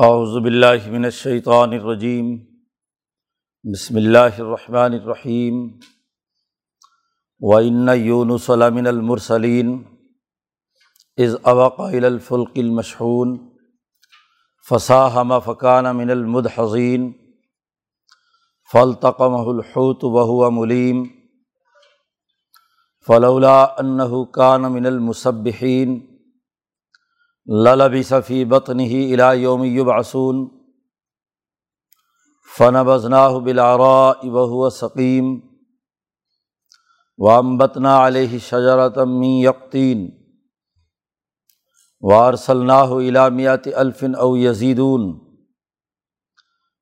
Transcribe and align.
اعوذ 0.00 0.42
باللہ 0.42 0.90
من 0.90 1.04
الشیطان 1.04 1.72
الرجیم، 1.72 2.36
بسم 3.72 3.96
اللہ 3.96 4.36
الرحمن 4.38 4.92
الرحیم، 4.92 5.70
وَإِنَّ 7.40 7.88
يُونُسَ 7.94 8.50
لَمِنَ 8.50 8.86
الْمُرْسَلِينَ 8.86 9.82
اذ 11.18 11.34
أَبَقَ 11.44 11.80
إِلَى 11.80 12.06
الْفُلْقِ 12.06 12.50
الْمَشْحُونِ 12.56 13.48
فَسَاهَمَ 14.68 15.40
فَكَانَ 15.40 15.96
مِنَ 15.96 16.10
الْمُدْحَضِينَ 16.10 17.12
فَالْتَقَمَهُ 18.72 19.50
الْحُوتُ 19.50 20.04
وَهُوَ 20.04 20.50
مُلِيمٌ 20.50 21.10
فلولا 23.00 23.80
انه 23.80 24.24
كان 24.24 24.60
من 24.60 24.86
المصبحين 27.48 27.78
للبث 27.78 28.14
في 28.14 28.44
بطنه 28.44 28.84
الى 28.84 29.42
يوم 29.42 29.64
يبعثون 29.64 30.50
فنبذناه 32.54 33.38
بالعراء 33.38 34.28
وهو 34.28 34.68
سقيم 34.68 35.42
وانبتنا 37.16 37.98
عليه 37.98 38.38
شجرة 38.38 39.04
من 39.04 39.24
يقطين 39.24 40.18
وارسلناه 42.00 42.98
الى 42.98 43.30
مئة 43.30 43.80
الف 43.80 44.04
او 44.04 44.36
يزيدون 44.36 45.20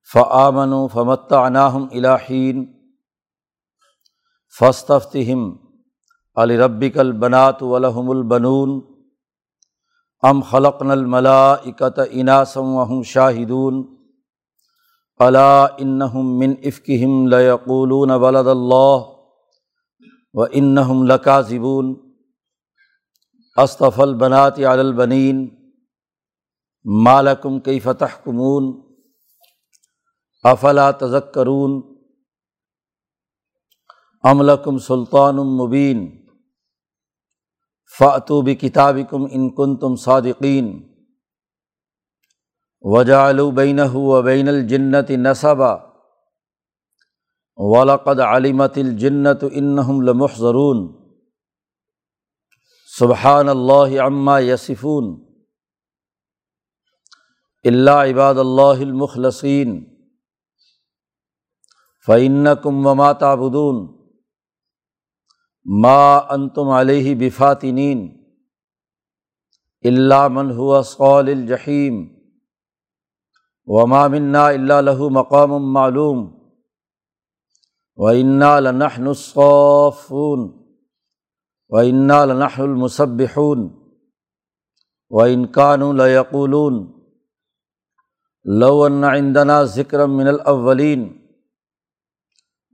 فآمنوا 0.02 0.88
فمتعناهم 0.88 1.88
الى 1.88 2.18
حين 2.18 2.76
فاستفتهم 4.48 5.58
الربک 6.38 6.98
البنات 6.98 7.62
ولحم 7.62 8.12
البنون 8.12 8.95
ام 10.28 10.40
خلقن 10.42 10.90
الملاکت 10.90 11.98
اناسم 12.10 12.74
وحم 12.76 13.02
شاہدون 13.02 13.82
علا 15.20 15.64
انہم 15.64 16.38
من 16.38 16.54
افکہم 16.64 17.26
لیقولون 17.28 18.10
ولد 18.22 18.48
اللہ 18.48 19.04
و 20.34 20.44
انہم 20.52 21.04
لکاذبون 21.06 21.94
اصطف 23.56 24.00
البنات 24.00 24.58
علی 24.58 24.80
البنین 24.80 25.46
مالکم 26.84 27.60
کئی 27.60 27.80
فتح 27.80 28.16
کمون 28.24 28.72
افلا 30.44 30.90
تذکرون 30.90 31.80
املکم 34.24 34.78
سلطان 34.78 35.36
مبین 35.56 36.06
فعتو 37.98 38.42
بھی 38.42 38.54
کتاب 38.54 38.98
کم 39.10 39.24
ان 39.30 39.50
کن 39.54 39.76
تم 39.76 39.96
صادقین 39.96 40.88
وجالبین 42.80 43.80
و 43.80 44.22
بین 44.22 44.48
الجنت 44.48 45.10
نصبہ 45.10 45.76
ولقد 47.56 48.20
علمت 48.20 48.78
الجنت 48.78 49.44
انہم 49.52 50.02
لمحضرون. 50.02 51.06
سبحان 52.98 53.48
اللہ 53.48 54.00
عما 54.00 54.38
یسفون 54.38 55.26
اللہ 57.64 57.90
عباد 57.90 58.34
اللہ 58.34 58.80
المخلصین 58.80 59.84
فعن 62.06 62.46
کم 62.62 62.86
وما 62.86 63.12
تعبدون. 63.12 63.95
ما 65.66 66.16
انتم 66.16 66.68
علیہ 66.70 67.14
بفاتنین 67.14 68.08
اللہ 69.84 70.28
من 70.28 70.50
ہوا 70.50 70.82
صول 70.82 71.28
الجحیم 71.28 72.06
وما 73.66 74.06
منا 74.06 74.46
اللہ 74.46 74.80
لہو 74.80 75.10
مقام 75.10 75.72
معلوم 75.72 76.36
و 77.96 78.06
انا 78.06 78.60
لنحن 78.60 79.06
الصافون 79.06 80.48
و 81.70 81.78
انا 81.78 82.24
لنحن 82.24 82.62
المصبحون 82.62 83.68
و 85.10 85.20
انکان 85.20 85.96
لیقولون 85.96 86.86
لو 88.44 88.82
ان 88.84 89.04
عندنا 89.04 89.62
ذکر 89.62 90.06
من 90.06 90.28
الاولین 90.28 91.08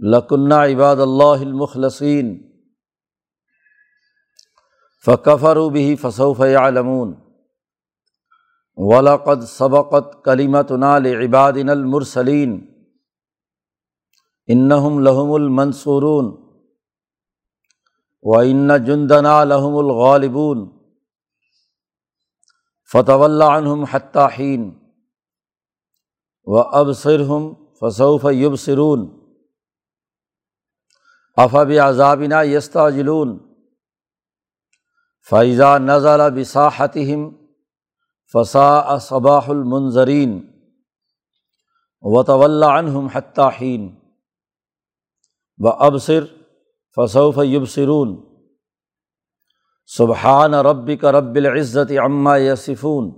لکنہ 0.01 0.55
عباد 0.55 0.97
اللہ 0.97 1.41
المخلصین 1.41 2.52
فقفر 5.07 5.71
بھی 5.71 5.97
فصوف 5.97 6.41
علمون 6.41 7.15
ولاقد 8.77 9.45
سبقت 9.45 10.25
کلیمت 10.25 10.73
نال 10.73 11.07
عبادن 11.07 11.69
المرسلین. 11.69 12.67
انہم 14.47 15.01
لہم 15.01 15.33
المنصورون. 15.33 16.43
و 18.23 18.39
ان 18.39 18.71
فیضا 35.31 35.79
نزل 35.79 36.21
بصاحتہم 36.41 37.31
فسا 38.35 38.99
صباح 38.99 39.49
المنظرین 39.49 40.41
و 42.01 42.23
طول 42.23 42.63
عنہم 42.63 43.07
حتٰحین 43.07 43.97
و 45.59 45.69
ابصر 45.69 46.25
فصوف 46.97 47.39
یبصرون 47.45 48.17
سبحان 49.87 50.55
ربک 50.55 51.05
رب 51.05 51.35
العزت 51.35 51.93
عما 52.05 52.39
یصفون 52.39 53.13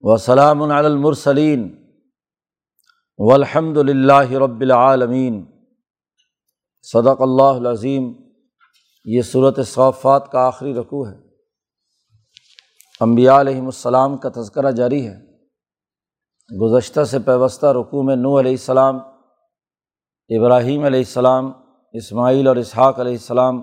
و 0.00 0.16
سلام 0.16 0.62
المرسلین 0.62 1.86
والحمد 3.18 3.76
للہ 3.76 4.30
رب 4.30 4.60
العالمین 4.60 5.44
صدق 6.82 7.22
اللہ 7.22 7.56
العظیم 7.56 8.25
یہ 9.06 9.22
صورت 9.22 9.58
صوفات 9.66 10.32
کا 10.32 10.46
آخری 10.46 10.74
رقوع 10.74 11.08
ہے۔ 11.08 11.14
امبیا 13.00 13.40
علیہم 13.40 13.64
السلام 13.64 14.16
کا 14.16 14.28
تذکرہ 14.28 14.70
جاری 14.70 15.08
ہے۔ 15.08 15.26
گزشتہ 16.60 17.04
سے 17.04 17.18
پیوستہ 17.18 17.66
رقوع 17.66 18.02
میں 18.02 18.16
نو 18.16 18.40
علیہ 18.40 18.50
السلام، 18.50 18.96
ابراہیم 20.28 20.84
علیہ 20.84 20.98
السلام، 20.98 21.52
اسماعیل 21.92 22.48
اور 22.48 22.56
اسحاق 22.56 23.00
علیہ 23.00 23.12
السلام 23.12 23.62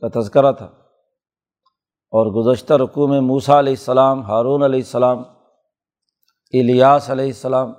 کا 0.00 0.20
تذکرہ 0.20 0.52
تھا۔ 0.52 0.66
اور 2.10 2.26
گزشتہ 2.26 2.74
رقوع 2.74 3.06
میں 3.06 3.20
موسا 3.20 3.58
علیہ 3.58 3.72
السلام، 3.72 4.22
ہارون 4.22 4.62
علیہ 4.62 4.80
السلام، 4.80 5.18
الیاس 6.52 7.10
علیہ 7.10 7.26
السلام 7.26 7.70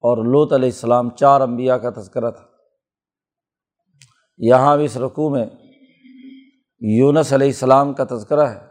اور 0.00 0.24
لوت 0.24 0.52
علیہ 0.52 0.68
السلام، 0.68 1.10
چار 1.10 1.40
انبیاء 1.40 1.76
کا 1.76 1.90
تذکرہ 1.90 2.30
تھا۔ 2.30 2.44
یہاں 4.38 4.76
بھی 4.76 4.84
اس 4.84 4.96
رقوع 4.96 5.30
میں 5.30 5.46
یونس 6.94 7.32
علیہ 7.32 7.46
السلام 7.46 7.94
کا 7.94 8.04
تذکرہ 8.04 8.46
ہے 8.46 8.66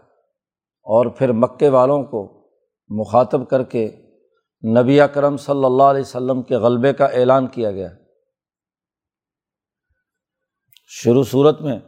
اور 0.83 1.05
پھر 1.05 1.31
مکے 1.31 1.69
والوں 1.69 2.03
کو 2.03 2.49
مخاطب 2.87 3.49
کر 3.49 3.63
کے 3.63 3.95
نبی 4.81 5.01
اکرم 5.01 5.37
صلی 5.37 5.65
اللہ 5.65 5.83
علیہ 5.83 6.01
وسلم 6.01 6.41
کے 6.41 6.55
غلبے 6.55 6.93
کا 6.93 7.05
اعلان 7.05 7.47
کیا 7.47 7.71
گیا۔ 7.71 7.89
شروع 10.87 11.23
صورت 11.23 11.61
میں 11.61 11.79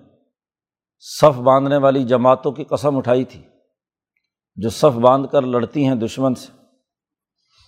صف 1.00 1.40
باندھنے 1.40 1.78
والی 1.78 2.04
جماعتوں 2.04 2.52
کی 2.52 2.64
قسم 2.64 2.98
اٹھائی 2.98 3.26
تھی، 3.26 3.44
جو 4.56 4.70
صف 4.70 4.98
باندھ 4.98 5.28
کر 5.32 5.42
لڑتی 5.42 5.88
ہیں 5.88 5.96
دشمن 5.96 6.36
سے۔ 6.36 6.52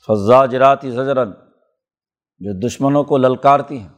فضا 0.07 0.45
جراتی 0.45 0.91
زجرن، 0.91 1.31
جو 2.39 2.67
دشمنوں 2.67 3.03
کو 3.03 3.17
للکارتی 3.17 3.79
ہیں۔ 3.79 3.89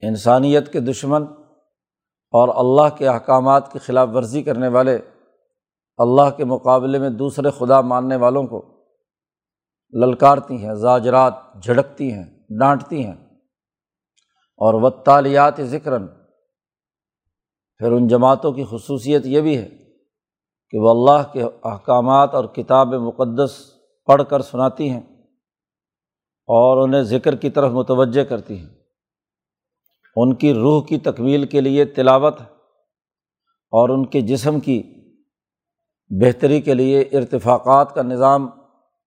انسانیت 0.00 0.72
کے 0.72 0.80
دشمن 0.80 1.41
اور 2.32 2.48
اللہ 2.56 2.96
کے 2.96 3.08
احکامات 3.08 3.72
کی 3.72 3.78
خلاف 3.78 4.08
ورزی 4.14 4.42
کرنے 4.42 4.68
والے، 4.68 4.98
اللہ 5.98 6.30
کے 6.36 6.44
مقابلے 6.44 6.98
میں 6.98 7.10
دوسرے 7.10 7.50
خدا 7.50 7.80
ماننے 7.80 8.16
والوں 8.16 8.46
کو 8.46 8.84
للکارتی 9.92 10.66
ہیں، 10.66 10.74
زاجرات 10.74 11.34
جھڑکتی 11.62 12.12
ہیں، 12.12 12.24
ڈانٹتی 12.58 13.04
ہیں۔ 13.04 13.14
اور 14.56 14.74
وطالیات 14.82 15.54
ذکراً 15.60 16.06
پھر 17.78 17.92
ان 17.92 18.08
جماعتوں 18.08 18.52
کی 18.52 18.64
خصوصیت 18.70 19.26
یہ 19.26 19.40
بھی 19.40 19.58
ہے 19.58 19.68
کہ 20.70 20.78
وہ 20.78 20.90
اللہ 20.90 21.32
کے 21.32 21.42
احکامات 21.42 22.34
اور 22.34 22.44
کتاب 22.44 22.86
مقدس 22.86 23.72
پڑھ 24.06 24.22
کر 24.28 24.42
سناتی 24.42 24.90
ہیں 24.90 25.00
اور 26.46 26.88
انہیں 26.88 27.02
ذکر 27.02 27.36
کی 27.36 27.50
طرف 27.50 27.72
متوجہ 27.72 28.24
کرتی 28.24 28.58
ہیں۔ 28.58 28.81
ان 30.16 30.34
کی 30.34 30.54
روح 30.54 30.84
کی 30.84 30.98
تکمیل 30.98 31.46
کے 31.46 31.60
لیے 31.60 31.84
تلاوت 31.84 32.40
اور 33.70 33.88
ان 33.88 34.06
کے 34.06 34.20
جسم 34.20 34.60
کی 34.60 34.82
بہتری 36.10 36.60
کے 36.60 36.74
لیے 36.74 37.00
ارتفاقات 37.00 37.94
کا 37.94 38.02
نظام 38.02 38.48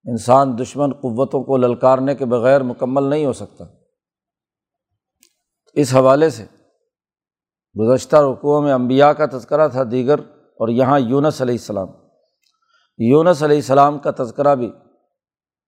انسان 0.06 0.58
دشمن 0.58 0.94
قوتوں 0.94 1.44
کو 1.44 1.58
للکارنے 1.58 2.16
کے 2.16 2.26
بغیر 2.26 2.64
مکمل 2.64 3.04
نہیں 3.04 3.26
ہو 3.26 3.34
سکتا۔ 3.34 3.64
اس 5.74 5.96
حوالے 5.96 6.30
سے 6.30 6.46
گزشتہ 7.80 8.16
رقوع 8.16 8.62
میں 8.62 8.74
امبیا 8.74 9.14
کا 9.14 9.26
تذکرہ 9.26 9.68
تھا 9.68 9.84
دیگر 9.92 10.20
اور 10.36 10.68
یہاں 10.68 11.00
یونس 11.00 11.42
علیہ 11.42 11.54
السلام۔ 11.54 11.88
یونس 12.98 13.44
علیہ 13.44 13.56
السلام 13.56 14.00
کا 14.00 14.12
تذکرہ 14.24 14.56
بھی 14.56 14.72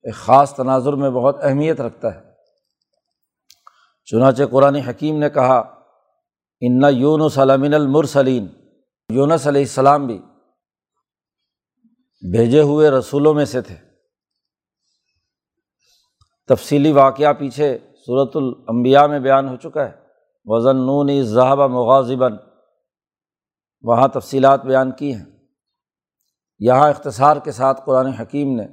ایک 0.04 0.16
خاص 0.16 0.56
تناظر 0.56 0.94
میں 0.94 1.10
بہت 1.10 1.38
اہمیت 1.42 1.82
رکھتا 1.82 2.16
ہے۔ 2.16 2.27
چنانچہ 4.12 4.44
قرآن 4.52 4.76
حکیم 4.76 5.18
نے 5.20 5.30
کہا، 5.30 5.58
ان 6.62 6.82
یون 6.90 7.30
سلامن 7.30 7.74
المرسلین 7.74 8.48
یونس 9.10 9.48
علیہ 9.48 9.62
السلام 9.62 10.08
بھی 10.08 10.20
بھیجے 12.32 12.62
ہوئے 12.62 12.90
رسولوں 12.90 13.34
میں 13.34 13.46
سے 13.46 13.62
تھے۔ 13.62 13.76
تفصیلی 16.48 16.92
واقعہ 16.92 17.34
پیچھے 17.34 17.78
صورت 18.06 18.32
الانبیاء 18.36 19.06
میں 19.06 19.20
بیان 19.20 19.50
ہو 19.50 19.56
چکا 19.56 19.86
ہے۔ 19.86 19.92
وزن 20.46 20.78
نون 20.78 21.24
ذہبہ 21.24 21.68
مغازباً 21.68 22.38
وہاں 23.82 24.08
تفصیلات 24.08 24.66
بیان 24.66 24.92
کی 24.92 25.14
ہیں۔ 25.14 25.26
یہاں 26.60 26.90
اختصار 26.90 27.38
کے 27.38 27.52
ساتھ 27.52 27.82
قرآن 27.86 28.08
حکیم 28.08 28.56
نے 28.56 28.68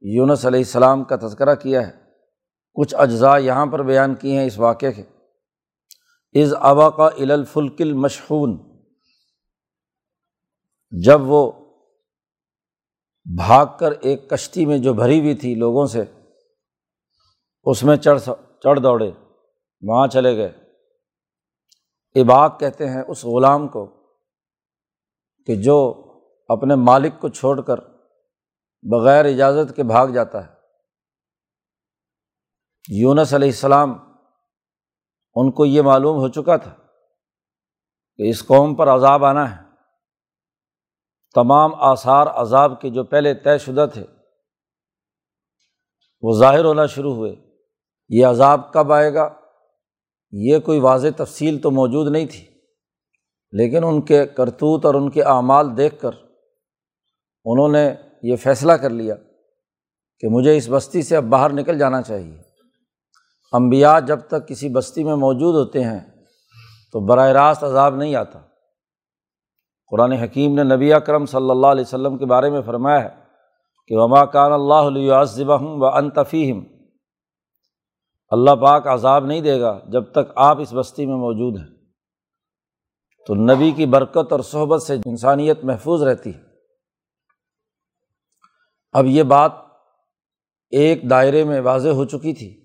یونس 0.00 0.46
علیہ 0.46 0.60
السلام 0.60 1.04
کا 1.04 1.16
تذکرہ 1.16 1.54
کیا 1.54 1.88
ہے۔ 1.88 2.01
کچھ 2.74 2.94
اجزاء 2.98 3.38
یہاں 3.38 3.66
پر 3.66 3.82
بیان 3.82 4.14
کیے 4.14 4.38
ہیں 4.38 4.46
اس 4.46 4.58
واقعے 4.58 4.92
کے۔ 4.92 5.02
از 6.42 6.54
ابا 6.60 6.90
کا 6.90 7.06
الفلکل 7.06 7.92
مشہون 7.92 8.58
جب 11.04 11.20
وہ 11.22 11.52
بھاگ 13.36 13.66
کر 13.80 13.92
ایک 14.00 14.30
کشتی 14.30 14.66
میں 14.66 14.78
جو 14.78 14.94
بھری 14.94 15.20
ہوئی 15.20 15.34
تھی 15.34 15.54
لوگوں 15.54 15.86
سے، 15.86 16.04
اس 17.64 17.82
میں 17.82 17.96
چڑھ 17.96 18.20
چڑھ 18.62 18.80
دوڑے، 18.80 19.10
وہاں 19.82 20.06
چلے 20.08 20.36
گئے۔ 20.36 20.52
اباق 22.20 22.60
کہتے 22.60 22.88
ہیں 22.88 23.02
اس 23.08 23.24
غلام 23.24 23.68
کو 23.68 23.86
کہ 25.46 25.54
جو 25.54 26.04
اپنے 26.48 26.74
مالک 26.74 27.20
کو 27.20 27.28
چھوڑ 27.28 27.60
کر 27.60 27.76
بغیر 28.82 29.24
اجازت 29.24 29.76
کے 29.76 29.82
بھاگ 29.82 30.08
جاتا 30.08 30.46
ہے۔ 30.46 30.61
یونس 32.88 33.34
علیہ 33.34 33.48
السلام، 33.48 33.94
ان 35.34 35.50
کو 35.50 35.66
یہ 35.66 35.82
معلوم 35.82 36.16
ہو 36.16 36.28
چکا 36.28 36.56
تھا 36.56 36.74
کہ 38.16 38.28
اس 38.30 38.46
قوم 38.46 38.74
پر 38.74 38.88
عذاب 38.88 39.24
آنا 39.24 39.56
ہے۔ 39.56 39.62
تمام 41.34 41.74
آثار 41.74 42.26
عذاب 42.26 42.80
کے 42.80 42.90
جو 42.90 43.04
پہلے 43.04 43.34
طے 43.34 43.58
شدہ 43.58 43.86
تھے، 43.92 44.06
وہ 46.22 46.38
ظاہر 46.38 46.64
ہونا 46.64 46.86
شروع 46.86 47.14
ہوئے۔ 47.14 47.34
یہ 48.08 48.26
عذاب 48.26 48.72
کب 48.72 48.92
آئے 48.92 49.14
گا؟ 49.14 49.28
یہ 50.30 50.58
کوئی 50.58 50.80
واضح 50.80 51.08
تفصیل 51.16 51.60
تو 51.60 51.70
موجود 51.70 52.12
نہیں 52.12 52.26
تھی، 52.26 52.60
لیکن 53.52 53.84
ان 53.84 54.00
کے 54.00 54.26
کرتوت 54.26 54.84
اور 54.84 54.94
ان 54.94 55.10
کے 55.10 55.22
اعمال 55.22 55.76
دیکھ 55.76 56.00
کر 56.00 56.10
انہوں 57.44 57.68
نے 57.68 57.94
یہ 58.22 58.36
فیصلہ 58.36 58.72
کر 58.72 58.90
لیا 58.90 59.14
کہ 60.18 60.28
مجھے 60.28 60.56
اس 60.56 60.68
بستی 60.70 61.02
سے 61.02 61.16
اب 61.16 61.24
باہر 61.24 61.52
نکل 61.52 61.78
جانا 61.78 62.02
چاہیے۔ 62.02 62.51
امبیا 63.52 63.98
جب 63.98 64.20
تک 64.20 64.48
کسی 64.48 64.68
بستی 64.68 65.04
میں 65.04 65.16
موجود 65.16 65.54
ہوتے 65.54 65.84
ہیں 65.84 66.00
تو 66.92 67.00
براہ 67.00 67.28
راست 67.28 67.64
عذاب 67.64 67.96
نہیں 67.96 68.14
آتا۔ 68.14 68.38
قرآن 69.90 70.12
حکیم 70.12 70.54
نے 70.54 70.76
نبی 70.76 70.92
اکرم 70.92 71.26
صلی 71.26 71.50
اللہ 71.50 71.66
علیہ 71.66 71.84
وسلم 71.86 72.18
کے 72.18 72.26
بارے 72.26 72.50
میں 72.50 72.60
فرمایا 72.66 73.04
ہے 73.04 73.08
کہ 73.86 73.96
وما 73.96 74.24
کان 74.24 74.52
اللہ 74.52 74.74
علیہ 74.74 75.12
و 75.46 75.86
انطفیم 75.86 76.64
اللہ 78.30 78.50
پاک 78.50 78.86
عذاب 78.86 79.26
نہیں 79.26 79.40
دے 79.40 79.60
گا 79.60 79.80
جب 79.88 80.12
تک 80.12 80.32
آپ 80.36 80.60
اس 80.60 80.72
بستی 80.72 81.06
میں 81.06 81.16
موجود 81.16 81.58
ہیں۔ 81.60 81.66
تو 83.26 83.34
نبی 83.34 83.70
کی 83.70 83.86
برکت 83.86 84.32
اور 84.32 84.40
صحبت 84.40 84.82
سے 84.82 84.94
انسانیت 84.94 85.64
محفوظ 85.64 86.02
رہتی 86.02 86.34
ہے۔ 86.34 86.40
اب 88.92 89.06
یہ 89.06 89.22
بات 89.22 89.52
ایک 90.70 91.10
دائرے 91.10 91.44
میں 91.44 91.60
واضح 91.60 91.88
ہو 91.88 92.04
چکی 92.04 92.34
تھی۔ 92.34 92.61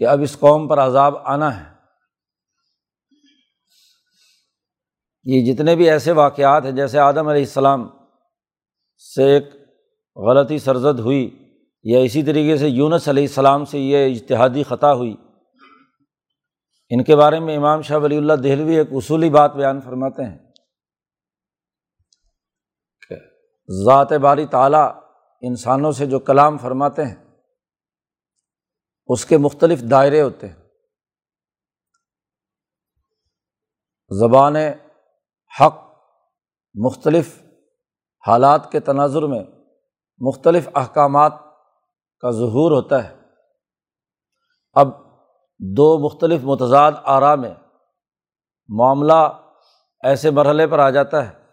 کہ 0.00 0.06
اب 0.06 0.20
اس 0.22 0.38
قوم 0.38 0.68
پر 0.68 0.78
عذاب 0.78 1.14
آنا 1.24 1.60
ہے۔ 1.60 1.74
یہ 5.24 5.54
جتنے 5.54 5.76
بھی 5.76 5.90
ایسے 5.90 6.12
واقعات 6.12 6.64
ہیں، 6.64 6.72
جیسے 6.72 6.98
آدم 6.98 7.28
علیہ 7.28 7.42
السلام 7.42 7.88
سے 9.14 9.34
ایک 9.34 9.44
غلطی 10.16 10.58
سرزد 10.58 10.98
ہوئی 10.98 11.54
یا 11.82 11.98
اسی 11.98 12.22
طریقے 12.22 12.56
سے 12.56 12.68
یونس 12.68 13.08
علیہ 13.08 13.22
السلام 13.22 13.64
سے 13.64 13.78
یہ 13.78 14.14
اجتہادی 14.14 14.62
خطا 14.62 14.92
ہوئی۔ 14.92 15.16
ان 16.90 17.04
کے 17.04 17.16
بارے 17.16 17.40
میں 17.40 17.56
امام 17.56 17.82
شاہ 17.82 17.98
ولی 17.98 18.16
اللہ 18.16 18.32
دہلوی 18.32 18.76
ایک 18.76 18.88
اصولی 18.92 19.30
بات 19.30 19.54
بیان 19.54 19.80
فرماتے 19.80 20.24
ہیں۔ 20.24 20.38
کہ 23.08 23.14
ذات 23.84 24.12
باری 24.12 24.46
تعالیٰ 24.46 24.92
انسانوں 25.40 25.92
سے 25.92 26.06
جو 26.06 26.18
کلام 26.18 26.58
فرماتے 26.58 27.04
ہیں 27.04 27.29
اس 29.12 29.26
کے 29.26 29.38
مختلف 29.38 29.80
دائرے 29.90 30.22
ہوتے 30.22 30.48
ہیں۔ 30.48 30.56
زبان 34.10 34.56
حق 35.60 35.78
مختلف 36.74 37.42
حالات 38.26 38.72
کے 38.72 38.80
تناظر 38.80 39.22
میں 39.22 39.44
مختلف 40.18 40.68
احکامات 40.74 41.32
کا 42.20 42.30
ظہور 42.30 42.70
ہوتا 42.70 43.04
ہے۔ 43.04 43.16
اب 44.72 44.88
دو 45.58 45.98
مختلف 45.98 46.40
متضاد 46.44 46.92
آرا 47.04 47.34
میں 47.34 47.54
معاملہ 48.68 49.52
ایسے 50.04 50.30
مرحلے 50.30 50.66
پر 50.66 50.78
آ 50.78 50.90
جاتا 50.90 51.28
ہے 51.28 51.44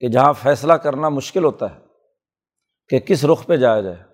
کہ 0.00 0.08
جہاں 0.08 0.32
فیصلہ 0.32 0.72
کرنا 0.72 1.08
مشکل 1.08 1.44
ہوتا 1.44 1.74
ہے 1.74 1.80
کہ 2.88 3.00
کس 3.00 3.24
رخ 3.24 3.46
پہ 3.46 3.56
جایا 3.56 3.80
جائے۔ 3.80 4.04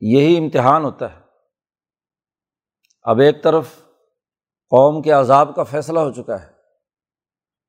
یہی 0.00 0.38
امتحان 0.38 0.84
ہوتا 0.84 1.16
ہے۔ 1.16 1.21
اب 3.02 3.18
ایک 3.18 3.42
طرف 3.42 3.76
قوم 4.70 5.02
کے 5.02 5.10
عذاب 5.10 5.54
کا 5.54 5.62
فیصلہ 5.62 6.00
ہو 6.00 6.12
چکا 6.12 6.42
ہے 6.42 6.46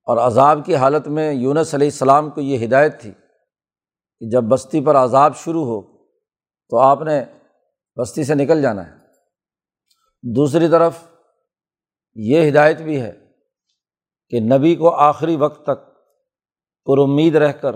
اور 0.08 0.18
عذاب 0.18 0.60
کی 0.66 0.76
حالت 0.76 1.08
میں 1.08 1.34
یونس 1.34 1.76
علیہ 1.76 1.88
السلام 1.88 2.30
کو 2.30 2.42
یہ 2.42 2.66
ہدایت 2.66 3.02
تھی 3.02 3.12
کہ 4.20 4.30
جب 4.30 4.44
بستی 4.44 4.86
پر 4.86 4.96
عذاب 4.96 5.36
شروع 5.36 5.66
ہو 5.66 5.82
تو 6.70 6.78
آپ 6.78 7.02
نے 7.02 7.26
بستی 8.02 8.24
سے 8.24 8.36
نکل 8.36 8.62
جانا 8.62 8.88
ہے۔ 8.88 8.92
دوسری 10.36 10.68
طرف 10.68 10.94
یہ 12.16 12.50
ہدایت 12.50 12.82
بھی 12.82 13.02
ہے 13.02 13.12
کہ 14.30 14.40
نبی 14.40 14.76
کو 14.76 14.90
آخری 14.90 15.36
وقت 15.36 15.64
تک 15.64 15.86
پر 16.86 17.00
امید 17.04 17.36
رہ 17.36 17.52
کر 17.52 17.76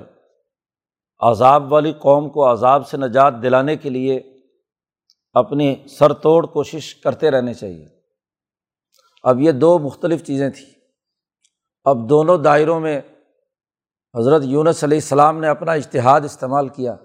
عذاب 1.19 1.73
والی 1.73 1.93
قوم 1.93 2.29
کو 2.29 2.51
عذاب 2.51 2.87
سے 2.87 2.97
نجات 2.97 3.33
دلانے 3.41 3.77
کے 3.77 3.89
لیے 3.89 4.36
اپنی 5.37 5.87
سر 5.99 6.13
توڑ 6.13 6.45
کوشش 6.45 6.95
کرتے 6.95 7.31
رہنے 7.31 7.53
چاہیے۔ 7.53 7.87
اب 9.23 9.39
یہ 9.39 9.51
دو 9.51 9.79
مختلف 9.79 10.23
چیزیں 10.23 10.49
تھیں۔ 10.49 10.73
اب 11.83 12.09
دونوں 12.09 12.37
دائروں 12.37 12.79
میں 12.79 13.01
حضرت 14.17 14.41
یونس 14.45 14.83
علیہ 14.83 14.97
السلام 14.97 15.39
نے 15.39 15.47
اپنا 15.47 15.71
اشتہاد 15.71 16.21
استعمال 16.21 16.69
کیا۔ 16.69 16.95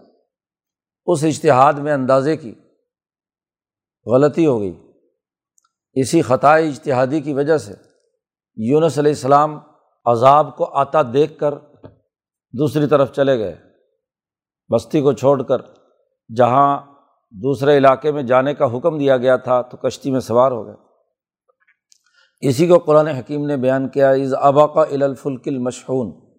اس 1.07 1.25
اشتہاد 1.25 1.73
میں 1.73 1.93
اندازے 1.93 2.37
کی 2.37 2.55
غلطی 4.07 4.47
ہو 4.47 4.61
گئی۔ 4.61 4.93
اسی 5.95 6.23
خطۂ 6.23 6.47
اشتہادی 6.47 7.21
کی 7.21 7.33
وجہ 7.33 7.59
سے 7.59 7.75
یونس 8.57 8.99
علیہ 8.99 9.13
السلام 9.13 9.59
عذاب 10.05 10.57
کو 10.57 10.65
آتا 10.65 11.03
دیکھ 11.03 11.39
کر 11.39 11.55
دوسری 12.53 12.87
طرف 12.87 13.13
چلے 13.13 13.39
گئے۔ 13.39 13.57
بستی 14.75 15.01
کو 15.01 15.13
چھوڑ 15.13 15.43
کر 15.43 15.63
جہاں 16.37 16.92
دوسرے 17.35 17.77
علاقے 17.77 18.13
میں 18.13 18.23
جانے 18.23 18.55
کا 18.55 18.65
حکم 18.77 18.99
دیا 18.99 19.17
گیا 19.17 19.37
تھا 19.37 19.63
تو 19.63 19.77
کشتی 19.77 20.11
میں 20.11 20.21
سوار 20.21 20.53
ہو 20.53 20.67
گئے۔ 20.67 20.75
اسی 22.41 22.67
کو 22.67 22.79
قرآن 22.79 23.07
حکیم 23.07 23.47
نے 23.47 23.57
بیان 23.57 23.89
کیا 23.89 24.11
از 24.11 24.35
ابا 24.35 24.67
کا 24.67 24.81
الفلکل 24.81 25.59
مشہون 25.59 26.33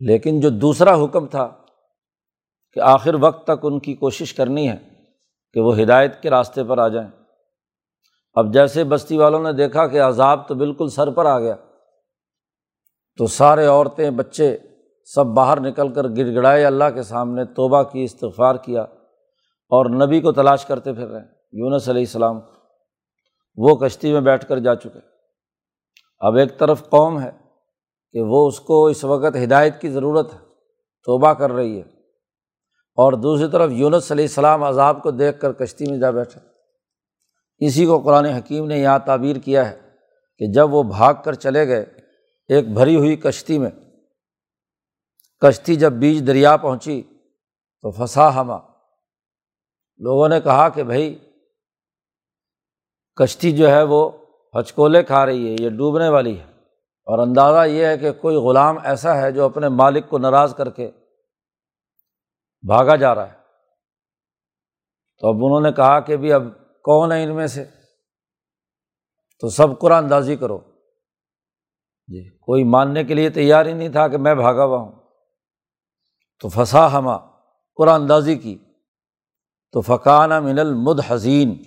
لیکن 0.00 0.40
جو 0.40 0.50
دوسرا 0.50 1.04
حکم 1.04 1.26
تھا 1.26 1.48
کہ 2.72 2.80
آخر 2.80 3.14
وقت 3.14 3.44
تک 3.44 3.58
ان 3.62 3.80
کی 3.80 3.94
کوشش 3.94 4.34
کرنی 4.34 4.68
ہے 4.68 4.76
کہ 5.52 5.60
وہ 5.60 5.80
ہدایت 5.80 6.22
کے 6.22 6.30
راستے 6.30 6.64
پر 6.64 6.78
آ 6.78 6.88
جائیں۔ 6.88 7.08
اب 8.34 8.52
جیسے 8.52 8.84
بستی 8.84 9.16
والوں 9.16 9.42
نے 9.42 9.52
دیکھا 9.52 9.86
کہ 9.86 10.02
عذاب 10.02 10.48
تو 10.48 10.54
بالکل 10.54 10.88
سر 10.88 11.10
پر 11.10 11.26
آ 11.26 11.38
گیا، 11.38 11.54
تو 13.18 13.26
سارے 13.26 13.66
عورتیں، 13.66 14.10
بچے 14.10 14.58
سب 15.14 15.26
باہر 15.26 15.60
نکل 15.60 15.92
کر 15.92 16.02
گڑ 16.02 16.34
گڑائے 16.34 16.64
اللہ 16.64 16.84
کے 16.94 17.02
سامنے 17.02 17.44
توبہ 17.44 17.82
کی، 17.82 18.04
استغفار 18.04 18.54
کیا 18.54 18.82
اور 19.68 20.06
نبی 20.06 20.20
کو 20.20 20.32
تلاش 20.32 20.64
کرتے 20.64 20.92
پھر 20.92 21.08
رہے 21.08 21.22
یونس 21.52 21.88
علیہ 21.88 22.02
السلام 22.02 22.40
وہ 23.56 23.76
کشتی 23.76 24.12
میں 24.12 24.20
بیٹھ 24.20 24.46
کر 24.46 24.58
جا 24.58 24.74
چکے۔ 24.74 24.98
اب 26.18 26.36
ایک 26.36 26.58
طرف 26.58 26.90
قوم 26.90 27.20
ہے 27.20 27.30
کہ 28.12 28.22
وہ 28.22 28.48
اس 28.48 28.60
کو 28.60 28.86
اس 28.86 29.04
وقت 29.04 29.36
ہدایت 29.44 29.80
کی 29.80 29.88
ضرورت 29.88 30.34
ہے، 30.34 30.38
توبہ 31.04 31.32
کر 31.32 31.52
رہی 31.52 31.76
ہے۔ 31.76 32.00
اور 32.96 33.12
دوسری 33.12 33.48
طرف 33.48 33.70
یونس 33.72 34.12
علیہ 34.12 34.24
السلام 34.24 34.62
عذاب 34.62 35.02
کو 35.02 35.10
دیکھ 35.10 35.40
کر 35.40 35.52
کشتی 35.52 35.90
میں 35.90 35.98
جا 35.98 36.10
بیٹھے۔ 36.10 36.40
اسی 37.66 37.86
کو 37.86 37.98
قرآن 37.98 38.24
حکیم 38.24 38.66
نے 38.66 38.78
یہاں 38.78 38.98
تعبیر 38.98 39.36
کیا 39.36 39.70
ہے 39.70 39.80
کہ 40.38 40.46
جب 40.46 40.74
وہ 40.74 40.82
بھاگ 40.82 41.14
کر 41.24 41.32
چلے 41.32 41.68
گئے 41.68 41.84
ایک 42.48 42.74
بھری 42.74 42.96
ہوئی 42.96 43.16
کشتی 43.16 43.58
میں 43.58 43.70
کشتی 45.40 45.76
جب 45.76 45.92
بیچ 45.92 46.26
دریا 46.26 46.56
پہنچی 46.56 47.02
تو 47.80 47.90
پھنسا 47.90 48.34
ہما۔ 48.34 48.58
لوگوں 49.98 50.28
نے 50.28 50.40
کہا 50.40 50.68
کہ 50.68 50.82
بھائی، 50.82 51.18
کشتی 53.16 53.52
جو 53.52 53.68
ہے 53.68 53.82
وہ 53.82 54.10
ہچکولے 54.60 55.02
کھا 55.02 55.26
رہی 55.26 55.50
ہے، 55.50 55.56
یہ 55.60 55.70
ڈوبنے 55.70 56.08
والی 56.08 56.40
ہے۔ 56.40 56.44
اور 57.06 57.18
اندازہ 57.18 57.66
یہ 57.66 57.86
ہے 57.86 57.98
کہ 57.98 58.12
کوئی 58.12 58.36
غلام 58.36 58.76
ایسا 58.84 59.16
ہے 59.16 59.32
جو 59.32 59.44
اپنے 59.44 59.68
مالک 59.68 60.08
کو 60.08 60.18
ناراض 60.18 60.54
کر 60.54 60.70
کے 60.70 60.90
بھاگا 62.66 62.96
جا 62.96 63.14
رہا 63.14 63.32
ہے۔ 63.32 63.38
تو 65.18 65.28
اب 65.28 65.34
انہوں 65.34 65.60
نے 65.60 65.72
کہا 65.72 66.00
کہ 66.00 66.16
بھی 66.16 66.32
اب 66.32 66.42
کون 66.84 67.12
ہے 67.12 67.22
ان 67.22 67.34
میں 67.34 67.46
سے؟ 67.46 67.64
تو 69.40 69.48
سب 69.48 69.78
قرآن 69.78 70.04
اندازی 70.04 70.36
کرو۔ 70.36 70.58
جی 72.06 72.38
کوئی 72.38 72.64
ماننے 72.64 73.04
کے 73.04 73.14
لیے 73.14 73.30
تیار 73.30 73.66
ہی 73.66 73.72
نہیں 73.72 73.88
تھا 73.88 74.08
کہ 74.08 74.16
میں 74.16 74.34
بھاگا 74.34 74.64
ہوا 74.64 74.78
ہوں۔ 74.78 74.99
تو 76.40 76.48
پھنسا 76.48 76.92
ہما، 76.92 77.16
قرآن 77.76 78.00
اندازی 78.00 78.36
کی۔ 78.36 78.58
تو 79.72 79.80
فقانہ 79.80 80.40
من 80.40 80.58
المد 80.58 81.00
حسین 81.10 81.62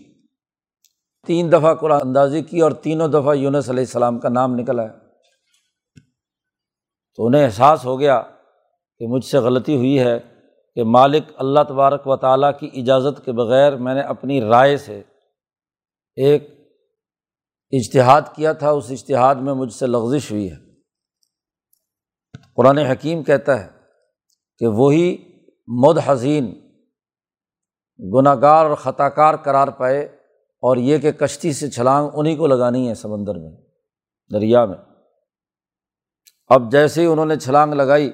تین 1.27 1.51
دفعہ 1.51 1.75
قرآن 1.75 1.99
اندازی 2.03 2.41
کی 2.41 2.61
اور 2.61 2.71
تینوں 2.71 3.07
دفعہ 3.07 3.35
یونس 3.35 3.69
علیہ 3.69 3.83
السلام 3.83 4.19
کا 4.19 4.29
نام 4.29 4.55
نکل 4.55 4.79
آیا۔ 4.79 4.93
تو 7.15 7.25
انہیں 7.25 7.45
احساس 7.45 7.85
ہو 7.85 7.99
گیا 7.99 8.21
کہ 8.99 9.07
مجھ 9.07 9.25
سے 9.25 9.37
غلطی 9.37 9.75
ہوئی 9.75 9.99
ہے 9.99 10.19
کہ 10.75 10.83
مالک 10.83 11.23
اللہ 11.35 11.59
تبارک 11.67 12.07
و 12.07 12.15
تعالیٰ 12.15 12.51
کی 12.59 12.69
اجازت 12.73 13.25
کے 13.25 13.31
بغیر 13.31 13.75
میں 13.75 13.93
نے 13.93 14.01
اپنی 14.01 14.41
رائے 14.41 14.77
سے 14.77 15.03
ایک 16.15 16.51
اشتہاد 17.71 18.21
کیا 18.35 18.53
تھا، 18.53 18.69
اس 18.69 18.91
اشتہاد 18.91 19.35
میں 19.35 19.53
مجھ 19.53 19.73
سے 19.73 19.87
لغزش 19.87 20.31
ہوئی 20.31 20.51
ہے۔ 20.51 20.55
قرآن 22.55 22.77
حکیم 22.77 23.23
کہتا 23.23 23.65
ہے 23.65 23.82
کہ 24.63 24.67
وہی 24.67 25.17
مد 25.67 25.97
حسین 25.97 26.53
گناہ 28.13 28.35
گار 28.41 28.65
اور 28.65 28.75
خطا 28.75 29.09
کار 29.09 29.35
قرار 29.35 29.67
پائے 29.67 30.01
اور 30.61 30.77
یہ 30.77 30.97
کہ 30.97 31.11
کشتی 31.11 31.53
سے 31.53 31.69
چھلانگ 31.69 32.09
انہیں 32.13 32.35
کو 32.35 32.47
لگانی 32.47 32.89
ہے 32.89 32.95
سمندر 32.95 33.35
میں، 33.35 33.51
دریا 34.33 34.65
میں۔ 34.65 34.77
اب 36.47 36.71
جیسے 36.71 37.01
ہی 37.01 37.05
انہوں 37.05 37.25
نے 37.25 37.35
چھلانگ 37.35 37.73
لگائی 37.73 38.11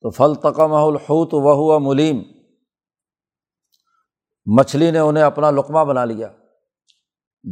تو 0.00 0.10
پھل 0.10 0.34
تقم 0.34 0.72
الحوت 0.72 1.34
وہ 1.34 1.54
ہوا 1.54 1.78
ملیم 1.78 2.22
مچھلی 4.46 4.90
نے 4.90 4.98
انہیں 4.98 5.24
اپنا 5.24 5.50
لقمہ 5.50 5.84
بنا 5.84 6.04
لیا۔ 6.04 6.28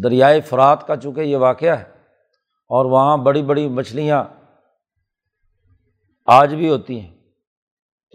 دریائے 0.05 0.41
فرات 0.41 0.87
کا 0.87 0.97
چونکہ 0.97 1.21
یہ 1.21 1.37
واقعہ 1.37 1.77
ہے 1.77 1.85
اور 2.69 2.85
وہاں 2.85 3.17
بڑی 3.17 3.43
بڑی 3.43 3.69
مچھلیاں 3.69 4.25
آج 6.27 6.55
بھی 6.55 6.71
ہوتی 6.71 7.01
ہیں۔ 7.01 7.15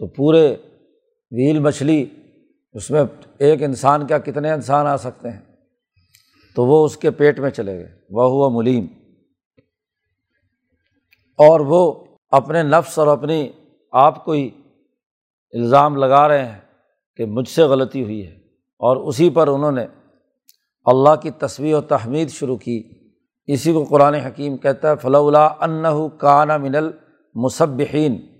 تو 0.00 0.06
پورے 0.06 0.56
ویل 1.30 1.58
مچھلی 1.58 2.06
اس 2.72 2.90
میں 2.90 3.02
ایک 3.38 3.62
انسان 3.62 4.06
کیا 4.06 4.18
کتنے 4.18 4.52
انسان 4.52 4.86
آ 4.86 4.96
سکتے 4.96 5.30
ہیں؟ 5.30 5.40
تو 6.56 6.66
وہ 6.66 6.84
اس 6.84 6.96
کے 6.96 7.10
پیٹ 7.10 7.40
میں 7.40 7.50
چلے 7.50 7.78
گئے۔ 7.78 7.88
وہ 8.10 8.24
ہوا 8.30 8.48
ملیم۔ 8.48 8.86
اور 11.38 11.60
وہ 11.60 11.92
اپنے 12.30 12.62
نفس 12.62 12.98
اور 12.98 13.06
اپنی 13.06 13.48
آپ 13.92 14.24
کو 14.24 14.32
ہی 14.32 14.50
الزام 15.52 15.96
لگا 15.96 16.28
رہے 16.28 16.44
ہیں 16.44 16.58
کہ 17.16 17.24
مجھ 17.24 17.48
سے 17.48 17.62
غلطی 17.62 18.04
ہوئی 18.04 18.26
ہے۔ 18.26 18.34
اور 18.78 18.96
اسی 18.96 19.30
پر 19.30 19.48
انہوں 19.48 19.72
نے 19.72 19.86
اللہ 20.84 21.16
کی 21.22 21.30
تصویر 21.30 21.74
و 21.74 21.80
تحمید 21.80 22.30
شروع 22.30 22.56
کی۔ 22.56 22.82
اسی 23.46 23.72
کو 23.72 23.84
قرآن 23.84 24.14
حکیم 24.14 24.56
کہتا 24.56 24.90
ہے 24.90 24.96
فلاح 24.96 25.20
اللہ 25.20 25.38
انّ 25.38 25.86
کانہ 26.18 26.56
من 26.56 26.74
المصبحین 26.74 28.39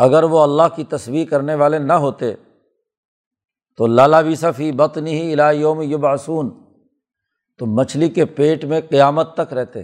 اگر 0.00 0.22
وہ 0.22 0.42
اللہ 0.42 0.62
کی 0.76 0.84
تصویر 0.84 1.28
کرنے 1.28 1.54
والے 1.54 1.78
نہ 1.78 1.92
ہوتے 1.92 2.34
تو 3.76 3.86
لالا 3.86 4.20
بھی 4.20 4.34
صفی 4.34 4.72
بت 4.72 4.98
نہیں 4.98 5.32
الا 5.32 5.50
یوم 5.50 5.82
یبعثون، 5.82 6.50
تو 7.58 7.66
مچھلی 7.66 8.08
کے 8.08 8.24
پیٹ 8.24 8.64
میں 8.64 8.80
قیامت 8.90 9.34
تک 9.34 9.52
رہتے۔ 9.52 9.82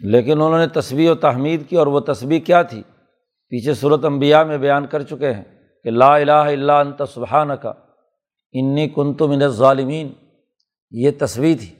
لیکن 0.00 0.32
انہوں 0.32 0.58
نے 0.58 0.66
تصویر 0.66 1.10
و 1.10 1.14
تحمید 1.14 1.68
کی 1.68 1.76
اور 1.76 1.86
وہ 1.86 2.00
تصویر 2.00 2.40
کیا 2.40 2.62
تھی؟ 2.62 2.82
پیچھے 3.48 3.74
صورت 3.74 4.04
انبیاء 4.04 4.42
میں 4.42 4.58
بیان 4.58 4.86
کر 4.86 5.02
چکے 5.02 5.32
ہیں 5.32 5.44
کہ 5.84 5.90
لا 5.90 6.16
الہ 6.16 6.32
الا 6.32 6.80
انت 6.80 7.02
سبحان 7.14 7.48
کا 7.62 7.72
انی 8.52 8.88
کن 8.88 9.14
تو 9.14 9.28
من 9.28 9.48
ظالمین 9.48 10.12
یہ 10.90 11.10
تصویر 11.18 11.58
تھی 11.60 11.74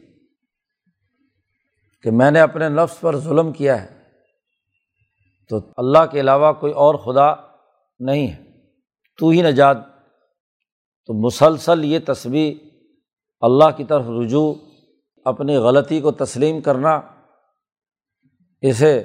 کہ 2.03 2.11
میں 2.11 2.31
نے 2.31 2.41
اپنے 2.41 2.69
نفس 2.69 3.01
پر 3.01 3.17
ظلم 3.17 3.53
کیا 3.53 3.83
ہے۔ 3.83 4.00
تو 5.51 5.61
اللہ 5.77 6.07
کے 6.11 6.21
علاوہ 6.21 6.53
کوئی 6.53 6.73
اور 6.73 6.95
خدا 6.95 7.35
نہیں 7.99 8.29
ہے۔ 8.29 8.45
تو 9.19 9.29
ہی 9.29 9.43
نجات۔ 9.43 9.77
تو 11.07 11.27
مسلسل 11.27 11.85
یہ 11.85 11.99
تصویر 12.07 12.55
اللہ 13.41 13.77
کی 13.77 13.85
طرف 13.85 14.05
رجوع، 14.09 14.55
اپنی 15.25 15.57
غلطی 15.57 16.01
کو 16.01 16.11
تسلیم 16.13 16.61
کرنا، 16.61 17.01
اسے 18.61 19.05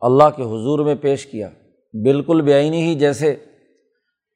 اللہ 0.00 0.24
کے 0.36 0.42
حضور 0.42 0.78
میں 0.78 0.94
پیش 0.94 1.26
کیا۔ 1.26 1.48
بالکل 1.92 2.42
بے 2.42 2.54
آئینی 2.54 2.82
ہی 2.82 2.94
جیسے 2.94 3.44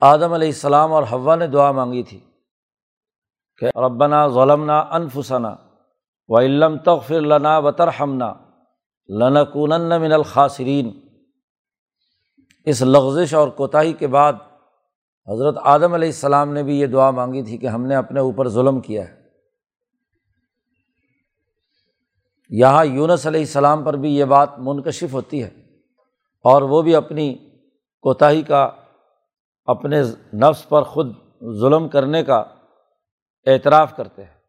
آدم 0.00 0.32
علیہ 0.32 0.49
السلام 0.49 0.92
اور 0.92 1.02
ہوا 1.12 1.37
نے 1.37 1.47
دعا 1.47 1.73
مانگی 1.73 2.02
تھی 2.02 2.20
کہ 3.59 3.78
ربنا 3.78 4.28
ظلمنا 4.28 4.80
انفسنا 4.80 5.56
و 6.28 6.38
علم 6.38 6.76
تغفر 6.78 7.20
لنا 7.20 7.59
وطر 7.59 7.88
ہمنا 8.00 8.35
لنکون 9.09 9.70
من 9.70 10.12
الخاصرین 10.12 11.10
اس 12.64 12.83
لغزش 12.83 13.35
اور 13.35 13.49
کوتاہی 13.49 13.93
کے 13.93 14.07
بعد 14.07 14.33
حضرت 15.29 15.57
آدم 15.62 15.95
علیہ 15.95 16.09
السلام 16.09 16.52
نے 16.52 16.62
بھی 16.62 16.81
یہ 16.81 16.87
دعا 16.87 17.11
مانگی 17.11 17.43
تھی 17.43 17.59
کہ 17.59 17.67
ہم 17.67 17.87
نے 17.87 17.97
اپنے 17.97 18.21
اوپر 18.21 18.49
ظلم 18.49 18.81
کیا 18.81 19.09
ہے۔ 19.09 19.21
یہاں 22.50 22.85
یونس 22.85 23.26
علیہ 23.26 23.40
السلام 23.40 23.85
پر 23.85 23.95
بھی 23.95 24.17
یہ 24.17 24.25
بات 24.25 24.59
منکشف 24.59 25.14
ہوتی 25.14 25.43
ہے 25.43 25.49
اور 26.45 26.62
وہ 26.62 26.83
بھی 26.83 26.95
اپنی 26.95 27.35
کوتاہی 28.02 28.43
کا 28.43 28.71
اپنے 29.64 30.02
نفس 30.35 30.69
پر 30.69 30.83
خود 30.83 31.12
ظلم 31.61 31.88
کرنے 31.88 32.25
کا 32.25 32.45
اعتراف 33.47 33.97
کرتے 33.97 34.25
ہیں۔ 34.25 34.39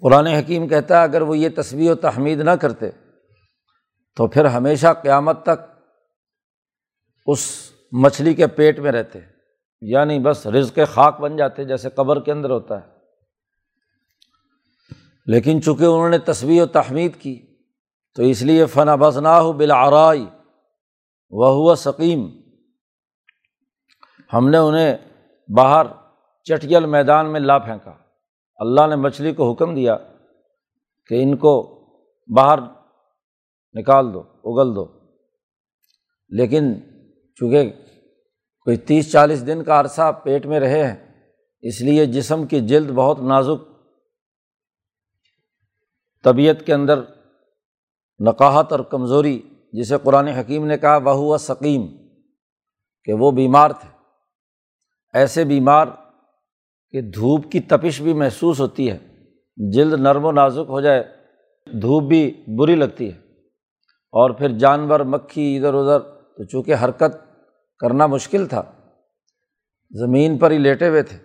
قرآن 0.00 0.26
حکیم 0.26 0.68
کہتا 0.68 0.98
ہے 0.98 1.02
اگر 1.02 1.22
وہ 1.22 1.38
یہ 1.38 1.48
تصویر 1.56 1.90
و 1.90 1.94
تحمید 1.94 2.40
نہ 2.40 2.50
کرتے 2.50 2.90
تو 4.16 4.26
پھر 4.26 4.44
ہمیشہ 4.44 4.86
قیامت 5.02 5.42
تک 5.42 5.82
اس 7.26 7.72
مچھلی 7.92 8.34
کے 8.34 8.46
پیٹ 8.46 8.78
میں 8.78 8.92
رہتے 8.92 9.18
یعنی 9.80 10.18
بس 10.18 10.46
رزق 10.46 10.78
خاک 10.88 11.20
بن 11.20 11.36
جاتے 11.36 11.64
جیسے 11.64 11.90
قبر 11.90 12.20
کے 12.20 12.32
اندر 12.32 12.50
ہوتا 12.50 12.80
ہے۔ 12.80 12.86
لیکن 15.26 15.62
چونکہ 15.62 15.84
انہوں 15.84 16.08
نے 16.08 16.18
تصویر 16.18 16.62
و 16.62 16.66
تحمید 16.66 17.16
کی، 17.16 17.46
تو 18.14 18.22
اس 18.22 18.42
لیے 18.42 18.66
فنا 18.66 18.96
بسنا 18.96 19.40
ہو 19.40 19.52
بلارائی 19.52 20.26
وہ 21.30 21.48
ہوا 21.48 21.74
سکیم 21.74 22.30
ہم 24.32 24.48
نے 24.48 24.58
انہیں 24.58 24.96
باہر 25.48 25.86
چٹیل 26.44 26.86
میدان 26.86 27.32
میں 27.32 27.40
لا 27.40 27.58
پھینکا۔ 27.58 28.07
اللہ 28.58 28.86
نے 28.86 28.96
مچھلی 28.96 29.34
کو 29.34 29.52
حکم 29.52 29.74
دیا 29.74 29.96
کہ 31.06 31.22
ان 31.22 31.36
کو 31.36 31.78
باہر 32.36 32.58
نکال 33.72 34.14
دو، 34.14 34.20
اگل 34.20 34.76
دو۔ 34.76 34.86
لیکن 36.28 36.74
چونکہ 37.34 37.70
کوئی 38.60 38.76
تیس 38.76 39.12
چالیس 39.12 39.46
دن 39.46 39.64
کا 39.64 39.80
عرصہ 39.80 40.12
پیٹ 40.24 40.46
میں 40.46 40.60
رہے 40.60 40.88
ہیں، 40.88 41.24
اس 41.60 41.80
لیے 41.80 42.06
جسم 42.06 42.46
کی 42.46 42.60
جلد 42.60 42.90
بہت 42.90 43.20
نازک، 43.20 43.68
طبیعت 46.24 46.66
کے 46.66 46.74
اندر 46.74 47.00
نقاہت 48.20 48.72
اور 48.72 48.80
کمزوری، 48.80 49.42
جسے 49.72 49.96
قرآن 50.02 50.28
حکیم 50.28 50.66
نے 50.66 50.78
کہا 50.78 50.96
وہ 50.96 51.10
ہوا 51.10 51.38
سکیم 51.38 51.86
کہ 53.04 53.12
وہ 53.12 53.30
بیمار 53.30 53.70
تھے۔ 53.70 53.88
ایسے 55.14 55.44
بیمار 55.44 55.86
کہ 56.90 57.00
دھوپ 57.00 57.52
کی 57.52 57.60
تپش 57.60 58.00
بھی 58.00 58.12
محسوس 58.12 58.60
ہوتی 58.60 58.90
ہے۔ 58.90 58.98
جلد 59.70 59.92
نرم 59.92 60.24
و 60.24 60.32
نازک 60.32 60.66
ہو 60.68 60.80
جائے، 60.80 61.04
دھوپ 61.66 62.02
بھی 62.02 62.44
بری 62.58 62.74
لگتی 62.74 63.12
ہے۔ 63.12 63.18
اور 64.12 64.30
پھر 64.30 64.58
جانور، 64.58 65.00
مکھی 65.00 65.56
ادھر 65.56 65.74
ادھر، 65.74 66.00
تو 66.00 66.44
چونکہ 66.44 66.74
حرکت 66.74 67.16
کرنا 67.78 68.06
مشکل 68.06 68.46
تھا، 68.46 68.62
زمین 69.90 70.38
پر 70.38 70.50
ہی 70.50 70.58
لیٹے 70.58 70.88
ہوئے 70.88 71.02
تھے۔ 71.02 71.18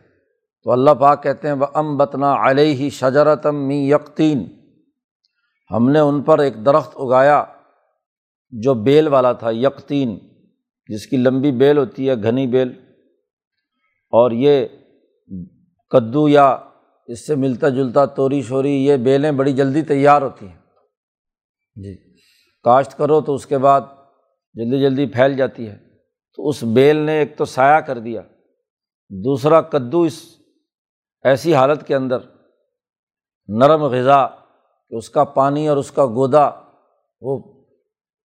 تو 0.63 0.72
اللہ 0.72 0.91
پاک 0.91 1.24
کہتے 1.24 1.48
ہیں 1.48 1.55
وہ 1.55 1.65
ام 1.74 1.98
بتنا 1.98 2.36
علیہ 2.50 2.89
شجرتم 2.89 3.55
می 3.55 3.89
یقین 3.89 4.48
ہم 5.72 5.89
نے 5.89 6.00
ان 6.00 6.22
پر 6.22 6.39
ایک 6.39 6.65
درخت 6.65 6.91
اگایا 6.96 7.43
جو 8.50 8.74
بیل 8.74 9.08
والا 9.08 9.34
تھا 9.34 9.51
یکتین 9.51 10.20
جس 10.88 11.08
کی 11.08 11.17
لمبی 11.17 11.51
بیل 11.51 11.77
ہوتی 11.77 12.10
ہے، 12.10 12.15
گھنی 12.24 12.48
بیل۔ 12.48 12.70
اور 14.10 14.32
یہ 14.32 14.65
کدو 15.89 16.30
یا 16.30 16.58
اس 17.08 17.27
سے 17.27 17.36
ملتا 17.36 17.70
جلتا 17.70 18.06
توری 18.06 18.42
شوری، 18.42 18.86
یہ 18.86 18.98
بیلیں 18.98 19.32
بڑی 19.32 19.53
جلدی 19.53 19.82
تیار 19.82 20.22
ہوتی 20.22 20.48
ہیں۔ 20.48 20.58
جی۔ 21.75 22.13
کاشت 22.63 22.98
کرو 22.98 23.22
تو 23.22 23.36
اس 23.36 23.46
کے 23.46 23.58
بعد 23.58 23.82
جلدی 24.53 24.80
جلدی 24.82 25.06
پھیل 25.06 25.38
جاتی 25.38 25.70
ہے۔ 25.70 25.77
تو 26.36 26.48
اس 26.48 26.63
بیل 26.63 26.96
نے 26.96 27.20
ایک 27.20 27.38
تو 27.38 27.46
سایہ 27.46 27.80
کر 27.80 28.00
دیا۔ 28.00 28.22
دوسرا، 29.10 29.62
کدو 29.62 30.01
اس 30.01 30.38
ایسی 31.24 31.56
حالت 31.56 31.88
کے 31.88 31.96
اندر 31.96 32.18
نرم 33.48 33.84
غذا 33.84 34.27
کہ 34.89 34.96
اس 34.96 35.10
کا 35.10 35.24
پانی 35.24 35.68
اور 35.68 35.77
اس 35.77 35.92
کا 35.92 36.06
گودا، 36.06 36.50
وہ 37.22 37.63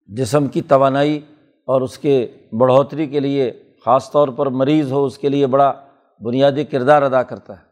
جسم 0.06 0.46
کی 0.46 0.62
توانائی 0.62 1.20
اور 1.66 1.80
اس 1.80 1.98
کے 1.98 2.32
بڑھوتری 2.60 3.06
کے 3.06 3.20
لیے، 3.20 3.62
خاص 3.84 4.10
طور 4.10 4.28
پر 4.28 4.46
مریض 4.46 4.92
ہو، 4.92 5.04
اس 5.04 5.18
کے 5.18 5.28
لیے 5.28 5.46
بڑا 5.46 5.87
بنیادی 6.24 6.64
کردار 6.64 7.02
ادا 7.02 7.22
کرتا 7.22 7.58
ہے۔ 7.58 7.64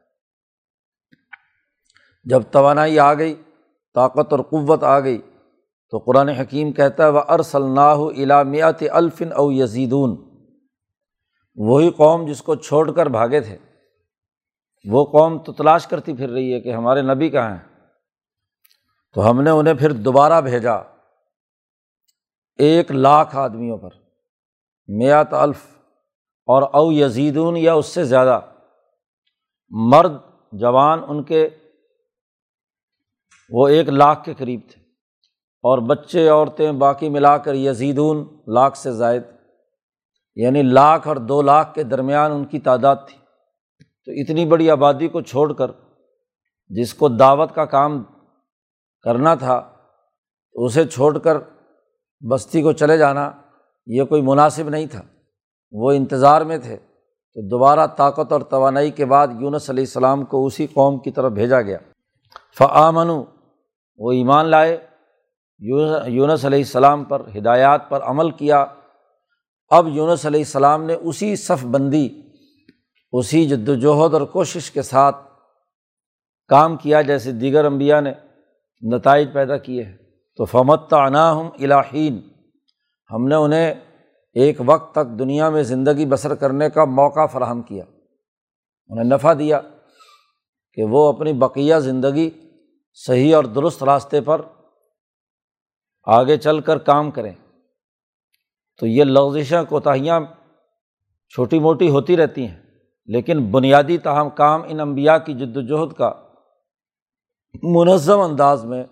جب 2.25 2.43
توانائی 2.51 2.99
آ 2.99 3.15
گئی، 3.15 3.43
طاقت 3.95 4.33
اور 4.33 4.41
قوت 4.41 4.83
آ 4.83 5.01
گئی، 5.01 5.23
تو 5.91 5.99
قرآن 5.99 6.29
حکیم 6.29 6.73
کہتا 6.73 7.05
ہے 7.05 7.09
وہ 7.09 7.21
ارسلناہ 7.29 7.97
علامیات 8.17 8.83
الفن 8.91 9.33
او 9.33 9.53
یزیدون 9.53 10.27
وہی 11.55 11.91
قوم 11.91 12.27
جس 12.27 12.43
کو 12.43 12.55
چھوڑ 12.55 12.93
کر 12.93 13.07
بھاگے 13.07 13.41
تھے۔ 13.41 13.59
وہ 14.91 15.05
قوم 15.05 15.39
تو 15.39 15.53
تلاش 15.53 15.87
کرتی 15.87 16.17
پھر 16.17 16.31
رہی 16.31 16.55
ہے 16.55 16.61
کہ 16.61 16.73
ہمارے 16.73 17.03
نبی 17.03 17.31
کہاں 17.31 17.51
ہیں۔ 17.51 17.77
تو 19.15 19.31
ہم 19.31 19.41
نے 19.41 19.51
انہیں 19.51 19.75
پھر 19.75 19.93
دوبارہ 19.93 20.41
بھیجا۔ 20.41 20.75
ایک 22.59 22.91
لاکھ 22.91 23.37
آدمیوں 23.37 23.79
پر۔ 23.79 23.91
میات 24.89 25.35
الف 25.35 25.76
اور 26.47 26.63
او 26.73 26.93
یزیدون 26.93 27.57
یا 27.57 27.75
اس 27.75 27.87
سے 27.87 28.05
زیادہ۔ 28.05 28.41
مرد، 29.69 30.13
جوان، 30.53 31.01
ان 31.09 31.23
کے 31.23 31.49
وہ 33.51 33.69
ایک 33.69 33.89
لاکھ 33.89 34.25
کے 34.25 34.35
قریب 34.35 34.61
تھے۔ 34.71 34.83
اور 35.63 35.79
بچے، 35.79 36.29
عورتیں 36.29 36.73
باقی 36.73 37.09
ملا 37.09 37.39
کر 37.39 37.55
یزیدون 37.55 38.25
لاکھ 38.47 38.79
سے 38.79 38.93
زائد۔ 38.93 39.23
یعنی 40.37 40.63
لاکھ 40.63 41.09
اور 41.09 41.17
دو 41.17 41.43
لاکھ 41.43 41.75
کے 41.75 41.83
درمیان 41.83 42.33
ان 42.33 42.45
کی 42.45 42.59
تعداد 42.59 42.97
تھی۔ 43.09 43.19
تو 44.05 44.13
اتنی 44.13 44.47
بڑی 44.47 44.71
آبادی 44.71 45.09
کو 45.09 45.21
چھوڑ 45.21 45.53
کر 45.53 45.71
جس 46.69 46.95
کو 46.95 47.09
دعوت 47.09 47.55
کا 47.55 47.65
کام 47.65 48.03
کرنا 49.03 49.35
تھا، 49.35 49.73
اسے 50.53 50.85
چھوڑ 50.85 51.19
کر 51.19 51.37
بستی 52.31 52.63
کو 52.63 52.73
چلے 52.73 52.99
جانا 52.99 53.33
یہ 53.87 54.03
کوئی 54.05 54.23
مناسب 54.23 54.69
نہیں 54.69 54.87
تھا۔ 54.87 55.03
وہ 55.73 55.93
انتظار 55.93 56.41
میں 56.41 56.59
تھے 56.59 56.77
تو 57.35 57.49
دوبارہ 57.49 57.87
طاقت 57.87 58.33
اور 58.33 58.41
توانائی 58.41 58.91
کے 58.91 59.05
بعد 59.05 59.29
یونس 59.41 59.71
علیہ 59.71 59.83
السلام 59.83 60.25
کو 60.25 60.47
اسی 60.47 60.67
قوم 60.67 60.99
کی 60.99 61.11
طرف 61.11 61.33
بھیجا 61.33 61.63
گیا۔ 61.63 61.79
فعامن 62.59 63.25
وہ 63.97 64.13
ایمان 64.13 64.47
لائے۔ 64.47 64.77
یونس 66.07 66.45
علیہ 66.45 66.59
السلام 66.59 67.05
پر 67.05 67.23
ہدایات 67.39 67.89
پر 67.89 68.03
عمل 68.03 68.31
کیا۔ 68.31 68.65
اب 69.69 69.89
یونس 69.89 70.27
علیہ 70.27 70.41
السلام 70.41 70.85
نے 70.85 70.95
اسی 70.95 71.37
صف 71.37 71.65
بندی، 71.65 72.09
اسی 73.13 73.49
جد 73.49 73.69
وجہد 73.69 74.15
اور 74.15 74.23
کوشش 74.23 74.71
کے 74.71 74.83
ساتھ 74.83 75.17
کام 76.49 76.77
کیا 76.77 77.03
جیسے 77.03 77.33
دیگر 77.33 77.65
انبیاء 77.65 78.01
نے 78.01 78.13
نتائج 78.83 79.29
پیدا 79.33 79.57
کیے۔ 79.57 79.85
ہیں 79.85 79.97
تو 80.37 80.45
فمت 80.45 80.93
عناہم 80.93 81.49
الہین 81.61 82.21
ہم 83.11 83.29
نے 83.29 83.35
انہیں 83.35 83.75
ایک 84.37 84.57
وقت 84.67 84.93
تک 84.95 85.19
دنیا 85.19 85.51
میں 85.51 85.63
زندگی 85.63 86.07
بسر 86.07 86.35
کرنے 86.35 86.71
کا 86.71 86.85
موقع 86.85 87.27
فراہم 87.27 87.63
کیا۔ 87.63 87.85
انہیں 88.89 89.05
نفع 89.05 89.33
دیا 89.39 89.61
کہ 90.73 90.85
وہ 90.85 91.13
اپنی 91.13 91.33
بقیہ 91.33 91.75
زندگی 91.75 92.31
صحیح 92.95 93.37
اور 93.37 93.45
درست 93.45 93.85
راستے 93.85 94.21
پر 94.21 94.41
آگے 96.05 96.37
چل 96.37 96.61
کر 96.61 96.79
کام 96.79 97.11
کریں۔ 97.11 97.33
تو 98.81 98.87
یہ 98.87 99.05
لغزشیں 99.05 99.63
کوتاہیاں 99.69 100.21
چھوٹی 101.29 101.59
موٹی 101.59 101.89
ہوتی 101.89 102.17
رہتی 102.17 102.47
ہیں، 102.47 102.61
لیکن 103.07 103.51
بنیادی 103.51 103.99
تاہم 103.99 104.31
کام 104.31 104.63
ان 104.67 104.81
امبیا 104.81 105.19
کی 105.19 105.35
جد 105.35 105.57
وجہد 105.57 105.93
کا 105.93 106.13
منظم 107.63 108.21
انداز 108.21 108.65
میں 108.65 108.85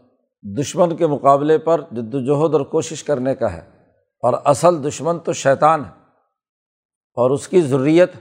دشمن 0.42 0.96
کے 0.96 1.06
مقابلے 1.06 1.58
پر 1.58 1.80
جد 1.80 2.14
وجہد 2.14 2.52
اور 2.54 2.60
کوشش 2.60 3.04
کرنے 3.04 3.34
کا 3.34 3.52
ہے۔ 3.52 3.83
اور 4.24 4.34
اصل 4.44 4.88
دشمن 4.88 5.18
تو 5.18 5.32
شیطان 5.32 5.84
ہے 5.84 5.90
اور 7.14 7.30
اس 7.30 7.48
کی 7.48 7.60
ضروریت 7.60 8.12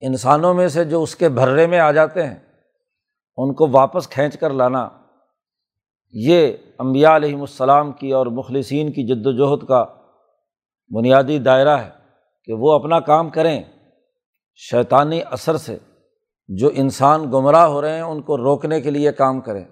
انسانوں 0.00 0.54
میں 0.54 0.68
سے 0.68 0.84
جو 0.84 1.02
اس 1.02 1.16
کے 1.16 1.28
بھرے 1.28 1.66
میں 1.66 1.78
آ 1.78 1.92
جاتے 1.92 2.26
ہیں، 2.26 2.34
ان 3.36 3.54
کو 3.54 3.68
واپس 3.70 4.08
کھینچ 4.08 4.38
کر 4.38 4.50
لانا۔ 4.50 4.88
یہ 6.12 6.52
امبیا 6.78 7.16
علیہم 7.16 7.40
السلام 7.40 7.92
کی 7.92 8.12
اور 8.12 8.26
مخلصین 8.26 8.92
کی 8.92 9.06
جد 9.06 9.26
وجہد 9.26 9.66
کا 9.68 9.84
بنیادی 10.94 11.38
دائرہ 11.38 11.76
ہے 11.76 11.90
کہ 12.44 12.52
وہ 12.52 12.72
اپنا 12.72 13.00
کام 13.00 13.30
کریں۔ 13.30 13.62
شیطانی 14.54 15.20
اثر 15.30 15.56
سے 15.56 15.78
جو 16.48 16.70
انسان 16.74 17.30
گمراہ 17.32 17.66
ہو 17.66 17.82
رہے 17.82 17.94
ہیں، 17.94 18.02
ان 18.02 18.22
کو 18.22 18.36
روکنے 18.36 18.80
کے 18.80 18.90
لیے 18.90 19.12
کام 19.12 19.40
کریں۔ 19.40 19.64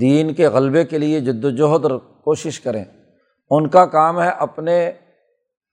دین 0.00 0.34
کے 0.34 0.48
غلبے 0.48 0.84
کے 0.84 0.98
لیے 0.98 1.20
جد 1.20 1.44
وجہد 1.44 1.84
اور 1.84 1.98
کوشش 1.98 2.60
کریں۔ 2.60 2.84
ان 3.50 3.68
کا 3.68 3.86
کام 3.86 4.22
ہے 4.22 4.28
اپنے 4.28 4.92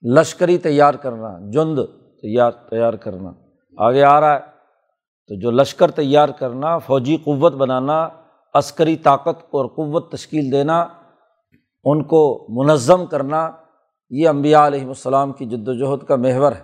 لشکری 0.02 0.58
تیار 0.58 0.94
کرنا، 0.94 1.52
جند 1.52 1.80
تیار 2.22 2.52
تیار 2.52 2.94
کرنا۔ 2.94 3.32
آگے 3.78 4.04
آ 4.04 4.20
رہا 4.22 4.34
ہے، 4.34 4.40
تو 5.28 5.40
جو 5.40 5.52
لشکر 5.52 5.92
تیار 5.92 6.30
کرنا، 6.30 6.78
فوجی 6.78 7.18
قوت 7.18 7.54
بنانا، 7.54 8.10
عسکری 8.54 8.96
طاقت 8.96 9.44
اور 9.52 9.66
قوت 9.66 10.12
تشکیل 10.12 10.52
دینا، 10.52 10.88
ان 11.84 12.04
کو 12.04 12.46
منظم 12.50 13.06
کرنا، 13.06 13.52
یہ 14.10 14.30
امبیا 14.30 14.68
علیہم 14.68 14.88
السلام 14.88 15.32
کی 15.32 15.46
جد 15.46 15.68
وجہد 15.68 16.08
کا 16.08 16.16
محور 16.16 16.52
ہے۔ 16.52 16.62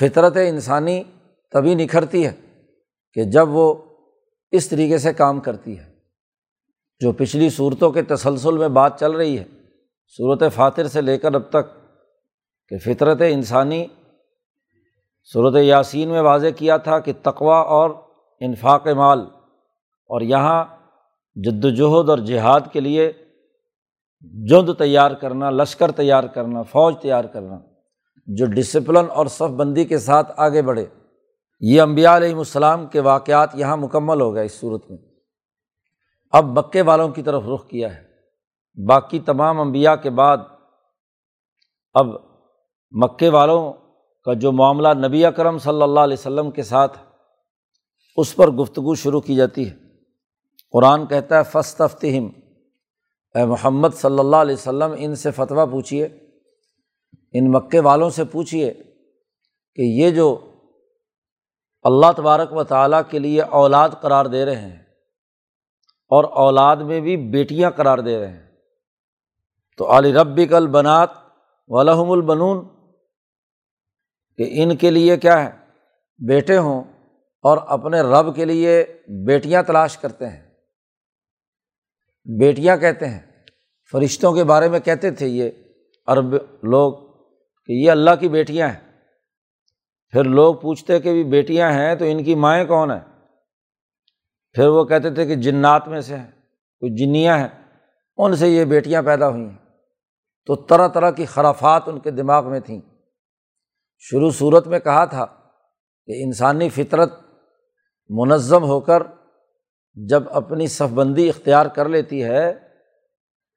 فطرت 0.00 0.36
انسانی 0.48 1.02
تبھی 1.52 1.74
نکھرتی 1.74 2.26
ہے 2.26 2.32
کہ 3.12 3.24
جب 3.24 3.48
وہ 3.48 3.74
اس 4.50 4.68
طریقے 4.68 4.98
سے 4.98 5.12
کام 5.12 5.40
کرتی 5.40 5.78
ہے۔ 5.78 5.90
جو 7.00 7.12
پچھلی 7.12 7.50
صورتوں 7.50 7.90
کے 7.90 8.02
تسلسل 8.02 8.58
میں 8.58 8.68
بات 8.68 9.00
چل 9.00 9.12
رہی 9.12 9.38
ہے 9.38 9.44
صورت 10.16 10.42
فاتر 10.54 10.86
سے 10.86 11.00
لے 11.00 11.18
کر 11.18 11.34
اب 11.34 11.42
تک 11.50 11.88
کہ 12.68 12.78
فطرت 12.78 13.22
انسانی، 13.28 13.86
صورت 15.32 15.54
یاسین 15.56 16.08
میں 16.08 16.20
واضح 16.20 16.46
کیا 16.56 16.76
تھا 16.76 16.98
کہ 16.98 17.12
تقوا 17.22 17.60
اور 17.60 17.90
انفاق 18.40 18.86
مال 18.86 19.20
اور 20.06 20.20
یہاں 20.20 20.64
جد 21.34 21.64
وجہد 21.64 22.08
اور 22.08 22.18
جہاد 22.18 22.60
کے 22.72 22.80
لیے 22.80 23.12
جد 24.20 24.78
تیار 24.78 25.10
کرنا، 25.10 25.50
لشکر 25.50 25.90
تیار 25.90 26.24
کرنا، 26.24 26.62
فوج 26.62 26.94
تیار 27.02 27.24
کرنا، 27.24 27.58
جو 28.26 28.46
ڈسپلن 28.46 29.10
اور 29.10 29.26
صف 29.26 29.50
بندی 29.50 29.84
کے 29.84 29.98
ساتھ 29.98 30.32
آگے 30.36 30.62
بڑھے۔ 30.62 30.86
یہ 31.60 31.82
امبیا 31.82 32.16
علیہم 32.16 32.38
السلام 32.38 32.86
کے 32.86 33.00
واقعات 33.00 33.50
یہاں 33.54 33.76
مکمل 33.76 34.20
ہو 34.20 34.34
گئے 34.34 34.44
اس 34.44 34.60
صورت 34.60 34.90
میں۔ 34.90 34.98
اب 36.32 36.58
مکے 36.58 36.82
والوں 36.82 37.08
کی 37.08 37.22
طرف 37.22 37.42
رخ 37.54 37.68
کیا 37.68 37.96
ہے۔ 37.96 38.09
باقی 38.88 39.18
تمام 39.18 39.60
امبیا 39.60 39.96
کے 39.96 40.10
بعد 40.10 40.38
اب 41.92 42.06
مکے 42.90 43.28
والوں 43.28 43.72
کا 44.24 44.32
جو 44.32 44.52
معاملہ 44.52 44.88
نبی 45.06 45.24
اکرم 45.24 45.58
صلی 45.58 45.82
اللہ 45.82 46.00
علیہ 46.00 46.16
وسلم 46.18 46.50
کے 46.50 46.62
ساتھ 46.62 46.98
اس 48.16 48.36
پر 48.36 48.50
گفتگو 48.50 48.94
شروع 48.94 49.20
کی 49.20 49.34
جاتی 49.34 49.70
ہے۔ 49.70 49.76
قرآن 50.72 51.06
کہتا 51.06 51.38
ہے 51.38 51.42
فسط 51.44 51.80
افتہم 51.80 52.28
اے 53.34 53.44
محمد 53.44 53.88
صلی 53.94 54.18
اللہ 54.18 54.36
علیہ 54.36 54.54
وسلم، 54.54 54.94
ان 54.98 55.14
سے 55.14 55.30
فتویٰ 55.30 55.70
پوچھیے 55.70 56.04
ان 57.32 57.52
مکے 57.52 57.80
والوں 57.80 58.10
سے 58.10 58.24
پوچھیے 58.24 58.72
کہ 59.74 59.82
یہ 59.82 60.10
جو 60.10 60.38
اللہ 61.82 62.12
تبارک 62.16 62.52
و 62.52 62.64
تعالیٰ 62.64 63.02
کے 63.10 63.18
لیے 63.18 63.42
اولاد 63.42 63.88
قرار 64.00 64.26
دے 64.26 64.44
رہے 64.44 64.56
ہیں 64.56 64.76
اور 66.10 66.24
اولاد 66.24 66.76
میں 66.76 67.00
بھی 67.00 67.16
بیٹیاں 67.16 67.70
قرار 67.70 67.98
دے 67.98 68.18
رہے 68.18 68.28
ہیں۔ 68.28 68.49
تو 69.80 69.98
علی 69.98 70.12
ربک 70.12 70.54
البنات 70.54 71.10
ولحم 71.68 72.10
البنون، 72.10 72.68
کہ 74.36 74.62
ان 74.62 74.76
کے 74.76 74.90
لیے 74.90 75.16
کیا 75.16 75.44
ہے؟ 75.44 75.50
بیٹے 76.18 76.58
ہوں 76.58 76.84
اور 77.42 77.58
اپنے 77.66 78.00
رب 78.00 78.36
کے 78.36 78.44
لیے 78.44 78.84
بیٹیاں 79.26 79.62
تلاش 79.62 79.98
کرتے 79.98 80.28
ہیں۔ 80.28 80.50
بیٹیاں 82.38 82.76
کہتے 82.76 83.06
ہیں۔ 83.06 83.20
فرشتوں 83.92 84.32
کے 84.32 84.44
بارے 84.44 84.68
میں 84.68 84.80
کہتے 84.80 85.10
تھے 85.10 85.26
یہ 85.26 85.50
عرب 86.06 86.34
لوگ 86.62 86.92
کہ 87.64 87.72
یہ 87.72 87.90
اللہ 87.90 88.10
کی 88.20 88.28
بیٹیاں 88.28 88.68
ہیں۔ 88.68 88.92
پھر 90.10 90.24
لوگ 90.24 90.54
پوچھتے 90.54 91.00
کہ 91.00 91.12
بھی 91.12 91.24
بیٹیاں 91.24 91.72
ہیں 91.72 91.94
تو 91.94 92.04
ان 92.04 92.24
کی 92.24 92.34
مائیں 92.34 92.64
کون 92.64 92.90
ہیں؟ 92.90 93.28
پھر 94.52 94.66
وہ 94.66 94.84
کہتے 94.84 95.10
تھے 95.10 95.26
کہ 95.26 95.34
جنات 95.34 95.88
میں 95.88 96.00
سے 96.00 96.16
ہیں 96.16 96.30
کوئی 96.80 96.94
جنیاں 96.94 97.38
ہیں، 97.38 97.48
ان 98.16 98.36
سے 98.36 98.48
یہ 98.48 98.64
بیٹیاں 98.64 99.02
پیدا 99.02 99.28
ہوئی 99.28 99.44
ہیں۔ 99.44 99.59
تو 100.46 100.54
طرح 100.56 100.88
طرح 100.88 101.10
کی 101.10 101.24
خرافات 101.24 101.82
ان 101.86 102.00
کے 102.00 102.10
دماغ 102.10 102.50
میں 102.50 102.60
تھیں۔ 102.60 102.80
شروع 103.98 104.30
صورت 104.30 104.66
میں 104.66 104.78
کہا 104.78 105.04
تھا 105.04 105.24
کہ 106.06 106.22
انسانی 106.24 106.68
فطرت 106.68 107.12
منظم 108.08 108.64
ہو 108.64 108.80
کر 108.80 109.02
جب 109.94 110.22
اپنی 110.30 110.66
صف 110.66 110.92
بندی 110.94 111.28
اختیار 111.28 111.66
کر 111.66 111.88
لیتی 111.88 112.24
ہے 112.24 112.50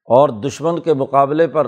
اور 0.07 0.29
دشمن 0.29 0.79
کے 0.79 0.93
مقابلے 0.93 1.47
پر 1.47 1.67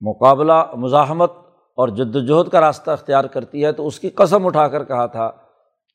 مقابلہ، 0.00 0.74
مزاحمت 0.74 1.32
اور 1.78 1.88
جد 1.88 2.16
وجہد 2.16 2.48
کا 2.48 2.60
راستہ 2.60 2.90
اختیار 2.90 3.24
کرتی 3.24 3.64
ہے 3.64 3.72
تو 3.72 3.86
اس 3.86 4.00
کی 4.00 4.10
قسم 4.10 4.46
اٹھا 4.46 4.68
کر 4.68 4.84
کہا 4.84 5.06
تھا 5.06 5.30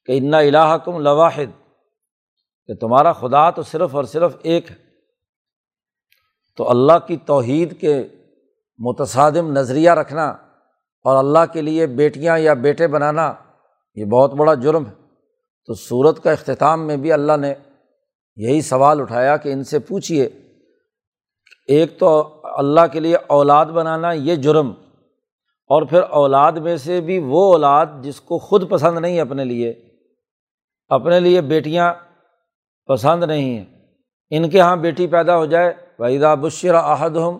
کہ 0.06 0.18
انا 0.18 0.38
الہ 0.38 0.78
کم 0.86 1.00
لواحد، 1.00 1.74
کہ 2.66 2.76
تمہارا 2.76 3.14
خدا 3.14 3.50
تو 3.50 3.64
صرف 3.64 3.96
اور 3.96 4.04
صرف 4.04 4.38
ایک 4.44 4.72
ہے۔ 4.72 4.91
تو 6.62 6.70
اللہ 6.70 6.98
کی 7.08 7.16
توحید 7.18 7.80
کے 7.80 7.94
متصادم 8.80 9.52
نظریہ 9.52 9.92
رکھنا 9.92 10.28
اور 11.06 11.18
اللہ 11.18 11.46
کے 11.54 11.62
لیے 11.62 11.88
بیٹیاں 11.88 12.38
یا 12.40 12.54
بیٹے 12.54 12.88
بنانا، 12.88 13.34
یہ 13.98 14.06
بہت 14.06 14.34
بڑا 14.34 14.54
جرم 14.54 14.86
ہے۔ 14.86 14.92
تو 15.70 15.74
صورت 15.74 16.22
کا 16.24 16.32
اختتام 16.32 16.86
میں 16.88 16.98
بھی 16.98 17.12
اللہ 17.12 17.38
نے 17.38 17.54
یہی 18.38 18.62
سوال 18.62 19.02
اٹھایا 19.02 19.38
کہ 19.38 19.54
ان 19.54 19.64
سے 19.64 19.80
پوچھیے 19.80 20.30
ایک 21.70 22.00
تو 22.00 22.42
اللہ 22.58 22.88
کے 22.92 23.00
لیے 23.00 23.18
اولاد 23.30 23.66
بنانا 23.66 24.12
یہ 24.12 24.36
جرم، 24.36 24.72
اور 25.70 25.82
پھر 25.82 26.02
اولاد 26.02 26.52
میں 26.62 26.78
سے 26.78 27.02
بھی 27.02 27.20
وہ 27.26 27.52
اولاد 27.54 28.02
جس 28.02 28.22
کو 28.22 28.40
خود 28.40 28.70
پسند 28.70 28.98
نہیں 28.98 29.16
ہے 29.16 29.22
اپنے 29.22 29.46
لیے 29.46 29.74
اپنے 30.92 31.20
لیے 31.20 31.42
بیٹیاں 31.42 31.94
پسند 32.90 33.24
نہیں 33.24 33.58
ہیں۔ 33.58 33.66
ان 34.32 34.50
کے 34.50 34.58
یہاں 34.58 34.76
بیٹی 34.76 35.08
پیدا 35.08 35.38
ہو 35.38 35.46
جائے 35.46 35.74
وحیدہ 36.02 36.36
بشر 36.42 36.76
عہد 36.76 37.18
ہم 37.18 37.38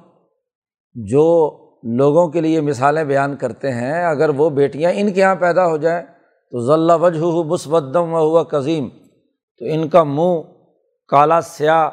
جو 0.94 1.58
لوگوں 1.84 2.28
کے 2.28 2.42
لیے 2.42 2.62
مثالیں 2.62 3.04
بیان 3.04 3.36
کرتے 3.36 3.72
ہیں، 3.72 4.06
اگر 4.06 4.30
وہ 4.30 4.50
بیٹیاں 4.50 4.92
ان 4.96 5.14
کے 5.14 5.22
یہاں 5.22 5.36
پیدا 5.36 5.68
ہو 5.68 5.78
جائیں، 5.78 6.06
تو 6.52 6.60
ذلّہ 6.60 6.94
وجہ 6.94 7.20
ہو 7.20 7.44
بسودم 7.44 8.14
و 8.14 8.18
ہوا 8.18 8.44
قظیم 8.44 8.90
تو 9.60 9.66
ان 9.66 9.90
کا 9.90 10.04
منہ 10.04 10.42
کالا 11.08 11.42
سیاہ 11.42 11.90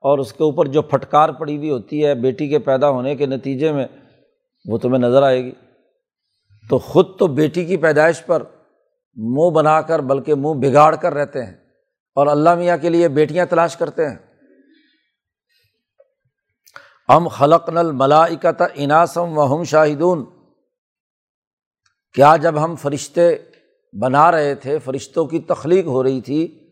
اور 0.00 0.18
اس 0.18 0.32
کے 0.32 0.44
اوپر 0.44 0.66
جو 0.66 0.82
پھٹکار 0.82 1.28
پڑی 1.28 1.56
ہوئی 1.56 1.70
ہوتی 1.70 2.06
ہے 2.06 2.14
بیٹی 2.14 2.48
کے 2.48 2.58
پیدا 2.58 2.90
ہونے 2.90 3.16
کے 3.16 3.26
نتیجے 3.26 3.72
میں، 3.72 3.86
وہ 4.68 4.78
تمہیں 4.78 4.98
نظر 4.98 5.22
آئے 5.22 5.44
گی۔ 5.44 5.52
تو 6.70 6.78
خود 6.78 7.06
تو 7.18 7.26
بیٹی 7.26 7.64
کی 7.64 7.76
پیدائش 7.76 8.26
پر 8.26 8.42
منہ 9.16 9.50
بنا 9.50 9.80
کر، 9.80 9.98
بلکہ 9.98 10.34
منہ 10.34 10.60
بگاڑ 10.60 10.96
کر 10.96 11.14
رہتے 11.14 11.44
ہیں 11.44 11.52
اور 12.14 12.26
اللہ 12.26 12.54
میاں 12.54 12.76
کے 12.76 12.88
لیے 12.88 13.08
بیٹیاں 13.08 13.46
تلاش 13.46 13.76
کرتے 13.76 14.08
ہیں۔ 14.08 14.16
ہم 17.08 17.28
خلق 17.28 17.68
نل 17.68 17.92
ملاکت 17.92 18.62
اناسم 18.74 19.38
و 19.38 19.56
ہم 19.56 19.64
شاہدون۔ 19.64 20.24
کیا 22.14 22.36
جب 22.36 22.64
ہم 22.64 22.74
فرشتے 22.76 23.36
بنا 23.92 24.32
رہے 24.32 24.54
تھے، 24.54 24.78
فرشتوں 24.78 25.26
کی 25.26 25.40
تخلیق 25.40 25.86
ہو 25.86 26.02
رہی 26.02 26.20
تھی، 26.20 26.70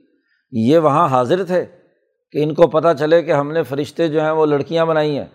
یہ 0.52 0.78
وہاں 0.78 1.08
حاضر 1.08 1.44
تھے 1.44 1.64
کہ 2.32 2.44
ان 2.44 2.54
کو 2.54 2.66
پتہ 2.66 2.88
چلے 2.98 3.22
کہ 3.22 3.32
ہم 3.32 3.52
نے 3.52 3.62
فرشتے 3.62 4.08
جو 4.08 4.20
ہیں 4.20 4.30
وہ 4.30 4.46
لڑکیاں 4.46 4.86
بنائی 4.86 5.18
ہیں۔ 5.18 5.26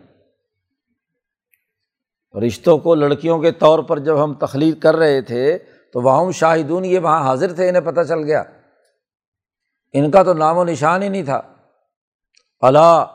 فرشتوں 2.33 2.77
کو 2.77 2.95
لڑکیوں 2.95 3.39
کے 3.39 3.51
طور 3.51 3.79
پر 3.79 3.99
جب 3.99 4.23
ہم 4.23 4.33
تخلیق 4.33 4.81
کر 4.81 4.95
رہے 4.95 5.21
تھے، 5.21 5.57
تو 5.93 6.01
وہاں 6.01 6.31
شاہدون 6.31 6.85
یہ 6.85 6.99
وہاں 6.99 7.23
حاضر 7.23 7.53
تھے، 7.53 7.69
انہیں 7.69 7.81
پتہ 7.81 8.01
چل 8.07 8.23
گیا۔ 8.23 8.43
ان 9.93 10.11
کا 10.11 10.23
تو 10.23 10.33
نام 10.33 10.57
و 10.57 10.63
نشان 10.63 11.03
ہی 11.03 11.09
نہیں 11.09 11.23
تھا۔ 11.23 11.41
اللہ 12.61 13.14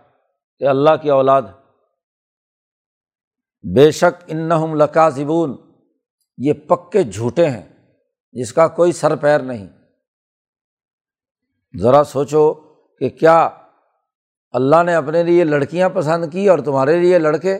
کہ 0.61 0.67
اللہ 0.67 0.95
کی 1.01 1.09
اولاد، 1.09 1.41
بے 3.63 3.91
شک 3.91 4.23
ان 4.27 4.77
لکا 4.77 5.07
زبون 5.09 5.55
یہ 6.37 6.53
پکے 6.53 7.03
جھوٹے 7.03 7.49
ہیں، 7.49 7.63
جس 8.35 8.53
کا 8.53 8.67
کوئی 8.67 8.91
سر 8.91 9.15
پیر 9.15 9.39
نہیں۔ 9.39 9.67
ذرا 11.73 12.03
سوچو 12.03 12.53
کہ 13.01 13.09
کیا 13.09 13.39
اللہ 14.53 14.83
نے 14.85 14.95
اپنے 14.95 15.23
لیے 15.23 15.43
لڑکیاں 15.43 15.89
پسند 15.89 16.31
کی 16.31 16.47
اور 16.49 16.59
تمہارے 16.59 16.99
لیے 16.99 17.19
لڑکے؟ 17.19 17.57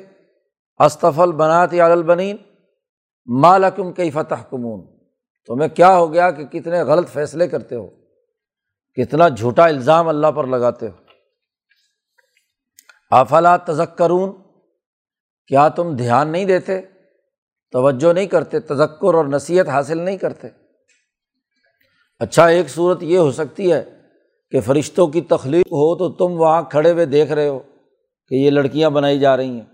استفل 0.80 1.32
بناتی 1.32 1.80
عالبنین 1.80 2.38
مالکم 3.28 3.94
کئی 3.94 4.12
فتح 4.12 4.50
کمون 4.50 4.88
تمہیں 5.50 5.70
کیا 5.70 5.96
ہو 5.98 6.14
گیا 6.14 6.32
کہ 6.32 6.46
کتنے 6.46 6.82
غلط 6.82 7.10
فیصلے 7.10 7.48
کرتے 7.48 7.76
ہو، 7.76 7.88
کتنا 8.98 9.30
جھوٹا 9.30 9.66
الزام 9.66 10.08
اللہ 10.08 10.32
پر 10.32 10.48
لگاتے 10.48 10.88
ہو۔ 10.88 11.01
افلا 13.12 13.58
تذکرون؟ 13.58 14.32
کیا 15.48 15.68
تم 15.68 15.96
دھیان 15.96 16.28
نہیں 16.28 16.46
دیتے؟ 16.46 16.82
توجہ 17.72 18.14
نہیں 18.14 18.26
کرتے، 18.26 18.60
تذکر 18.60 19.14
اور 19.14 19.26
نصیحت 19.26 19.70
حاصل 19.70 20.02
نہیں 20.02 20.18
کرتے۔ 20.18 20.48
اچھا 22.20 22.48
ایک 22.48 22.70
صورت 22.70 23.04
یہ 23.04 23.18
ہو 23.18 23.32
سکتی 23.32 23.74
ہے 23.74 24.02
کہ 24.52 24.62
فرشتوں 24.62 25.08
کی 25.08 25.22
تخلیق 25.22 25.66
ہو 25.66 25.98
تو 25.98 26.10
تم 26.10 26.40
وہاں 26.40 26.62
کھڑے 26.62 26.92
ہوئے 26.92 27.06
دیکھ 27.06 27.32
رہے 27.32 27.48
ہو 27.48 27.60
کہ 28.28 28.36
یہ 28.36 28.50
لڑکیاں 28.50 28.90
بنائی 28.90 29.20
جا 29.20 29.38
رہی 29.38 29.50
ہیں۔ 29.50 29.66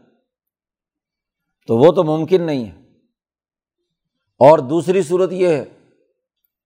تو 1.67 1.77
وہ 1.77 1.91
تو 1.91 2.03
ممکن 2.03 2.41
نہیں 2.41 2.65
ہے۔ 2.65 2.81
اور 4.39 4.59
دوسری 4.59 5.01
صورت 5.01 5.31
یہ 5.31 5.47
ہے 5.47 5.65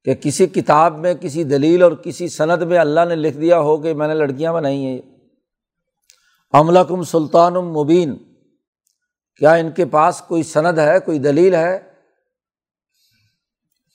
کہ 0.04 0.14
کسی 0.14 0.48
کتاب 0.48 0.98
میں 0.98 1.14
کسی 1.14 1.44
دلیل 1.44 1.84
اور 1.84 1.92
کسی 1.92 2.28
صنعت 2.28 2.60
میں 2.60 2.78
اللہ 2.78 3.06
نے 3.10 3.16
لکھ 3.16 3.38
دیا 3.38 3.60
ہو 3.60 3.78
کہ 3.78 3.94
میں 3.94 4.08
نے 4.08 4.14
لڑکیاں 4.14 4.54
بنائی 4.54 4.86
ہیں۔ 4.86 5.11
عملہ 6.54 6.80
کم 6.80 7.04
سلطان 7.04 7.54
مبین۔ 7.54 8.18
کیا 9.36 9.54
ان 9.54 9.72
کے 9.72 9.86
پاس 9.86 10.22
کوئی 10.28 10.44
سند 10.44 10.80
ہے، 10.80 11.00
کوئی 11.00 11.20
دلیل 11.20 11.56
ہے؟ 11.56 11.80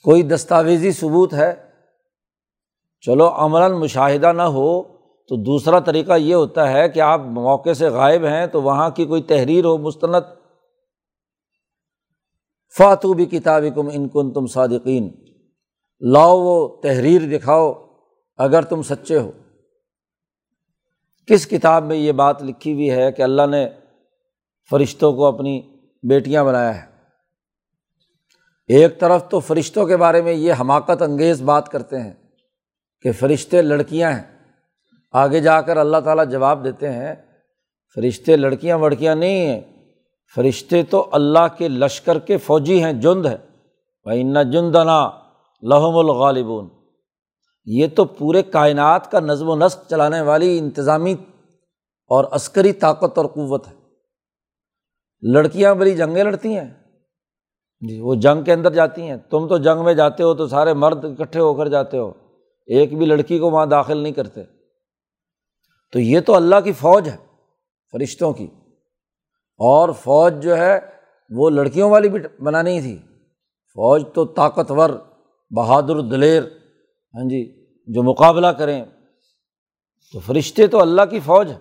کوئی 0.03 0.23
دستاویزی 0.23 0.93
ثبوت 0.93 1.35
ہے؟ 1.35 1.55
چلو 3.01 3.29
عملاً 3.29 3.73
مشاہدہ 3.73 4.33
نہ 4.33 4.43
ہو 4.43 4.83
تو 5.29 5.37
دوسرا 5.37 5.79
طریقہ 5.79 6.13
یہ 6.19 6.35
ہوتا 6.35 6.73
ہے 6.73 6.89
کہ 6.89 7.01
آپ 7.01 7.21
موقع 7.21 7.73
سے 7.73 7.89
غائب 7.89 8.25
ہیں 8.25 8.47
تو 8.47 8.63
وہاں 8.63 8.91
کی 8.91 9.05
کوئی 9.05 9.23
تحریر 9.23 9.65
ہو، 9.65 9.79
مستند۔ 9.79 10.15
فاتو 12.79 13.13
بھی 13.13 13.27
کتاب 13.27 13.63
کم 13.75 13.89
ان 13.93 14.09
کن 14.09 14.33
تم 14.33 14.47
صادقین۔ 14.47 15.11
لاؤ 16.01 16.41
وہ 16.41 16.81
تحریر 16.83 17.39
دکھاؤ، 17.39 17.73
اگر 18.37 18.63
تم 18.63 18.83
سچے 18.83 19.19
ہو۔ 19.19 19.31
کس 21.27 21.47
کتاب 21.47 21.85
میں 21.85 21.97
یہ 21.97 22.13
بات 22.13 22.43
لکھی 22.43 22.73
ہوئی 22.73 22.91
ہے 22.91 23.13
کہ 23.13 23.23
اللہ 23.23 23.47
نے 23.51 23.69
فرشتوں 24.71 25.13
کو 25.13 25.27
اپنی 25.27 25.63
بیٹیاں 26.03 26.45
بنایا 26.45 26.83
ہے؟ 26.83 26.87
ایک 28.69 29.01
طرف 29.01 29.29
تو 29.29 29.41
فرشتوں 29.41 29.87
کے 29.87 29.97
بارے 29.97 30.23
میں 30.23 30.33
یہ 30.33 30.53
حماقت 30.61 31.03
انگیز 31.03 31.43
بات 31.43 31.69
کرتے 31.69 32.01
ہیں 32.01 32.13
کہ 33.01 33.13
فرشتے 33.13 33.63
لڑکیاں 33.63 34.13
ہیں۔ 34.13 34.39
آگے 35.13 35.41
جا 35.41 35.61
کر 35.61 35.77
اللہ 35.77 35.97
تعالیٰ 35.97 36.29
جواب 36.31 36.65
دیتے 36.65 36.93
ہیں، 36.93 37.15
فرشتے 37.95 38.37
لڑکیاں 38.37 38.79
وڑکیاں 38.79 39.15
نہیں 39.15 39.47
ہیں۔ 39.47 39.61
فرشتے 40.35 40.83
تو 40.83 41.09
اللہ 41.13 41.59
کے 41.59 41.69
لشکر 41.69 42.19
کے 42.19 42.37
فوجی 42.37 42.85
ہیں، 42.85 42.93
جند 42.93 43.27
ہے۔ 43.27 43.37
بھائی 44.03 44.23
نہ 44.23 44.39
جندنا 44.39 45.11
لہم 45.63 45.97
الغالبون۔ 45.97 46.76
یہ 47.67 47.87
تو 47.97 48.05
پورے 48.05 48.43
کائنات 48.43 49.11
کا 49.11 49.21
نظم 49.21 49.49
و 49.49 49.57
نسق 49.57 49.91
چلانے 49.91 50.21
والی 50.21 50.59
انتظامی 50.59 51.15
اور 52.09 52.25
عسکری 52.31 52.73
طاقت 52.73 53.19
اور 53.19 53.27
قوت 53.27 53.69
ہے۔ 53.69 53.75
لڑکیاں 55.23 55.75
بڑی 55.75 55.97
جنگیں 55.97 56.25
لڑتی 56.25 56.57
ہیں۔ 56.57 56.75
جی 57.89 58.01
وہ 58.01 58.15
جنگ 58.15 58.45
کے 58.45 58.53
اندر 58.53 58.73
جاتی 58.73 59.03
ہیں۔ 59.03 59.17
تم 59.17 59.49
تو 59.49 59.59
جنگ 59.59 59.85
میں 59.85 59.95
جاتے 59.95 60.23
ہو 60.23 60.35
تو 60.35 60.47
سارے 60.47 60.73
مرد 60.73 61.05
اکٹھے 61.05 61.41
ہو 61.41 61.55
کر 61.55 61.69
جاتے 61.69 61.99
ہو۔ 61.99 62.13
ایک 62.67 62.99
بھی 62.99 63.07
لڑکی 63.07 63.39
کو 63.39 63.51
وہاں 63.51 63.67
داخل 63.67 63.99
نہیں 63.99 64.13
کرتے۔ 64.13 64.43
تو 65.93 66.01
یہ 66.01 66.21
تو 66.21 66.35
اللہ 66.35 66.57
کی 66.65 66.73
فوج 66.73 67.09
ہے، 67.09 67.17
فرشتوں 67.93 68.33
کی۔ 68.33 68.47
اور 69.59 69.89
فوج 69.89 70.43
جو 70.43 70.57
ہے، 70.57 70.81
وہ 71.31 71.51
لڑکیوں 71.51 71.91
والی 71.91 72.09
بھی 72.09 72.43
بنانی 72.43 72.81
تھی۔ 72.81 72.99
فوج 73.75 74.03
تو 74.15 74.25
طاقتور، 74.25 74.91
بہادر 75.57 76.01
دلیر۔ 76.01 76.43
ہاں 77.15 77.29
جی 77.29 77.56
جو 77.87 78.03
مقابلہ 78.03 78.47
کریں، 78.47 78.85
تو 80.13 80.21
فرشتے 80.21 80.67
تو 80.67 80.81
اللہ 80.81 81.03
کی 81.11 81.21
فوج 81.21 81.51
ہے 81.51 81.59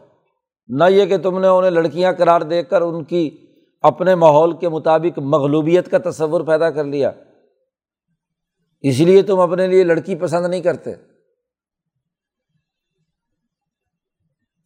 نہ 0.68 0.84
یہ 0.90 1.06
کہ 1.06 1.18
تم 1.18 1.40
نے 1.40 1.48
انہیں 1.48 1.72
لڑکیاں 1.72 2.14
قرار 2.14 2.42
دے 2.42 2.64
کر 2.64 2.82
ان 2.82 3.04
کی 3.04 3.38
اپنے 3.82 4.16
ماحول 4.16 4.58
کے 4.58 4.70
مطابق 4.70 5.20
مغلوبیت 5.20 5.92
کا 5.92 6.10
تصور 6.10 6.42
پیدا 6.42 6.72
کر 6.72 6.84
لیا۔ 6.84 7.12
اس 8.82 9.00
لیے 9.00 9.22
تم 9.22 9.40
اپنے 9.40 9.68
لیے 9.68 9.84
لڑکی 9.84 10.16
پسند 10.16 10.46
نہیں 10.46 10.62
کرتے۔ 10.62 10.94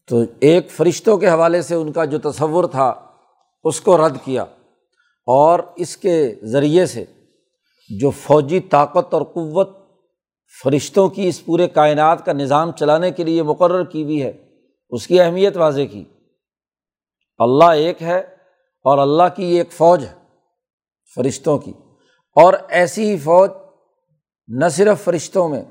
تو 0.07 0.23
ایک 0.39 0.71
فرشتوں 0.71 1.17
کے 1.17 1.29
حوالے 1.29 1.61
سے 1.61 1.75
ان 1.75 1.91
کا 1.91 2.05
جو 2.05 2.31
تصور 2.31 2.63
تھا، 2.63 2.93
اس 3.63 3.81
کو 3.81 4.07
رد 4.07 4.17
کیا۔ 4.23 4.43
اور 5.25 5.59
اس 5.75 5.97
کے 5.97 6.35
ذریعے 6.43 6.85
سے 6.85 7.05
جو 7.99 8.09
فوجی 8.09 8.59
طاقت 8.59 9.13
اور 9.13 9.21
قوت 9.21 9.78
فرشتوں 10.63 11.09
کی 11.09 11.27
اس 11.27 11.45
پورے 11.45 11.67
کائنات 11.67 12.25
کا 12.25 12.33
نظام 12.33 12.71
چلانے 12.71 13.11
کے 13.11 13.23
لیے 13.23 13.43
مقرر 13.43 13.83
کی 13.83 14.03
ہوئی 14.03 14.23
ہے۔ 14.23 14.45
اس 14.89 15.07
کی 15.07 15.21
اہمیت 15.21 15.57
واضح 15.57 15.81
کی۔ 15.91 16.03
اللہ 17.37 17.63
ایک 17.63 18.03
ہے 18.03 18.19
اور 18.83 18.97
اللہ 18.97 19.23
کی 19.35 19.43
ایک 19.43 19.71
فوج 19.71 20.05
ہے، 20.05 20.13
فرشتوں 21.15 21.57
کی۔ 21.57 21.71
اور 22.35 22.53
ایسی 22.69 23.09
ہی 23.09 23.17
فوج 23.17 23.49
نہ 24.47 24.69
صرف 24.69 25.03
فرشتوں 25.03 25.49
میں، 25.49 25.63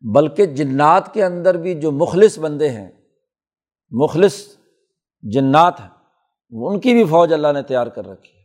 بلکہ 0.00 0.46
جنات 0.46 1.14
کے 1.14 1.24
اندر 1.24 1.56
بھی 1.56 1.80
جو 1.80 1.92
مخلص 1.92 2.38
بندے 2.38 2.68
ہیں، 2.68 2.90
مخلص 3.90 4.46
جنات 5.22 5.80
ہیں، 5.80 5.88
ان 6.50 6.80
کی 6.80 6.92
بھی 6.92 7.04
فوج 7.04 7.32
اللہ 7.32 7.52
نے 7.52 7.62
تیار 7.62 7.86
کر 7.86 8.06
رکھی 8.06 8.32
ہے۔ 8.32 8.44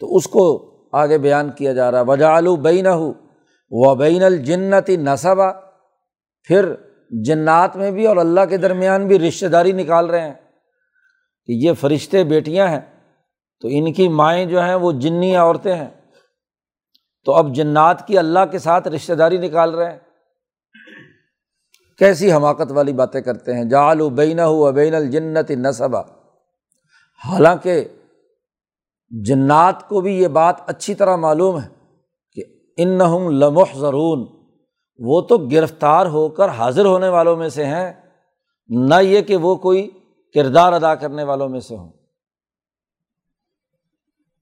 تو 0.00 0.16
اس 0.16 0.24
کو 0.24 0.74
آگے 0.92 1.18
بیان 1.18 1.50
کیا 1.50 1.72
جا 1.72 1.90
رہا 1.90 2.00
ہے۔ 2.00 2.04
وجا 2.04 2.36
آلو 2.36 2.56
بین 2.56 2.86
ہو 2.86 3.12
و 3.70 3.94
بین 3.94 4.22
الجنتی 4.22 4.96
نصبہ 4.96 5.52
پھر 6.42 6.74
جنات 7.10 7.76
میں 7.76 7.90
بھی 7.90 8.06
اور 8.06 8.16
اللہ 8.16 8.40
کے 8.50 8.56
درمیان 8.56 9.08
بھی 9.08 9.18
رشتہ 9.18 9.46
داری 9.46 9.72
نکال 9.72 10.10
رہے 10.10 10.20
ہیں 10.20 10.34
کہ 11.46 11.52
یہ 11.52 11.72
فرشتے 11.72 12.24
بیٹیاں 12.24 12.68
ہیں، 12.68 12.80
تو 13.60 13.68
ان 13.70 13.92
کی 13.92 14.08
مائیں 14.08 14.46
جو 14.46 14.62
ہیں 14.62 14.74
وہ 14.74 14.92
جنی 14.92 15.36
عورتیں 15.36 15.74
ہیں۔ 15.74 15.88
تو 17.24 17.32
اب 17.32 17.54
جنات 17.54 18.06
کی 18.06 18.18
اللہ 18.18 18.38
کے 18.50 18.58
ساتھ 18.58 18.88
رشتہ 18.88 19.12
داری 19.12 19.38
نکال 19.38 19.74
رہے 19.74 19.92
ہیں۔ 19.92 19.98
کیسی 21.98 22.32
حماقت 22.32 22.72
والی 22.72 22.92
باتیں 22.92 23.20
کرتے 23.20 23.54
ہیں۔ 23.54 23.64
جالو 23.64 24.10
بین 24.10 24.40
ہو 24.40 24.72
بین 24.72 24.94
الجنت 24.94 25.50
نصبہ 25.50 26.02
حالانکہ 27.24 27.84
جنات 29.10 29.88
کو 29.88 30.00
بھی 30.00 30.22
یہ 30.22 30.28
بات 30.28 30.56
اچھی 30.66 30.94
طرح 30.94 31.16
معلوم 31.16 31.60
ہے 31.60 31.77
کہ 32.78 32.82
ان 32.82 33.38
لمح 33.38 33.74
ضرون 33.74 34.26
وہ 34.98 35.20
تو 35.20 35.38
گرفتار 35.38 36.06
ہو 36.06 36.28
کر 36.28 36.48
حاضر 36.48 36.84
ہونے 36.84 37.08
والوں 37.08 37.36
میں 37.36 37.48
سے 37.48 37.64
ہیں، 37.64 37.92
نہ 38.68 38.94
یہ 39.02 39.22
کہ 39.22 39.36
وہ 39.36 39.54
کوئی 39.54 39.90
کردار 40.34 40.72
ادا 40.72 40.94
کرنے 40.94 41.24
والوں 41.24 41.48
میں 41.48 41.60
سے 41.60 41.76
ہوں۔ 41.76 41.92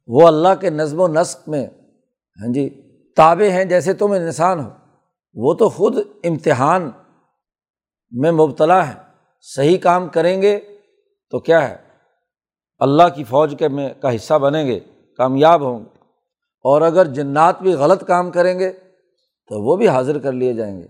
وہ 0.07 0.27
اللہ 0.27 0.49
کے 0.61 0.70
نظم 0.70 1.01
و 1.01 1.09
نسق 1.09 1.49
میں 1.49 1.66
ہاں 2.40 2.53
جی 2.53 2.68
تابے 3.16 3.51
ہیں 3.51 3.64
جیسے 3.64 3.94
تم 3.94 4.11
انسان 4.11 4.61
ہو۔ 4.61 4.70
وہ 5.35 5.55
تو 5.55 5.68
خود 5.68 5.96
امتحان 6.25 6.90
میں 8.11 8.33
مبتلا 8.33 8.88
ہے 8.88 8.94
صحیح 9.40 9.79
کام 9.79 10.09
کریں 10.09 10.42
گے 10.42 10.61
تو 11.31 11.38
کیا 11.38 11.68
ہے؟ 11.68 11.77
اللہ 12.79 13.03
کی 13.14 13.25
فوج 13.25 13.55
کے 13.59 13.68
میں 13.68 13.94
کا 14.01 14.14
حصہ 14.14 14.35
بنیں 14.35 14.66
گے، 14.66 14.81
کامیاب 15.16 15.62
ہوں 15.62 15.79
گے۔ 15.79 15.96
اور 16.67 16.83
اگر 16.83 17.05
جنات 17.05 17.63
بھی 17.63 17.73
غلط 17.73 18.05
کام 18.07 18.31
کریں 18.31 18.59
گے 18.59 18.73
تو 19.49 19.65
وہ 19.65 19.77
بھی 19.77 19.89
حاضر 19.89 20.19
کر 20.19 20.33
لیے 20.33 20.53
جائیں 20.53 20.81
گے، 20.81 20.87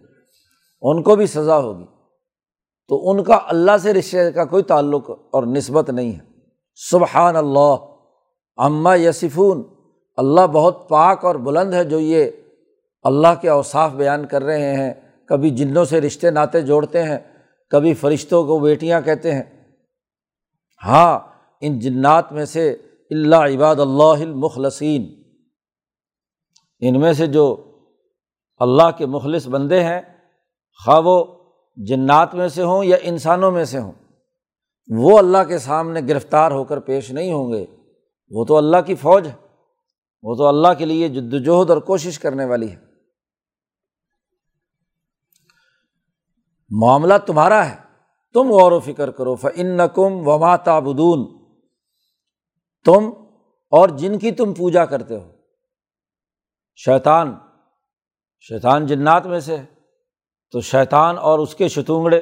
ان 0.83 1.03
کو 1.03 1.17
بھی 1.17 1.27
سزا 1.27 1.59
ہوگی۔ 1.59 1.85
تو 2.89 3.11
ان 3.11 3.25
کا 3.25 3.39
اللہ 3.49 3.77
سے 3.83 3.93
رشتے 3.93 4.33
کا 4.33 4.45
کوئی 4.45 4.62
تعلق 4.62 5.11
اور 5.11 5.43
نسبت 5.43 5.91
نہیں 5.91 6.12
ہے۔ 6.12 6.19
سبحان 6.91 7.37
اللہ 7.37 7.75
اماں 8.57 8.97
یسفون 8.97 9.62
اللہ 10.17 10.47
بہت 10.47 10.89
پاک 10.89 11.25
اور 11.25 11.35
بلند 11.35 11.75
ہے 11.75 11.85
جو 11.85 12.01
یہ 12.01 12.31
اللہ 13.03 13.29
کے 13.41 13.49
اوصاف 13.49 13.93
بیان 13.93 14.27
کر 14.27 14.43
رہے 14.43 14.77
ہیں۔ 14.77 14.95
کبھی 15.29 15.51
جنوں 15.51 15.85
سے 15.85 16.01
رشتے 16.01 16.31
ناطے 16.31 16.61
جوڑتے 16.61 17.03
ہیں، 17.03 17.19
کبھی 17.71 17.95
فرشتوں 17.95 18.47
کو 18.47 18.59
بیٹیاں 18.59 19.01
کہتے 19.01 19.35
ہیں۔ 19.35 19.43
ہاں 20.85 21.19
ان 21.61 21.79
جنات 21.79 22.33
میں 22.33 22.45
سے 22.45 22.77
اللہ 23.11 23.37
عباد 23.37 23.77
اللہ 23.77 24.23
المخلصین۔ 24.23 25.26
ان 26.81 27.01
میں 27.01 27.12
سے 27.12 27.27
جو 27.27 27.73
اللہ 28.57 28.91
کے 28.99 29.07
مخلص 29.07 29.49
بندے 29.49 29.85
ہیں، 29.85 30.01
خواہ 30.85 31.01
وہ 31.05 31.25
جنات 31.77 32.35
میں 32.35 32.49
سے 32.49 32.62
ہوں 32.62 32.85
یا 32.85 32.97
انسانوں 33.03 33.51
میں 33.51 33.65
سے 33.65 33.79
ہوں، 33.79 33.93
وہ 34.97 35.19
اللہ 35.19 35.45
کے 35.49 35.59
سامنے 35.59 36.01
گرفتار 36.09 36.51
ہو 36.51 36.65
کر 36.65 36.81
پیش 36.81 37.11
نہیں 37.11 37.33
ہوں 37.33 37.53
گے۔ 37.53 37.67
وہ 38.31 38.45
تو 38.45 38.57
اللہ 38.57 38.77
کی 38.87 38.95
فوج 38.95 39.27
ہے۔ 39.27 39.35
وہ 40.23 40.35
تو 40.35 40.47
اللہ 40.47 40.69
کے 40.79 40.85
لیے 40.85 41.09
جد 41.09 41.35
وجہد 41.35 41.71
اور 41.71 41.79
کوشش 41.79 42.19
کرنے 42.19 42.45
والی 42.45 42.71
ہے۔ 42.71 42.77
معاملہ 46.71 47.15
تمہارا 47.27 47.71
ہے۔ 47.71 47.77
تم 48.33 48.51
غور 48.51 48.73
و 48.73 48.81
فکر 48.81 49.11
کرو۔ 49.11 49.35
فن 49.35 49.67
نقم 49.67 50.29
وما 50.29 50.57
تابدون 50.57 51.45
تم 52.85 53.11
اور 53.71 53.89
جن 53.89 54.19
کی 54.19 54.33
تم 54.33 54.55
پوجا 54.55 54.85
کرتے 54.85 55.17
ہو۔ 55.17 55.36
شیطان 56.77 57.35
شیطان 58.41 58.87
جنات 58.87 59.27
میں 59.27 59.41
سے 59.41 59.57
تو 60.51 60.61
شیطان 60.61 61.19
اور 61.19 61.39
اس 61.39 61.55
کے 61.55 61.69
شتونگڑے 61.69 62.21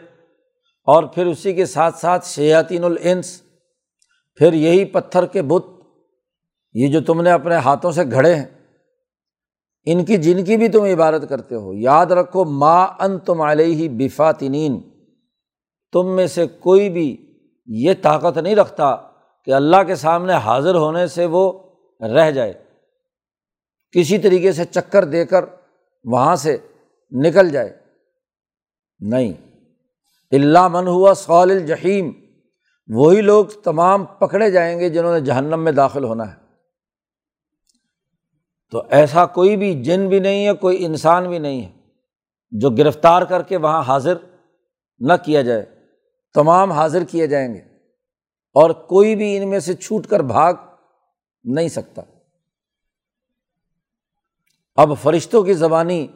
اور 0.89 1.05
پھر 1.05 1.27
اسی 1.27 1.53
کے 1.53 1.67
ساتھ 1.67 1.99
ساتھ 1.99 2.27
شیاطین 2.27 2.85
العنس 2.85 3.43
پھر 4.35 4.53
یہی 4.53 4.85
پتھر 4.85 5.27
کے 5.27 5.43
بت، 5.43 5.65
یہ 6.75 6.89
جو 6.89 7.01
تم 7.01 7.21
نے 7.21 7.31
اپنے 7.31 7.57
ہاتھوں 7.57 7.93
سے 7.93 8.03
گھڑے 8.11 8.35
ہیں، 8.35 8.45
ان 9.85 10.05
کی 10.05 10.17
جن 10.17 10.45
کی 10.45 10.57
بھی 10.57 10.69
تم 10.69 10.85
عبادت 10.85 11.29
کرتے 11.29 11.55
ہو، 11.55 11.73
یاد 11.75 12.07
رکھو، 12.07 12.45
ما 12.45 12.85
ان 12.85 13.19
تم 13.19 13.41
علیہ 13.41 13.89
بفاتنین، 13.89 14.81
تم 15.93 16.15
میں 16.17 16.27
سے 16.27 16.47
کوئی 16.47 16.91
بھی 16.91 17.17
یہ 17.67 17.95
طاقت 18.03 18.39
نہیں 18.39 18.57
رکھتا 18.57 18.97
کہ 19.45 19.51
اللہ 19.51 19.83
کے 19.87 19.95
سامنے 19.95 20.33
حاضر 20.33 20.75
ہونے 20.75 21.07
سے 21.07 21.27
وہ 21.27 21.53
رہ 22.01 22.31
جائے۔ 22.31 22.64
کسی 23.95 24.19
طریقے 24.19 24.53
سے 24.53 24.65
چکر 24.65 25.05
دے 25.05 25.27
کر 25.27 25.45
وہاں 26.05 26.37
سے 26.37 26.57
نکل 27.11 27.51
جائے۔ 27.51 27.79
نہیں۔ 28.99 29.33
اللہ 30.31 30.69
من 30.69 30.87
ہوا 30.87 31.15
سول 31.15 31.51
الجحیم۔ 31.51 32.13
وہی 32.89 33.21
لوگ 33.21 33.47
تمام 33.47 34.05
پکڑے 34.05 34.51
جائیں 34.51 34.81
گے 34.81 34.89
جنہوں 34.89 35.15
نے 35.15 35.21
جہنم 35.21 35.65
میں 35.65 35.73
داخل 35.73 36.05
ہونا 36.05 36.31
ہے۔ 36.31 36.37
تو 38.71 38.83
ایسا 38.91 39.27
کوئی 39.27 39.57
بھی 39.57 39.83
جن 39.83 40.09
بھی 40.09 40.19
نہیں 40.19 40.47
ہے، 40.47 40.53
کوئی 40.53 40.85
انسان 40.85 41.29
بھی 41.29 41.39
نہیں 41.39 41.67
ہے 41.67 41.73
جو 42.51 42.71
گرفتار 42.71 43.23
کر 43.23 43.43
کے 43.43 43.57
وہاں 43.57 43.83
حاضر 43.83 44.15
نہ 44.99 45.13
کیا 45.25 45.43
جائے۔ 45.43 45.67
تمام 46.35 46.73
حاضر 46.73 47.05
کیے 47.05 47.27
جائیں 47.27 47.55
گے۔ 47.55 47.61
اور 48.55 48.71
کوئی 48.71 49.17
بھی 49.17 49.37
ان 49.37 49.51
میں 49.51 49.61
سے 49.61 49.75
چھوٹ 49.75 50.07
کر 50.07 50.21
بھاگ 50.21 50.55
نہیں 51.45 51.69
سکتا۔ 51.69 52.03
اب 54.77 54.93
فرشتوں 55.03 55.43
کی 55.43 55.55
زبانی 55.55 56.07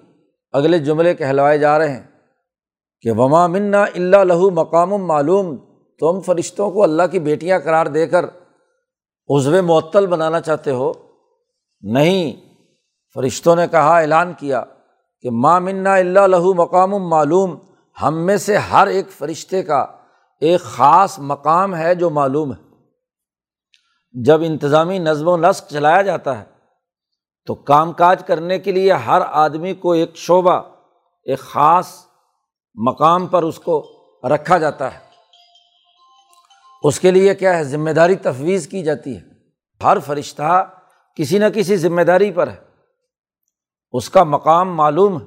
اگلے 0.52 0.78
جملے 0.78 1.14
کہلوائے 1.14 1.58
جا 1.58 1.78
رہے 1.78 1.92
ہیں 1.92 2.02
کہ 3.00 3.10
وما 3.12 3.46
منا 3.46 3.82
اللہ 3.82 4.16
لہو 4.16 4.50
مقام 4.50 4.90
معلوم 4.90 5.56
تم 6.00 6.20
فرشتوں 6.20 6.70
کو 6.70 6.82
اللہ 6.82 7.02
کی 7.10 7.18
بیٹیاں 7.18 7.58
قرار 7.58 7.86
دے 7.86 8.06
کر 8.06 8.24
عزو 9.28 9.62
معطل 9.62 10.06
بنانا 10.06 10.40
چاہتے 10.40 10.70
ہو؟ 10.70 10.92
نہیں، 11.82 12.32
فرشتوں 13.14 13.56
نے 13.56 13.66
کہا، 13.68 13.98
اعلان 13.98 14.32
کیا 14.38 14.64
کہ 15.20 15.30
ماں 15.30 15.60
منا 15.60 15.94
اللہ 15.94 16.20
لہو 16.20 16.54
مقام 16.54 16.90
معلوم، 16.90 17.58
ہم 18.02 18.26
میں 18.26 18.36
سے 18.36 18.56
ہر 18.56 18.86
ایک 18.86 19.10
فرشتے 19.10 19.62
کا 19.62 19.86
ایک 20.40 20.60
خاص 20.60 21.18
مقام 21.18 21.76
ہے 21.76 21.94
جو 21.94 22.10
معلوم 22.10 22.52
ہے۔ 22.52 22.68
جب 24.12 24.40
انتظامی 24.42 24.98
نظم 24.98 25.28
و 25.28 25.36
نسق 25.36 25.70
چلایا 25.70 26.02
جاتا 26.02 26.38
ہے 26.38 26.57
تو 27.48 27.54
کام 27.54 27.92
کاج 27.92 28.26
کرنے 28.26 28.58
کے 28.58 28.72
لیے 28.72 28.92
ہر 28.92 29.20
آدمی 29.20 29.74
کو 29.74 29.92
ایک 29.92 30.16
شعبہ، 30.16 30.60
ایک 31.22 31.38
خاص 31.38 32.06
مقام 32.74 33.26
پر 33.26 33.42
اس 33.42 33.58
کو 33.58 33.92
رکھا 34.34 34.58
جاتا 34.58 34.94
ہے۔ 34.94 34.98
اس 36.82 37.00
کے 37.00 37.10
لیے 37.10 37.34
کیا 37.34 37.58
ہے؟ 37.58 37.64
ذمہ 37.64 37.90
داری 37.90 38.16
تفویض 38.16 38.68
کی 38.68 38.82
جاتی 38.82 39.16
ہے۔ 39.16 39.20
ہر 39.82 39.98
فرشتہ 39.98 40.76
کسی 41.16 41.38
نہ 41.38 41.44
کسی 41.54 41.76
ذمہ 41.76 42.02
داری 42.02 42.32
پر 42.32 42.48
ہے۔ 42.48 42.64
اس 43.92 44.10
کا 44.10 44.24
مقام 44.24 44.76
معلوم 44.76 45.20
ہے۔ 45.20 45.26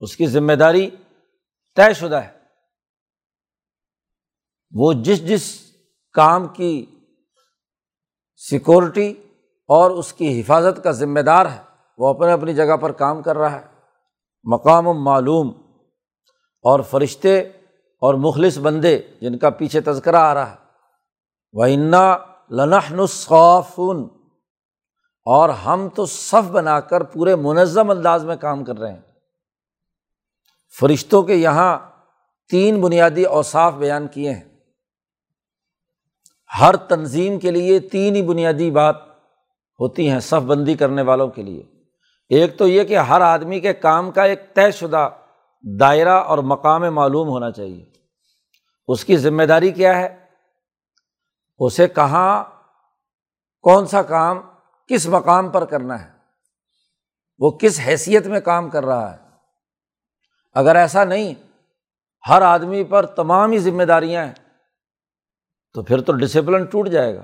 اس 0.00 0.16
کی 0.16 0.26
ذمہ 0.26 0.52
داری 0.52 0.90
طے 1.76 1.94
شدہ 1.94 2.16
ہے۔ 2.16 2.38
وہ 4.72 4.92
جس 4.92 5.28
جس 5.28 5.60
کام 6.12 6.48
کی 6.48 6.86
سیکورٹی 8.36 9.14
اور 9.70 9.90
اس 9.90 10.12
کی 10.12 10.40
حفاظت 10.40 10.84
کا 10.84 10.90
ذمہ 10.90 11.20
دار 11.20 11.46
ہے۔ 11.46 11.62
وہ 11.98 12.08
اپنے 12.08 12.32
اپنی 12.32 12.54
جگہ 12.54 12.76
پر 12.76 12.92
کام 12.92 13.22
کر 13.22 13.38
رہا 13.38 13.60
ہے۔ 13.60 13.66
مقام 14.44 14.86
و 14.86 14.92
معلوم 14.92 15.52
اور 16.62 16.80
فرشتے 16.80 17.40
اور 18.00 18.14
مخلص 18.14 18.58
بندے 18.58 19.02
جن 19.20 19.38
کا 19.38 19.50
پیچھے 19.50 19.80
تذکرہ 19.80 20.16
آ 20.16 20.34
رہا 20.34 20.50
ہے۔ 20.50 20.56
وہ 21.52 21.64
انا 21.64 22.16
لنحن 22.50 23.00
الصافون۔ 23.00 24.08
اور 25.24 25.48
ہم 25.48 25.88
تو 25.88 26.06
صف 26.06 26.50
بنا 26.50 26.80
کر 26.80 27.02
پورے 27.02 27.36
منظم 27.36 27.90
انداز 27.90 28.24
میں 28.24 28.36
کام 28.36 28.64
کر 28.64 28.78
رہے 28.78 28.92
ہیں۔ 28.92 29.00
فرشتوں 30.80 31.22
کے 31.22 31.34
یہاں 31.34 31.78
تین 32.50 32.80
بنیادی 32.80 33.24
اوصاف 33.24 33.72
بیان 33.72 34.08
کیے 34.08 34.32
ہیں۔ 34.32 34.44
ہر 36.60 36.76
تنظیم 36.76 37.38
کے 37.38 37.50
لیے 37.50 37.80
تین 37.80 38.16
ہی 38.16 38.22
بنیادی 38.22 38.70
بات 38.70 39.09
ہوتی 39.80 40.10
ہیں 40.10 40.20
صف 40.20 40.42
بندی 40.46 40.74
کرنے 40.74 41.02
والوں 41.02 41.28
کے 41.28 41.42
لیے۔ 41.42 41.62
ایک 42.28 42.58
تو 42.58 42.68
یہ 42.68 42.84
کہ 42.84 42.98
ہر 42.98 43.20
آدمی 43.20 43.60
کے 43.60 43.72
کام 43.72 44.10
کا 44.10 44.22
ایک 44.22 44.54
طے 44.54 44.70
شدہ 44.70 45.10
دائرہ 45.80 46.08
اور 46.08 46.38
مقام 46.38 46.94
معلوم 46.94 47.28
ہونا 47.28 47.50
چاہیے۔ 47.50 47.84
اس 48.88 49.04
کی 49.04 49.16
ذمہ 49.16 49.42
داری 49.42 49.72
کیا 49.72 49.96
ہے؟ 49.96 50.24
اسے 51.58 51.88
کہاں 51.88 52.44
کون 53.62 53.86
سا 53.86 54.02
کام 54.02 54.38
کس 54.88 55.08
مقام 55.08 55.48
پر 55.48 55.64
کرنا 55.64 56.04
ہے؟ 56.04 56.10
وہ 57.38 57.50
کس 57.50 57.80
حیثیت 57.86 58.26
میں 58.26 58.40
کام 58.40 58.70
کر 58.70 58.84
رہا 58.84 59.14
ہے؟ 59.14 59.18
اگر 60.54 60.76
ایسا 60.76 61.04
نہیں، 61.04 61.34
ہر 62.28 62.42
آدمی 62.42 62.84
پر 62.84 63.06
تمام 63.06 63.50
ہی 63.50 63.58
ذمہ 63.58 63.82
داریاں 63.82 64.26
ہیں، 64.26 64.34
تو 65.74 65.82
پھر 65.82 66.00
تو 66.00 66.12
ڈسپلن 66.12 66.64
ٹوٹ 66.64 66.88
جائے 66.88 67.16
گا۔ 67.16 67.22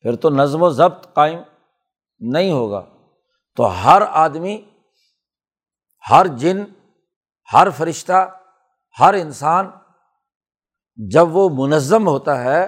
پھر 0.00 0.16
تو 0.16 0.30
نظم 0.30 0.62
و 0.62 0.70
ضبط 0.70 1.14
قائم 1.14 1.38
نہیں 2.18 2.50
ہوگا۔ 2.50 2.86
تو 3.56 3.66
ہر 3.66 4.02
آدمی، 4.08 4.62
ہر 6.10 6.26
جن، 6.26 6.64
ہر 7.52 7.68
فرشتہ، 7.76 8.38
ہر 9.00 9.14
انسان 9.14 9.70
جب 10.96 11.36
وہ 11.36 11.48
منظم 11.52 12.08
ہوتا 12.08 12.44
ہے، 12.44 12.66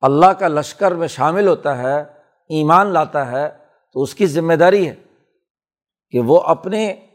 اللہ 0.00 0.26
کا 0.26 0.48
لشکر 0.48 0.94
میں 0.94 1.08
شامل 1.08 1.48
ہوتا 1.48 1.78
ہے، 1.78 2.00
ایمان 2.48 2.86
لاتا 2.86 3.30
ہے، 3.30 3.48
تو 3.92 4.02
اس 4.02 4.14
کی 4.14 4.26
ذمہ 4.26 4.54
داری 4.54 4.88
ہے 4.88 4.94
کہ 6.10 6.20
وہ 6.20 6.40
اپنے 6.40 7.06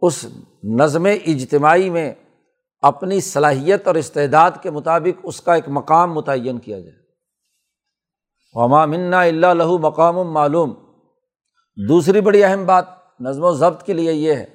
اس 0.00 0.26
نظم 0.64 1.04
اجتماعی 1.04 1.90
میں 1.90 2.14
اپنی 2.80 3.20
صلاحیت 3.20 3.86
اور 3.86 3.94
استعداد 3.94 4.50
کے 4.62 4.70
مطابق 4.70 5.20
اس 5.22 5.40
کا 5.40 5.54
ایک 5.54 5.64
مقام 5.68 6.14
متعین 6.14 6.58
کیا 6.58 6.80
جائے۔ 6.80 6.97
وما 8.60 8.84
منا 8.84 9.20
اللہ 9.20 9.46
لہو 9.46 9.78
مقام 9.78 10.32
معلوم۔ 10.32 10.74
دوسری 11.88 12.20
بڑی 12.20 12.44
اہم 12.44 12.66
بات 12.66 12.84
نظم 13.20 13.44
و 13.44 13.52
ضبط 13.52 13.82
کے 13.82 13.92
لیے 13.92 14.12
یہ 14.12 14.34
ہے 14.34 14.46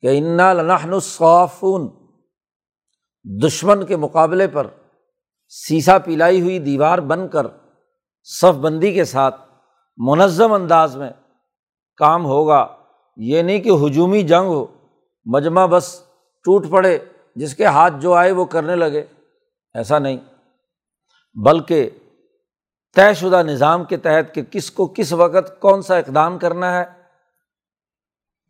کہ 0.00 0.18
انا 0.18 0.52
لنحن 0.52 0.92
الصافون۔ 0.92 1.88
دشمن 3.44 3.86
کے 3.86 3.96
مقابلے 3.96 4.48
پر 4.48 4.66
سیسا 5.48 5.98
پلائی 5.98 6.40
ہوئی 6.40 6.58
دیوار 6.58 6.98
بن 6.98 7.28
کر 7.28 7.46
صف 8.22 8.58
بندی 8.58 8.92
کے 8.92 9.04
ساتھ 9.04 9.40
منظم 9.96 10.52
انداز 10.52 10.96
میں 10.96 11.10
کام 11.96 12.24
ہوگا۔ 12.24 12.66
یہ 13.16 13.42
نہیں 13.42 13.60
کہ 13.60 13.70
ہجومی 13.86 14.22
جنگ 14.22 14.46
ہو، 14.46 14.66
مجمع 15.24 15.66
بس 15.66 16.00
ٹوٹ 16.44 16.70
پڑے، 16.70 16.98
جس 17.36 17.54
کے 17.54 17.64
ہاتھ 17.64 17.94
جو 18.00 18.12
آئے 18.12 18.32
وہ 18.32 18.44
کرنے 18.44 18.76
لگے۔ 18.76 19.02
ایسا 19.74 19.98
نہیں۔ 19.98 20.16
بلکہ 21.34 21.90
طے 22.94 23.14
شدہ 23.14 23.42
نظام 23.42 23.84
کے 23.84 23.96
تحت 23.96 24.34
کہ 24.34 24.42
کس 24.42 24.70
کو 24.70 24.86
کس 24.86 25.12
وقت 25.12 25.60
کون 25.60 25.82
سا 25.82 25.96
اقدام 25.96 26.38
کرنا 26.38 26.78
ہے۔ 26.78 26.84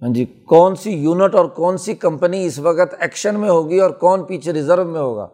ہاں 0.02 0.14
جی 0.14 0.24
کون 0.24 0.76
سی 0.76 0.90
یونٹ 0.90 1.34
اور 1.34 1.44
کون 1.44 1.78
سی 1.78 1.94
کمپنی 1.94 2.46
اس 2.46 2.58
وقت 2.58 2.94
ایکشن 2.98 3.40
میں 3.40 3.50
ہوگی 3.50 3.78
اور 3.78 3.90
کون 3.90 4.24
پیچھے 4.24 4.52
ریزرو 4.52 4.84
میں 4.84 5.00
ہوگا۔ 5.00 5.28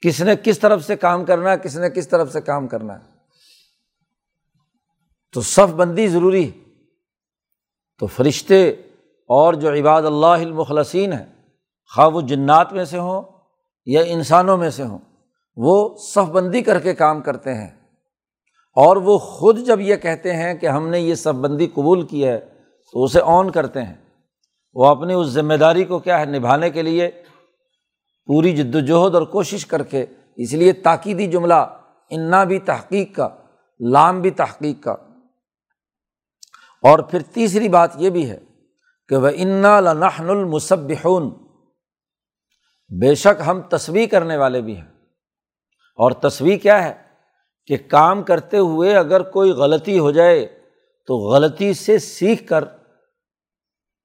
کس 0.00 0.20
نے 0.20 0.34
کس 0.44 0.58
طرف 0.58 0.84
سے 0.84 0.96
کام 0.96 1.24
کرنا 1.24 1.50
ہے، 1.50 1.56
کس 1.58 1.76
نے 1.76 1.90
کس 1.90 2.08
طرف 2.08 2.32
سے 2.32 2.40
کام 2.40 2.68
کرنا 2.68 2.94
ہے۔ 2.94 3.04
تو 5.32 5.40
صف 5.40 5.74
بندی 5.74 6.08
ضروری 6.08 6.50
ہے۔ 6.50 6.64
تو 7.98 8.06
فرشتے 8.06 8.70
اور 9.28 9.54
جو 9.54 9.72
عباد 9.72 10.02
اللہ 10.02 10.26
المخلصین 10.26 11.12
ہیں، 11.12 11.26
خواہ 11.94 12.08
وہ 12.08 12.20
جنات 12.20 12.72
میں 12.72 12.84
سے 12.84 12.98
ہوں 12.98 13.22
یا 13.86 14.02
انسانوں 14.02 14.56
میں 14.56 14.70
سے 14.70 14.82
ہوں 14.82 14.98
وہ 15.56 15.96
صف 15.98 16.30
بندی 16.30 16.62
کر 16.62 16.80
کے 16.80 16.94
کام 16.94 17.20
کرتے 17.20 17.54
ہیں۔ 17.54 17.70
اور 18.76 18.96
وہ 18.96 19.18
خود 19.18 19.58
جب 19.58 19.80
یہ 19.80 19.96
کہتے 19.96 20.36
ہیں 20.36 20.54
کہ 20.54 20.66
ہم 20.66 20.88
نے 20.88 21.00
یہ 21.00 21.14
صف 21.14 21.28
بندی 21.28 21.66
قبول 21.66 22.06
کی 22.06 22.26
ہے، 22.26 22.38
تو 22.92 23.04
اسے 23.04 23.20
آن 23.24 23.50
کرتے 23.50 23.82
ہیں۔ 23.82 23.94
وہ 24.74 24.86
اپنی 24.86 25.14
اس 25.14 25.26
ذمہ 25.26 25.54
داری 25.54 25.84
کو 25.84 25.98
کیا 25.98 26.20
ہے، 26.20 26.24
نبھانے 26.24 26.70
کے 26.70 26.82
لیے 26.82 27.10
پوری 28.26 28.56
جد 28.56 28.74
وجہد 28.74 29.14
اور 29.14 29.22
کوشش 29.22 29.66
کر 29.66 29.82
کے، 29.82 30.06
اس 30.36 30.52
لیے 30.52 30.72
تاکیدی 30.72 31.26
جملہ 31.26 31.78
انا 32.10 32.44
بھی 32.44 32.58
تحقیق 32.58 33.16
کا، 33.16 33.28
لام 33.90 34.20
بھی 34.20 34.30
تحقیق 34.30 34.82
کا۔ 34.82 34.92
اور 36.82 36.98
پھر 36.98 37.22
تیسری 37.22 37.68
بات 37.68 37.90
یہ 37.96 38.10
بھی 38.10 38.30
ہے 38.30 38.40
کہ 39.08 39.16
وہ 39.16 39.28
انا 39.34 39.80
لنحن 39.80 40.30
المصبحون 40.30 41.30
بے 43.00 43.14
شک 43.14 43.42
ہم 43.46 43.60
تصویر 43.60 44.08
کرنے 44.10 44.36
والے 44.36 44.60
بھی 44.60 44.76
ہیں۔ 44.76 44.93
اور 45.94 46.10
تصویر 46.10 46.58
کیا 46.58 46.88
ہے 46.88 46.92
کہ 47.66 47.76
کام 47.88 48.22
کرتے 48.22 48.58
ہوئے 48.58 48.96
اگر 48.96 49.22
کوئی 49.22 49.50
غلطی 49.50 49.98
ہو 49.98 50.10
جائے 50.10 50.46
تو 51.06 51.16
غلطی 51.16 51.74
سے 51.74 51.98
سیکھ 51.98 52.46
کر 52.46 52.64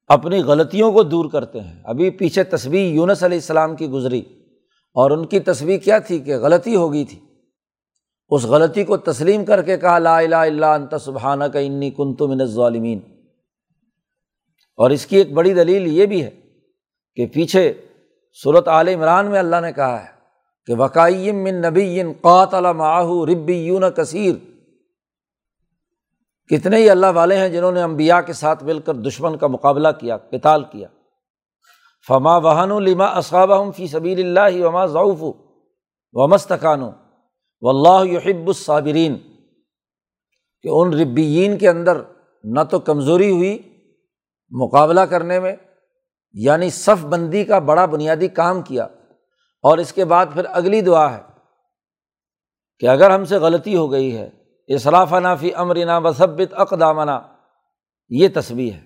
اپنی 0.07 0.43
غلطیوں 0.43 0.91
کو 0.91 1.03
دور 1.03 1.29
کرتے 1.31 1.59
ہیں۔ 1.59 1.81
ابھی 1.83 2.09
پیچھے 2.09 2.43
تصویر 2.43 2.93
یونس 2.93 3.23
علیہ 3.23 3.37
السلام 3.37 3.75
کی 3.75 3.89
گزری 3.89 4.19
اور 4.93 5.11
ان 5.11 5.25
کی 5.25 5.39
تصویر 5.39 5.79
کیا 5.79 5.99
تھی 5.99 6.19
کہ 6.19 6.37
غلطی 6.37 6.75
ہو 6.75 6.93
گئی 6.93 7.05
تھی۔ 7.05 7.19
اس 8.29 8.43
غلطی 8.43 8.83
کو 8.83 8.97
تسلیم 8.97 9.45
کر 9.45 9.61
کے 9.61 9.77
کہا، 9.77 9.99
لا 9.99 10.17
الہ 10.17 10.35
الا 10.35 10.73
انت 10.73 10.93
سبحانہ 11.01 11.43
کا 11.43 11.59
انی 11.59 11.91
کن 11.91 12.15
تو 12.15 12.27
من 12.27 12.45
ظالمین 12.45 12.99
اور 14.77 14.89
اس 14.89 15.05
کی 15.05 15.17
ایک 15.17 15.33
بڑی 15.33 15.53
دلیل 15.53 15.87
یہ 15.87 16.05
بھی 16.05 16.23
ہے 16.23 16.29
کہ 17.15 17.25
پیچھے 17.27 17.73
صورت 18.43 18.67
عال 18.67 18.87
عمران 18.87 19.25
میں 19.25 19.39
اللہ 19.39 19.55
نے 19.61 19.73
کہا 19.73 20.03
ہے 20.03 20.18
کہ 20.69 20.75
وقائم 20.77 21.43
من 21.43 21.55
نبی 21.55 22.01
قات 22.21 22.53
معاہو 22.53 23.25
ربی 23.25 23.53
یون 23.53 23.83
کثیر۔ 23.95 24.35
کتنے 26.49 26.77
ہی 26.77 26.89
اللہ 26.89 27.05
والے 27.13 27.37
ہیں 27.37 27.49
جنہوں 27.49 27.71
نے 27.71 27.81
امبیا 27.81 28.21
کے 28.21 28.33
ساتھ 28.33 28.63
مل 28.63 28.79
کر 28.79 28.93
دشمن 28.93 29.37
کا 29.37 29.47
مقابلہ 29.47 29.87
کیا 29.99 30.17
کتال 30.17 30.63
کیا۔ 30.63 30.87
فما 32.07 32.37
وحن 32.37 32.71
الما 32.71 33.05
اصحاب 33.05 33.51
فی 33.75 33.87
سبیل 33.87 34.19
اللہ 34.19 34.65
وما 34.65 34.85
ضعف 34.85 35.23
و 36.13 36.27
مستقان 36.27 36.81
و 37.61 37.69
اللہ 37.69 38.11
یحب 38.11 38.47
الصابرین۔ 38.47 39.17
کہ 40.61 40.69
ان 40.71 40.93
ربیین 40.93 41.57
کے 41.57 41.69
اندر 41.69 42.01
نہ 42.43 42.59
تو 42.71 42.79
کمزوری 42.79 43.31
ہوئی 43.31 43.83
مقابلہ 44.49 45.01
کرنے 45.01 45.39
میں 45.39 45.55
یعنی 46.33 46.69
صف 46.69 47.05
بندی 47.05 47.43
کا 47.43 47.59
بڑا 47.59 47.85
بنیادی 47.85 48.27
کام 48.27 48.61
کیا۔ 48.61 48.87
اور 49.63 49.77
اس 49.77 49.93
کے 49.93 50.05
بعد 50.05 50.25
پھر 50.33 50.45
اگلی 50.49 50.81
دعا 50.81 51.17
ہے 51.17 51.21
کہ 52.79 52.87
اگر 52.87 53.11
ہم 53.11 53.25
سے 53.25 53.37
غلطی 53.37 53.75
ہو 53.75 53.91
گئی 53.91 54.17
ہے 54.17 54.29
اصراف 54.67 55.13
نافی 55.13 55.53
امرنا 55.55 55.99
بصبت 55.99 56.53
اقدامنا، 56.53 57.19
یہ 58.09 58.27
تصویر 58.35 58.73
ہے 58.73 58.85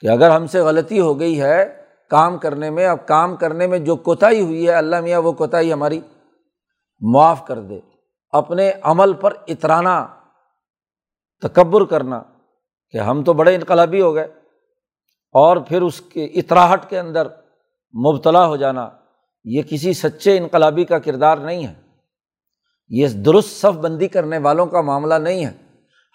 کہ 0.00 0.08
اگر 0.08 0.30
ہم 0.30 0.46
سے 0.46 0.60
غلطی 0.60 1.00
ہو 1.00 1.20
گئی 1.20 1.40
ہے 1.42 1.82
کام 2.10 2.38
کرنے 2.38 2.70
میں، 2.70 2.86
اب 2.86 3.06
کام 3.06 3.36
کرنے 3.36 3.66
میں 3.66 3.78
جو 3.78 3.96
کوتاہی 3.96 4.40
ہوئی 4.40 4.66
ہے، 4.66 4.72
اللہ 4.72 5.00
میاں 5.00 5.20
وہ 5.20 5.32
کوتاہی 5.32 5.72
ہماری 5.72 6.00
معاف 7.00 7.46
کر 7.46 7.60
دے۔ 7.60 7.80
اپنے 8.32 8.72
عمل 8.82 9.12
پر 9.12 9.32
اترانا، 9.46 10.06
تکبر 11.42 11.84
کرنا 11.84 12.22
کہ 12.90 12.98
ہم 12.98 13.24
تو 13.24 13.32
بڑے 13.32 13.54
انقلابی 13.54 14.00
ہو 14.00 14.14
گئے 14.14 14.24
اور 15.34 15.56
پھر 15.56 15.82
اس 15.82 16.00
کے 16.00 16.24
اطراہٹ 16.24 16.88
کے 16.88 16.98
اندر 16.98 17.26
مبتلا 17.94 18.46
ہو 18.46 18.56
جانا۔ 18.56 18.88
یہ 19.50 19.62
کسی 19.62 19.92
سچے 19.92 20.38
انقلابی 20.38 20.84
کا 20.84 20.98
کردار 20.98 21.36
نہیں 21.36 21.66
ہے۔ 21.66 21.74
یہ 22.88 23.08
درست 23.08 23.48
صف 23.48 23.78
بندی 23.78 24.08
کرنے 24.08 24.38
والوں 24.38 24.66
کا 24.66 24.80
معاملہ 24.80 25.14
نہیں 25.14 25.46
ہے۔ 25.46 25.52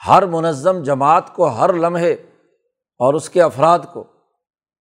ہر 0.08 0.26
منظم 0.26 0.84
جماعت 0.84 1.36
کو، 1.36 1.46
ہر 1.46 1.74
لمحے 1.74 2.14
اور 2.98 3.14
اس 3.14 3.30
کے 3.30 3.42
افراد 3.42 3.80
کو 3.94 4.04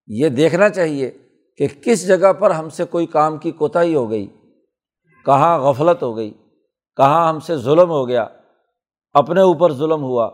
یہ 0.07 0.29
دیکھنا 0.29 0.69
چاہیے 0.69 1.11
کہ 1.57 1.67
کس 1.81 2.07
جگہ 2.07 2.33
پر 2.33 2.51
ہم 2.51 2.69
سے 2.69 2.83
کوئی 2.83 3.05
کام 3.05 3.37
کی 3.37 3.51
کوتاہی 3.51 3.95
ہو 3.95 4.09
گئی، 4.09 4.27
کہاں 5.25 5.59
غفلت 5.59 6.03
ہو 6.03 6.17
گئی، 6.17 6.31
کہاں 6.97 7.29
ہم 7.29 7.39
سے 7.39 7.57
ظلم 7.57 7.89
ہو 7.89 8.07
گیا، 8.07 8.25
اپنے 9.13 9.41
اوپر 9.41 9.73
ظلم 9.73 10.03
ہوا۔ 10.03 10.31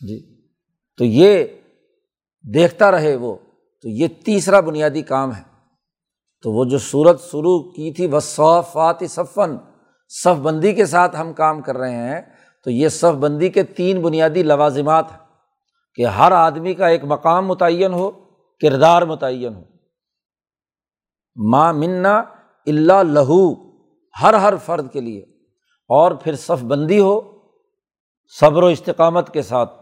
جی 0.00 0.46
تو 0.98 1.04
یہ 1.04 1.44
دیکھتا 2.54 2.90
رہے 2.90 3.16
وہ۔ 3.16 3.36
تو 3.82 3.88
یہ 3.88 4.08
تیسرا 4.24 4.60
بنیادی 4.60 5.02
کام 5.02 5.34
ہے۔ 5.34 5.51
تو 6.42 6.52
وہ 6.52 6.64
جو 6.64 6.78
صورت 6.78 7.20
شروع 7.20 7.70
کی 7.70 7.92
تھی 7.92 8.06
وہ 8.06 8.20
صوفات 8.20 8.96
صفن 9.08 9.56
صف 10.08 10.40
بندی 10.40 10.72
کے 10.72 10.86
ساتھ 10.86 11.20
ہم 11.20 11.32
کام 11.32 11.62
کر 11.62 11.78
رہے 11.78 11.94
ہیں، 11.94 12.22
تو 12.64 12.70
یہ 12.70 12.88
صف 12.88 13.14
بندی 13.20 13.48
کے 13.48 13.62
تین 13.62 14.02
بنیادی 14.02 14.42
لوازمات 14.42 15.12
ہیں 15.12 15.18
کہ 15.94 16.06
ہر 16.06 16.32
آدمی 16.32 16.74
کا 16.74 16.86
ایک 16.86 17.04
مقام 17.04 17.46
متعین 17.46 17.92
ہو، 17.92 18.10
کردار 18.60 19.02
متعین 19.02 19.54
ہو۔ 19.54 19.62
ماں 21.50 21.72
منا 21.72 22.22
اللہ 22.66 23.02
لہو 23.02 23.54
ہر 24.22 24.34
ہر 24.34 24.54
فرد 24.56 24.92
کے 24.92 25.00
لیے۔ 25.00 25.22
اور 25.88 26.12
پھر 26.12 26.34
صف 26.34 26.64
بندی 26.64 27.00
ہو، 27.00 27.20
صبر 28.40 28.62
و 28.62 28.66
استقامت 28.66 29.32
کے 29.32 29.42
ساتھ، 29.42 29.74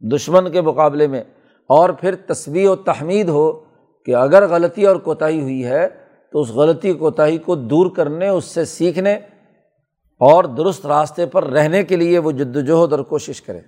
دشمن 0.00 0.52
کے 0.52 0.60
مقابلے 0.60 1.06
میں۔ 1.06 1.24
اور 1.68 1.90
پھر 1.90 2.14
تصویر 2.14 2.68
و 2.68 2.76
تحمید 2.76 3.28
ہو 3.28 3.64
کہ 4.04 4.14
اگر 4.14 4.46
غلطی 4.46 4.86
اور 4.86 4.96
کوتاہی 4.96 5.40
ہوئی 5.40 5.64
ہے 5.64 5.88
تو 6.32 6.40
اس 6.40 6.48
غلطی 6.48 6.92
کوتاہی 6.92 7.38
کو 7.38 7.54
دور 7.54 7.90
کرنے، 7.96 8.28
اس 8.28 8.44
سے 8.44 8.64
سیکھنے 8.64 9.14
اور 10.20 10.44
درست 10.44 10.86
راستے 10.86 11.26
پر 11.26 11.44
رہنے 11.44 11.82
کے 11.82 11.96
لیے 11.96 12.18
وہ 12.18 12.32
جد 12.32 12.56
وجہد 12.56 12.92
اور 12.92 13.00
کوشش 13.00 13.42
کرے۔ 13.42 13.60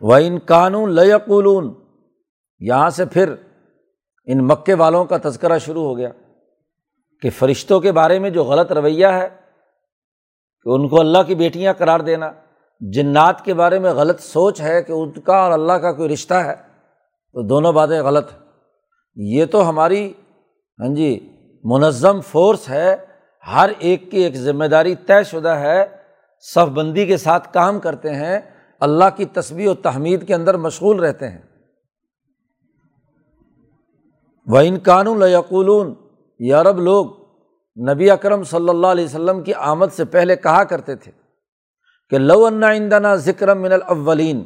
و 0.00 0.14
ان 0.14 0.38
قانون 0.38 0.94
لیقولون 0.94 1.74
یہاں 2.58 2.90
سے 2.90 3.04
پھر 3.04 3.34
ان 4.24 4.46
مکے 4.46 4.74
والوں 4.74 5.04
کا 5.04 5.16
تذکرہ 5.22 5.58
شروع 5.58 5.82
ہو 5.82 5.96
گیا 5.96 6.08
کہ 7.22 7.30
فرشتوں 7.30 7.80
کے 7.80 7.92
بارے 7.92 8.18
میں 8.18 8.30
جو 8.30 8.44
غلط 8.44 8.72
رویہ 8.72 9.06
ہے 9.06 9.28
کہ 10.62 10.68
ان 10.68 10.88
کو 10.88 11.00
اللہ 11.00 11.18
کی 11.26 11.34
بیٹیاں 11.34 11.72
قرار 11.72 12.00
دینا، 12.00 12.32
جنات 12.80 13.44
کے 13.44 13.54
بارے 13.54 13.78
میں 13.78 13.92
غلط 13.92 14.20
سوچ 14.20 14.60
ہے 14.60 14.82
کہ 14.82 14.92
ان 14.92 15.10
کا 15.10 15.36
اور 15.36 15.50
اللہ 15.50 15.72
کا 15.72 15.92
کوئی 15.92 16.08
رشتہ 16.08 16.34
ہے۔ 16.34 16.65
تو 17.36 17.42
دونوں 17.42 17.72
باتیں 17.72 18.02
غلط 18.02 18.32
ہیں۔ 18.32 18.38
یہ 19.16 19.46
تو 19.46 19.68
ہماری 19.68 20.12
ہاں 20.78 20.94
جی 20.94 21.08
منظم 21.64 22.20
فورس 22.20 22.68
ہے، 22.68 22.96
ہر 23.52 23.70
ایک 23.78 24.10
کی 24.10 24.18
ایک 24.18 24.36
ذمہ 24.36 24.64
داری 24.64 24.94
طے 24.94 25.22
شدہ 25.24 25.48
ہے، 25.48 25.86
صف 26.40 26.68
بندی 26.68 27.06
کے 27.06 27.16
ساتھ 27.16 27.52
کام 27.52 27.80
کرتے 27.80 28.14
ہیں، 28.14 28.40
اللہ 28.80 29.04
کی 29.16 29.24
تصویر 29.24 29.68
و 29.68 29.74
تحمید 29.74 30.26
کے 30.26 30.34
اندر 30.34 30.56
مشغول 30.56 31.00
رہتے 31.00 31.28
ہیں۔ 31.28 31.42
وہ 34.46 34.58
ان 34.58 34.78
قانون 34.78 35.22
یقولون 35.22 35.94
یارب 36.38 36.80
لوگ، 36.80 37.06
نبی 37.88 38.10
اکرم 38.10 38.42
صلی 38.42 38.68
اللہ 38.68 38.86
علیہ 38.86 39.04
وسلم 39.04 39.42
کی 39.42 39.54
آمد 39.54 39.92
سے 39.92 40.04
پہلے 40.04 40.36
کہا 40.36 40.64
کرتے 40.64 40.94
تھے 40.96 41.12
کہ 42.08 42.18
لو 42.18 42.44
انا 42.46 43.14
ذکر 43.14 43.54
من 43.54 43.72
الاولین 43.72 44.44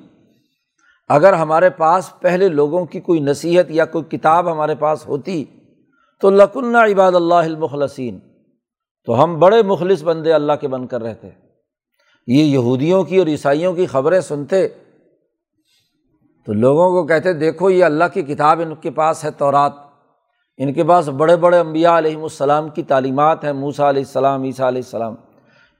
اگر 1.11 1.32
ہمارے 1.32 1.70
پاس 1.70 2.20
پہلے 2.20 2.48
لوگوں 2.48 2.86
کی 2.86 3.00
کوئی 3.00 3.20
نصیحت 3.20 3.70
یا 3.70 3.84
کوئی 3.84 4.04
کتاب 4.04 4.52
ہمارے 4.52 4.74
پاس 4.74 5.08
ہوتی 5.08 5.44
تو 6.20 6.30
لکن 6.30 6.76
عباد 6.76 7.12
اللہ 7.12 7.34
المخلصین، 7.34 8.18
تو 9.04 9.24
ہم 9.24 9.38
بڑے 9.38 9.62
مخلص 9.62 10.02
بندے 10.02 10.32
اللہ 10.32 10.52
کے 10.61 10.68
بن 10.68 10.86
کر 10.86 11.02
رہتے۔ 11.02 11.28
یہ 12.26 12.44
یہودیوں 12.44 13.04
کی 13.04 13.16
اور 13.16 13.26
عیسائیوں 13.26 13.74
کی 13.74 13.86
خبریں 13.86 14.20
سنتے۔ 14.20 14.68
تو 16.46 16.52
لوگوں 16.52 16.90
کو 16.90 17.06
کہتے، 17.06 17.32
دیکھو 17.32 17.70
یہ 17.70 17.84
اللہ 17.84 18.04
کی 18.14 18.22
کتاب 18.22 18.61
ان 18.61 18.74
کے 18.74 18.90
پاس 18.90 19.24
ہے 19.24 19.30
تورات۔ 19.30 19.72
ان 20.58 20.72
کے 20.72 20.84
پاس 20.84 21.08
بڑے 21.08 21.36
بڑے 21.36 21.58
امبیا 21.58 21.98
علیہم 21.98 22.22
السلام 22.22 22.68
کی 22.68 22.82
تعلیمات 22.82 23.44
ہیں 23.44 23.52
موسا 23.52 23.90
علیہ 23.90 24.02
السلام، 24.02 24.42
عیسیٰ 24.42 24.66
علیہ 24.66 24.82
السلام۔ 24.84 25.14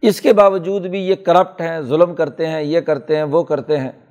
اس 0.03 0.20
کے 0.20 0.33
باوجود 0.33 0.87
بھی 0.87 1.01
یہ 1.01 1.14
کرپٹ 1.14 1.61
ہیں، 1.61 1.81
ظلم 1.81 2.14
کرتے 2.14 2.47
ہیں، 2.47 2.62
یہ 2.62 2.81
کرتے 2.81 3.16
ہیں، 3.16 3.24
وہ 3.24 3.43
کرتے 3.43 3.76
ہیں۔ 3.76 4.10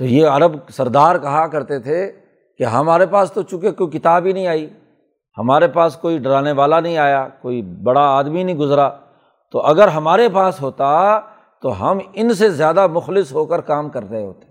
تو 0.00 0.06
یہ 0.06 0.26
عرب 0.26 0.52
سردار 0.68 1.16
کہا 1.16 1.46
کرتے 1.46 1.78
تھے 1.78 2.12
کہ 2.58 2.64
ہمارے 2.64 3.06
پاس 3.06 3.32
تو 3.32 3.42
چونکہ 3.42 3.70
کوئی 3.70 3.98
کتاب 3.98 4.24
ہی 4.24 4.32
نہیں 4.32 4.46
آئی، 4.46 4.68
ہمارے 5.38 5.68
پاس 5.68 5.96
کوئی 5.96 6.18
ڈرانے 6.18 6.52
والا 6.52 6.80
نہیں 6.80 6.98
آیا، 6.98 7.28
کوئی 7.42 7.62
بڑا 7.62 8.00
آدمی 8.00 8.42
نہیں 8.42 8.56
گزرا۔ 8.56 8.90
تو 9.52 9.60
اگر 9.60 9.88
ہمارے 9.88 10.28
پاس 10.28 10.62
ہوتا 10.62 11.20
تو 11.62 11.90
ہم 11.90 11.98
ان 12.12 12.34
سے 12.34 12.50
زیادہ 12.50 12.86
مخلص 12.86 13.32
ہو 13.32 13.46
کر 13.46 13.60
کام 13.60 13.88
کر 13.88 14.10
رہے 14.10 14.24
ہوتے۔ 14.26 14.46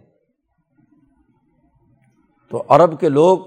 تو 2.51 2.63
عرب 2.69 2.99
کے 2.99 3.09
لوگ، 3.09 3.39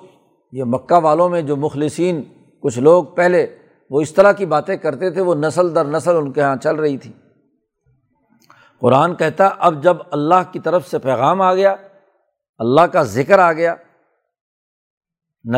یہ 0.53 0.65
مکہ 0.65 1.05
والوں 1.05 1.29
میں 1.29 1.43
جو 1.43 1.57
مخلصین، 1.57 2.23
کچھ 2.61 2.79
لوگ 2.79 3.05
پہلے 3.05 3.47
وہ 3.91 4.01
اس 4.01 4.13
طرح 4.13 4.33
کی 4.33 4.47
باتیں 4.47 4.77
کرتے 4.77 5.11
تھے، 5.11 5.21
وہ 5.21 5.35
نسل 5.35 5.75
در 5.75 5.85
نسل 5.85 6.17
ان 6.17 6.33
کے 6.33 6.41
یہاں 6.41 6.57
چل 6.57 6.77
رہی 6.77 6.97
تھی۔ 6.97 7.13
قرآن 8.81 9.15
کہتا، 9.15 9.49
اب 9.59 9.83
جب 9.83 9.97
اللہ 10.11 10.53
کی 10.53 10.59
طرف 10.59 10.89
سے 10.89 10.99
پیغام 10.99 11.43
آ 11.43 11.55
گیا 11.55 11.75
اللہ 12.63 12.81
کا 12.81 13.03
ذکر 13.03 13.39
آ 13.39 13.53
گیا۔ 13.53 13.75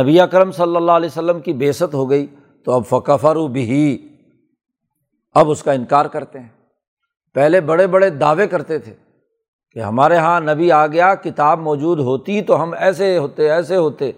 نبی 0.00 0.20
اکرم 0.20 0.52
صلی 0.52 0.76
اللہ 0.76 0.92
علیہ 0.92 1.08
وسلم 1.08 1.40
کی 1.40 1.52
بےست 1.52 1.94
ہو 1.94 2.10
گئی 2.10 2.26
تو 2.64 2.72
اب 2.72 2.82
فقفر 2.86 3.36
بھی 3.48 4.08
اب 5.34 5.50
اس 5.50 5.62
کا 5.62 5.72
انکار 5.72 6.06
کرتے 6.06 6.40
ہیں۔ 6.40 6.48
پہلے 7.34 7.60
بڑے 7.60 7.86
بڑے 7.86 8.10
دعوے 8.10 8.46
کرتے 8.46 8.78
تھے 8.78 8.94
کہ 9.70 9.78
ہمارے 9.78 10.14
یہاں 10.14 10.40
نبی 10.40 10.72
آ 10.72 10.86
گیا، 10.86 11.14
کتاب 11.14 11.58
موجود 11.58 11.98
ہوتی 11.98 12.42
تو 12.42 12.62
ہم 12.62 12.74
ایسے 12.78 13.18
ہوتے 13.18 13.50
ایسے 13.50 13.76
ہوتے۔ 13.76 14.12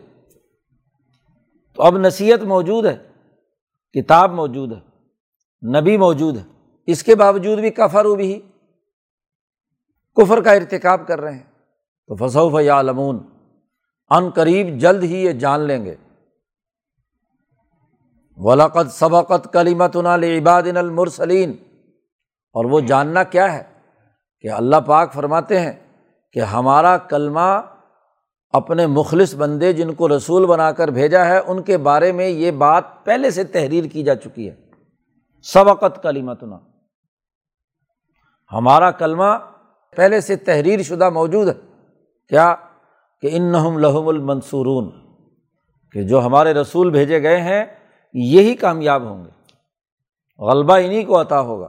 تو 1.74 1.82
اب 1.82 1.98
نصیحت 1.98 2.42
موجود 2.42 2.86
ہے، 2.86 2.96
کتاب 3.92 4.32
موجود 4.32 4.72
ہے، 4.72 4.80
نبی 5.80 5.96
موجود 5.96 6.36
ہے۔ 6.36 6.42
اس 6.86 7.02
کے 7.02 7.14
باوجود 7.14 7.58
بھی 7.58 7.70
کفر 7.70 8.04
و 8.04 8.14
بھی 8.14 8.40
کفر 10.16 10.42
کا 10.42 10.52
ارتکاب 10.52 11.06
کر 11.06 11.20
رہے 11.20 11.34
ہیں۔ 11.34 11.55
تو 12.06 12.14
فصوف 12.14 12.60
یا 12.60 12.82
لمون 12.82 13.18
ان 14.10 14.30
قریب 14.30 14.78
جلد 14.78 15.02
ہی 15.02 15.24
یہ 15.24 15.32
جان 15.32 15.60
لیں 15.60 15.84
گے۔ 15.84 15.94
ولاقت 18.36 18.90
سبقت 18.90 19.52
کلیمت 19.52 19.96
عباد 19.96 20.62
المرسلین 20.76 21.50
اور 22.52 22.64
وہ 22.64 22.80
جاننا 22.80 23.22
کیا 23.22 23.52
ہے؟ 23.52 23.62
کہ 24.40 24.50
اللہ 24.50 24.76
پاک 24.86 25.12
فرماتے 25.12 25.60
ہیں 25.60 25.72
کہ 26.32 26.40
ہمارا 26.40 26.98
کلمہ 26.98 27.60
اپنے 28.50 28.86
مخلص 28.86 29.34
بندے 29.34 29.72
جن 29.72 29.94
کو 29.94 30.16
رسول 30.16 30.46
بنا 30.46 30.72
کر 30.72 30.88
بھیجا 30.88 31.26
ہے، 31.26 31.38
ان 31.38 31.62
کے 31.62 31.78
بارے 31.78 32.12
میں 32.12 32.28
یہ 32.28 32.50
بات 32.50 32.84
پہلے 33.04 33.30
سے 33.30 33.44
تحریر 33.44 33.84
کی 33.84 34.02
جا 34.02 34.14
چکی 34.14 34.50
ہے۔ 34.50 34.54
سبقت 35.42 36.02
کلیمتنا 36.02 36.58
ہمارا 38.52 38.90
کلمہ 38.90 39.38
پہلے 39.96 40.20
سے 40.20 40.36
تحریر 40.36 40.82
شدہ 40.82 41.10
موجود 41.10 41.48
ہے۔ 41.48 41.65
کیا 42.28 42.54
کہ 43.20 43.28
ان 43.32 43.52
لہم 43.82 44.08
المنصورون، 44.08 44.90
کہ 45.92 46.02
جو 46.02 46.20
ہمارے 46.20 46.54
رسول 46.54 46.90
بھیجے 46.90 47.22
گئے 47.22 47.40
ہیں، 47.40 47.64
یہی 48.12 48.54
کامیاب 48.54 49.02
ہوں 49.02 49.24
گے۔ 49.24 49.30
غلبہ 50.38 50.74
انہیں 50.74 51.04
کو 51.04 51.20
عطا 51.20 51.40
ہوگا۔ 51.40 51.68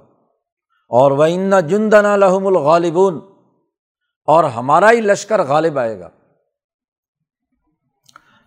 اور 0.89 1.11
وہ 1.11 1.23
ان 1.23 1.53
جندنا 1.67 2.15
لحم 2.15 2.47
الغالبون، 2.47 3.19
اور 4.25 4.43
ہمارا 4.43 4.91
ہی 4.91 5.01
لشکر 5.01 5.43
غالب 5.43 5.79
آئے 5.79 5.99
گا۔ 5.99 6.09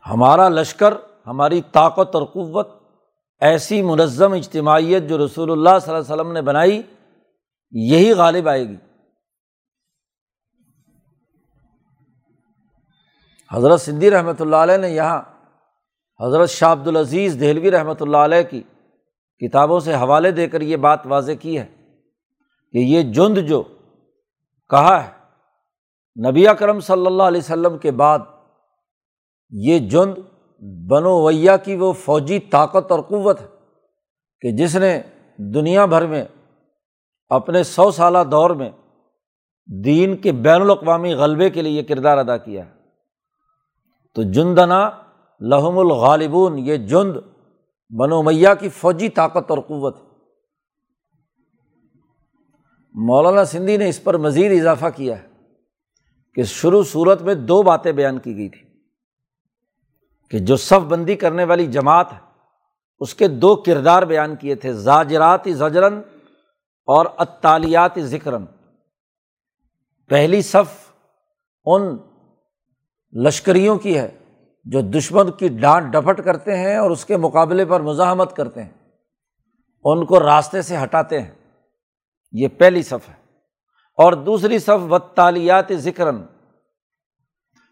ہمارا 0.07 0.49
لشکر، 0.49 0.95
ہماری 1.27 1.61
طاقت 1.73 2.15
اور 2.15 2.23
قوت، 2.23 2.69
ایسی 3.41 3.83
منظم 3.83 4.33
اجتماعیت 4.33 5.03
جو 5.09 5.27
رسول 5.27 5.51
اللہ 5.51 5.79
صلی 5.83 5.95
اللہ 5.95 6.05
علیہ 6.05 6.15
وسلم 6.15 6.33
نے 6.33 6.43
بنائی، 6.43 6.83
یہی 7.71 8.13
غالب 8.13 8.49
آئے 8.49 8.69
گی۔ 8.69 8.77
حضرت 13.55 13.81
صدی 13.81 14.11
رحمۃ 14.11 14.41
اللہ 14.41 14.57
علیہ 14.57 14.77
نے 14.77 14.89
یہاں 14.89 15.23
حضرت 16.25 16.51
شاہ 16.51 16.73
عبد 16.73 16.89
العزیز 16.89 17.41
دہلوی 17.41 17.71
رحمۃ 17.71 18.01
اللہ 18.01 18.17
علیہ 18.17 18.43
کی 18.43 18.63
کتابوں 19.39 19.81
سے 19.81 19.95
حوالے 19.95 20.31
دے 20.31 20.49
کر 20.49 20.61
یہ 20.61 20.77
بات 20.77 21.07
واضح 21.07 21.33
کی 21.41 21.59
ہے 21.59 21.67
کہ 22.73 22.79
یہ 22.79 23.03
جند 23.03 23.39
جو 23.39 23.63
کہا 24.69 25.05
ہے، 25.05 25.11
نبی 26.29 26.49
اکرم 26.49 26.81
صلی 26.81 27.07
اللہ 27.07 27.23
علیہ 27.23 27.41
وسلم 27.41 27.79
کے 27.79 27.91
بعد 27.91 28.19
یہ 29.51 29.79
جند 29.79 30.15
بنو 30.91 31.23
ویا 31.23 31.57
کی 31.57 31.77
وہ 31.77 31.93
فوجی 31.93 32.39
طاقت 32.39 32.93
اور 32.93 33.01
قوت 33.01 33.41
ہے 33.41 33.47
کہ 34.41 34.51
جس 34.51 34.77
نے 34.77 35.03
دنیا 35.39 35.85
بھر 35.85 36.07
میں 36.07 36.25
اپنے 37.29 37.63
سو 37.63 37.91
سالہ 37.91 38.19
دور 38.31 38.51
میں 38.51 38.71
دین 39.85 40.17
کے 40.17 40.33
بین 40.33 40.61
الاقوامی 40.61 41.15
غلبے 41.15 41.51
کے 41.51 41.63
لیے 41.63 41.73
یہ 41.73 41.83
کردار 41.83 42.19
ادا 42.19 42.37
کیا 42.37 42.67
ہے۔ 42.67 42.80
تو 44.17 44.23
جندنا 44.23 44.91
لحم 45.41 45.79
الغالبون، 45.79 46.59
یہ 46.59 46.77
جند 46.77 47.17
بنو 47.91 48.23
میاں 48.23 48.55
کی 48.55 48.69
فوجی 48.69 49.09
طاقت 49.09 49.51
اور 49.51 49.59
قوت 49.59 49.97
مولانا 52.95 53.45
سندھی 53.45 53.77
نے 53.77 53.89
اس 53.89 54.03
پر 54.05 54.17
مزید 54.19 54.61
اضافہ 54.61 54.87
کیا 54.97 55.19
ہے 55.19 55.29
کہ 56.35 56.43
شروع 56.43 56.83
صورت 56.83 57.23
میں 57.23 57.35
دو 57.35 57.63
باتیں 57.63 57.93
بیان 57.93 58.19
کی 58.19 58.37
گئی 58.37 58.49
تھی 58.49 58.69
کہ 60.29 60.39
جو 60.39 60.57
صف 60.57 60.87
بندی 60.89 61.17
کرنے 61.17 61.45
والی 61.45 61.67
جماعت 61.67 62.13
ہے، 62.13 62.19
اس 63.01 63.15
کے 63.15 63.29
دو 63.29 63.55
کردار 63.57 64.03
بیان 64.03 64.37
کیے 64.37 64.55
تھے 64.55 64.73
زاجرات 64.73 65.49
زجرن 65.49 66.01
اور 66.89 67.07
اطالیات 67.19 67.99
ذکرن۔ 67.99 68.45
پہلی 70.11 70.43
صف 70.43 70.93
ان 71.67 71.97
لشکریوں 73.13 73.77
کی 73.77 73.99
ہے، 73.99 74.19
جو 74.65 74.81
دشمن 74.81 75.31
کی 75.31 75.49
ڈانٹ 75.49 75.93
ڈپٹ 75.93 76.25
کرتے 76.25 76.57
ہیں 76.57 76.77
اور 76.77 76.91
اس 76.91 77.05
کے 77.05 77.17
مقابلے 77.17 77.65
پر 77.65 77.81
مزاحمت 77.81 78.37
کرتے 78.37 78.63
ہیں۔ 78.63 78.71
ان 79.85 80.07
کو 80.07 80.21
راستے 80.21 80.63
سے 80.63 80.77
ہٹاتے 80.83 81.21
ہیں۔ 81.21 81.31
یہ 82.33 82.49
پہلی 82.49 82.83
صف 82.83 83.09
ہے۔ 83.09 83.15
اور 83.97 84.13
دوسری 84.13 84.59
صف 84.59 84.93
و 84.93 84.99
تعلیات 84.99 85.73
ذکر 85.73 86.09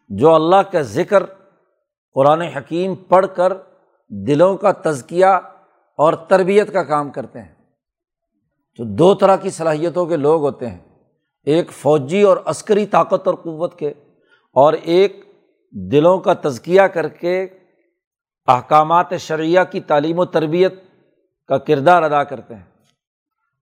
جو 0.09 0.35
اللہ 0.35 0.57
کا 0.57 0.81
ذکر 0.81 1.23
قرآن 2.15 2.41
حکیم 2.41 2.95
پڑھ 2.95 3.27
کر 3.37 3.53
دلوں 4.09 4.57
کا 4.57 4.73
تزکیہ 4.73 5.27
اور 5.97 6.13
تربیت 6.13 6.73
کا 6.73 6.83
کام 6.83 7.11
کرتے 7.11 7.43
ہیں۔ 7.43 7.55
تو 8.77 8.85
دو 8.85 9.15
طرح 9.15 9.37
کی 9.37 9.51
صلاحیتوں 9.51 10.07
کے 10.07 10.17
لوگ 10.17 10.43
ہوتے 10.43 10.69
ہیں۔ 10.69 10.79
ایک 11.45 11.71
فوجی 11.71 12.23
اور 12.23 12.37
عسکری 12.45 12.87
طاقت 12.87 13.27
اور 13.27 13.35
قوت 13.35 13.79
کے، 13.79 13.89
اور 14.53 14.73
ایک 14.73 15.28
دلوں 15.73 16.19
کا 16.19 16.33
تزکیہ 16.35 16.83
کر 16.83 17.09
کے 17.09 17.47
احکامات 18.47 19.07
شرعیہ 19.19 19.61
کی 19.71 19.81
تعلیم 19.81 20.19
و 20.19 20.25
تربیت 20.25 20.75
کا 21.47 21.59
کردار 21.59 22.03
ادا 22.03 22.25
کرتے 22.25 22.55
ہیں۔ 22.55 22.65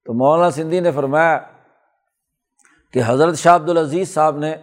تو 0.05 0.13
مولانا 0.13 0.51
سندھی 0.51 0.81
نے 0.81 0.91
فرمایا 0.93 1.39
کہ 2.93 3.03
حضرت 3.07 3.37
شاہ 3.37 3.55
عبد 3.55 3.69
العزیز 3.69 4.15
صاحب 4.15 4.39
نے 4.39 4.57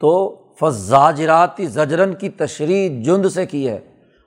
تو 0.00 0.38
فضاجراتی 0.60 1.66
زجرن 1.66 2.14
کی 2.14 2.28
تشریح 2.28 3.02
جند 3.02 3.26
سے 3.26 3.46
کی 3.46 3.68
ہے 3.68 3.76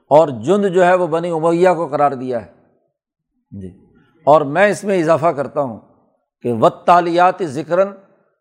اور 0.07 0.27
جند 0.27 0.65
جو 0.65 0.85
ہے 0.85 0.93
وہ 0.93 1.07
بنی 1.07 1.29
امیہ 1.29 1.69
کو 1.69 1.87
قرار 1.87 2.11
دیا 2.11 2.45
ہے۔ 2.45 2.51
جی۔ 3.51 3.67
اور 4.23 4.41
میں 4.41 4.67
اس 4.67 4.83
میں 4.83 4.99
اضافہ 4.99 5.27
کرتا 5.27 5.61
ہوں 5.61 5.79
کہ 6.41 6.53
وط 6.53 6.83
تالیات 6.83 7.35
ذکراً 7.43 7.87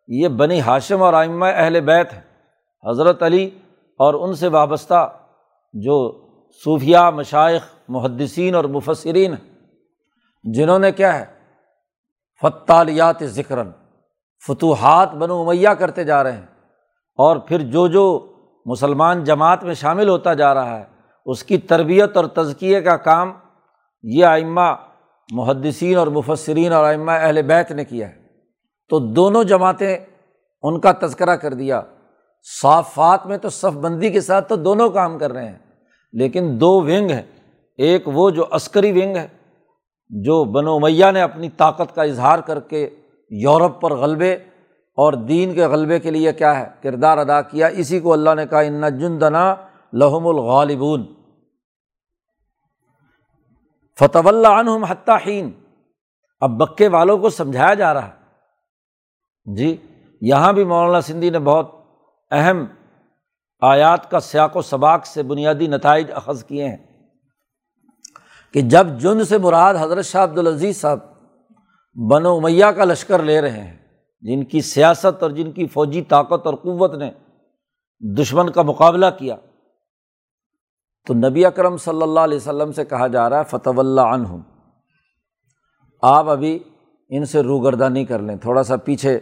یہ 0.08 0.28
بنی 0.28 0.60
ہاشم 0.60 1.02
اور 1.02 1.14
آئمہ 1.14 1.46
اہل 1.46 1.80
بیت 1.80 2.12
ہے 2.12 2.20
حضرت 2.90 3.22
علی 3.22 3.50
اور 3.98 4.14
ان 4.14 4.34
سے 4.34 4.48
وابستہ 4.48 5.12
جو 5.72 6.26
صوفیہ 6.64 6.98
مشائق 6.98 7.62
محدثین 7.88 8.54
اور 8.54 8.64
مفصرین 8.64 9.32
ہیں، 9.32 9.54
جنہوں 10.44 10.78
نے 10.78 10.92
کیا 10.92 11.18
ہے؟ 11.18 11.24
فتالیات 12.42 13.16
ذکراً 13.22 13.70
فتوحات 14.46 15.14
بن 15.14 15.30
امیہ 15.30 15.68
کرتے 15.68 16.04
جا 16.04 16.22
رہے 16.22 16.32
ہیں۔ 16.32 16.46
اور 17.16 17.36
پھر 17.36 17.58
جو 17.58 17.88
جو 17.88 18.32
مسلمان 18.66 19.24
جماعت 19.24 19.64
میں 19.64 19.74
شامل 19.74 20.08
ہوتا 20.08 20.34
جا 20.34 20.54
رہا 20.54 20.78
ہے، 20.78 20.84
اس 21.26 21.44
کی 21.44 21.58
تربیت 21.58 22.16
اور 22.16 22.24
تزکیے 22.24 22.80
کا 22.80 22.96
کام 22.96 23.32
یہ 24.02 24.24
آئمہ 24.24 24.74
محدثین 25.32 25.96
اور 25.96 26.06
مفصرین 26.06 26.72
اور 26.72 26.84
آئمہ 26.84 27.10
اہل 27.10 27.42
بیت 27.42 27.70
نے 27.70 27.84
کیا 27.84 28.08
ہے۔ 28.08 28.24
تو 28.88 28.98
دونوں 28.98 29.44
جماعتیں 29.44 29.96
ان 30.62 30.80
کا 30.80 30.92
تذکرہ 30.92 31.36
کر 31.36 31.54
دیا۔ 31.54 31.82
صافات 32.44 33.26
میں 33.26 33.36
تو 33.38 33.48
صف 33.48 33.76
بندی 33.76 34.10
کے 34.10 34.20
ساتھ 34.20 34.48
تو 34.48 34.56
دونوں 34.56 34.88
کام 34.90 35.18
کر 35.18 35.32
رہے 35.32 35.48
ہیں، 35.48 35.58
لیکن 36.12 36.56
دو 36.60 36.70
ونگ 36.80 37.10
ہیں۔ 37.10 37.22
ایک 37.78 38.02
وہ 38.06 38.30
جو 38.30 38.44
عسکری 38.50 38.92
ونگ 38.92 39.16
ہے، 39.16 39.26
جو 40.10 40.44
بنو 40.44 40.78
میاں 40.78 41.12
نے 41.12 41.22
اپنی 41.22 41.48
طاقت 41.50 41.94
کا 41.94 42.02
اظہار 42.02 42.38
کر 42.38 42.60
کے 42.60 42.88
یورپ 43.30 43.80
پر 43.80 43.94
غلبے 43.94 44.32
اور 44.98 45.12
دین 45.28 45.54
کے 45.54 45.66
غلبے 45.66 45.98
کے 46.00 46.10
لیے 46.10 46.32
کیا 46.32 46.58
ہے، 46.60 46.66
کردار 46.82 47.18
ادا 47.18 47.40
کیا، 47.42 47.66
اسی 47.66 48.00
کو 48.00 48.12
اللہ 48.12 48.34
نے 48.34 48.46
کہا، 48.46 48.60
ان 48.60 48.98
جندنا 48.98 49.54
لحم 49.92 50.26
الغالبون 50.26 51.04
فتح 53.98 54.26
اللہ 54.26 54.48
عنہم 54.48 54.84
حتٰین 54.84 55.50
اب 56.42 56.50
بکے 56.50 56.88
والوں 56.88 57.18
کو 57.18 57.30
سمجھایا 57.30 57.74
جا 57.74 57.94
رہا 57.94 58.08
ہے۔ 58.08 59.54
جی 59.56 59.76
یہاں 60.22 60.52
بھی 60.52 60.64
مولانا 60.64 61.00
سندھی 61.00 61.30
نے 61.30 61.38
بہت 61.38 61.73
اہم 62.34 62.64
آیات 63.62 64.10
کا 64.10 64.20
سیاق 64.20 64.56
و 64.56 64.62
سباق 64.62 65.06
سے 65.06 65.22
بنیادی 65.22 65.66
نتائج 65.66 66.10
اخذ 66.14 66.44
کیے 66.44 66.68
ہیں 66.68 66.76
کہ 68.54 68.60
جب 68.70 68.86
جن 69.00 69.24
سے 69.24 69.38
مراد 69.38 69.74
حضرت 69.80 70.04
شاہ 70.04 70.24
عبد 70.24 70.38
العزیز 70.38 70.80
صاحب 70.80 70.98
بن 71.96 72.22
میاں 72.42 72.70
کا 72.72 72.84
لشکر 72.84 73.22
لے 73.22 73.40
رہے 73.40 73.62
ہیں، 73.62 73.76
جن 74.24 74.44
کی 74.44 74.60
سیاست 74.62 75.22
اور 75.22 75.30
جن 75.30 75.52
کی 75.52 75.66
فوجی 75.66 76.02
طاقت 76.08 76.46
اور 76.46 76.54
قوت 76.62 76.94
نے 76.94 77.10
دشمن 78.02 78.50
کا 78.52 78.62
مقابلہ 78.62 79.06
کیا، 79.18 79.36
تو 81.06 81.14
نبی 81.14 81.44
اکرم 81.44 81.76
صلی 81.76 82.02
اللہ 82.02 82.20
علیہ 82.20 82.36
وسلم 82.36 82.72
سے 82.72 82.84
کہا 82.84 83.06
جا 83.08 83.28
رہا 83.30 83.38
ہے 83.38 83.44
فتح 83.50 83.78
اللہ 83.78 84.14
عنہ 84.14 84.36
آپ 86.02 86.28
ابھی 86.28 86.58
ان 87.10 87.24
سے 87.24 87.42
روگردانی 87.42 88.04
کر 88.04 88.18
لیں، 88.18 88.36
تھوڑا 88.36 88.62
سا 88.62 88.76
پیچھے 88.78 89.18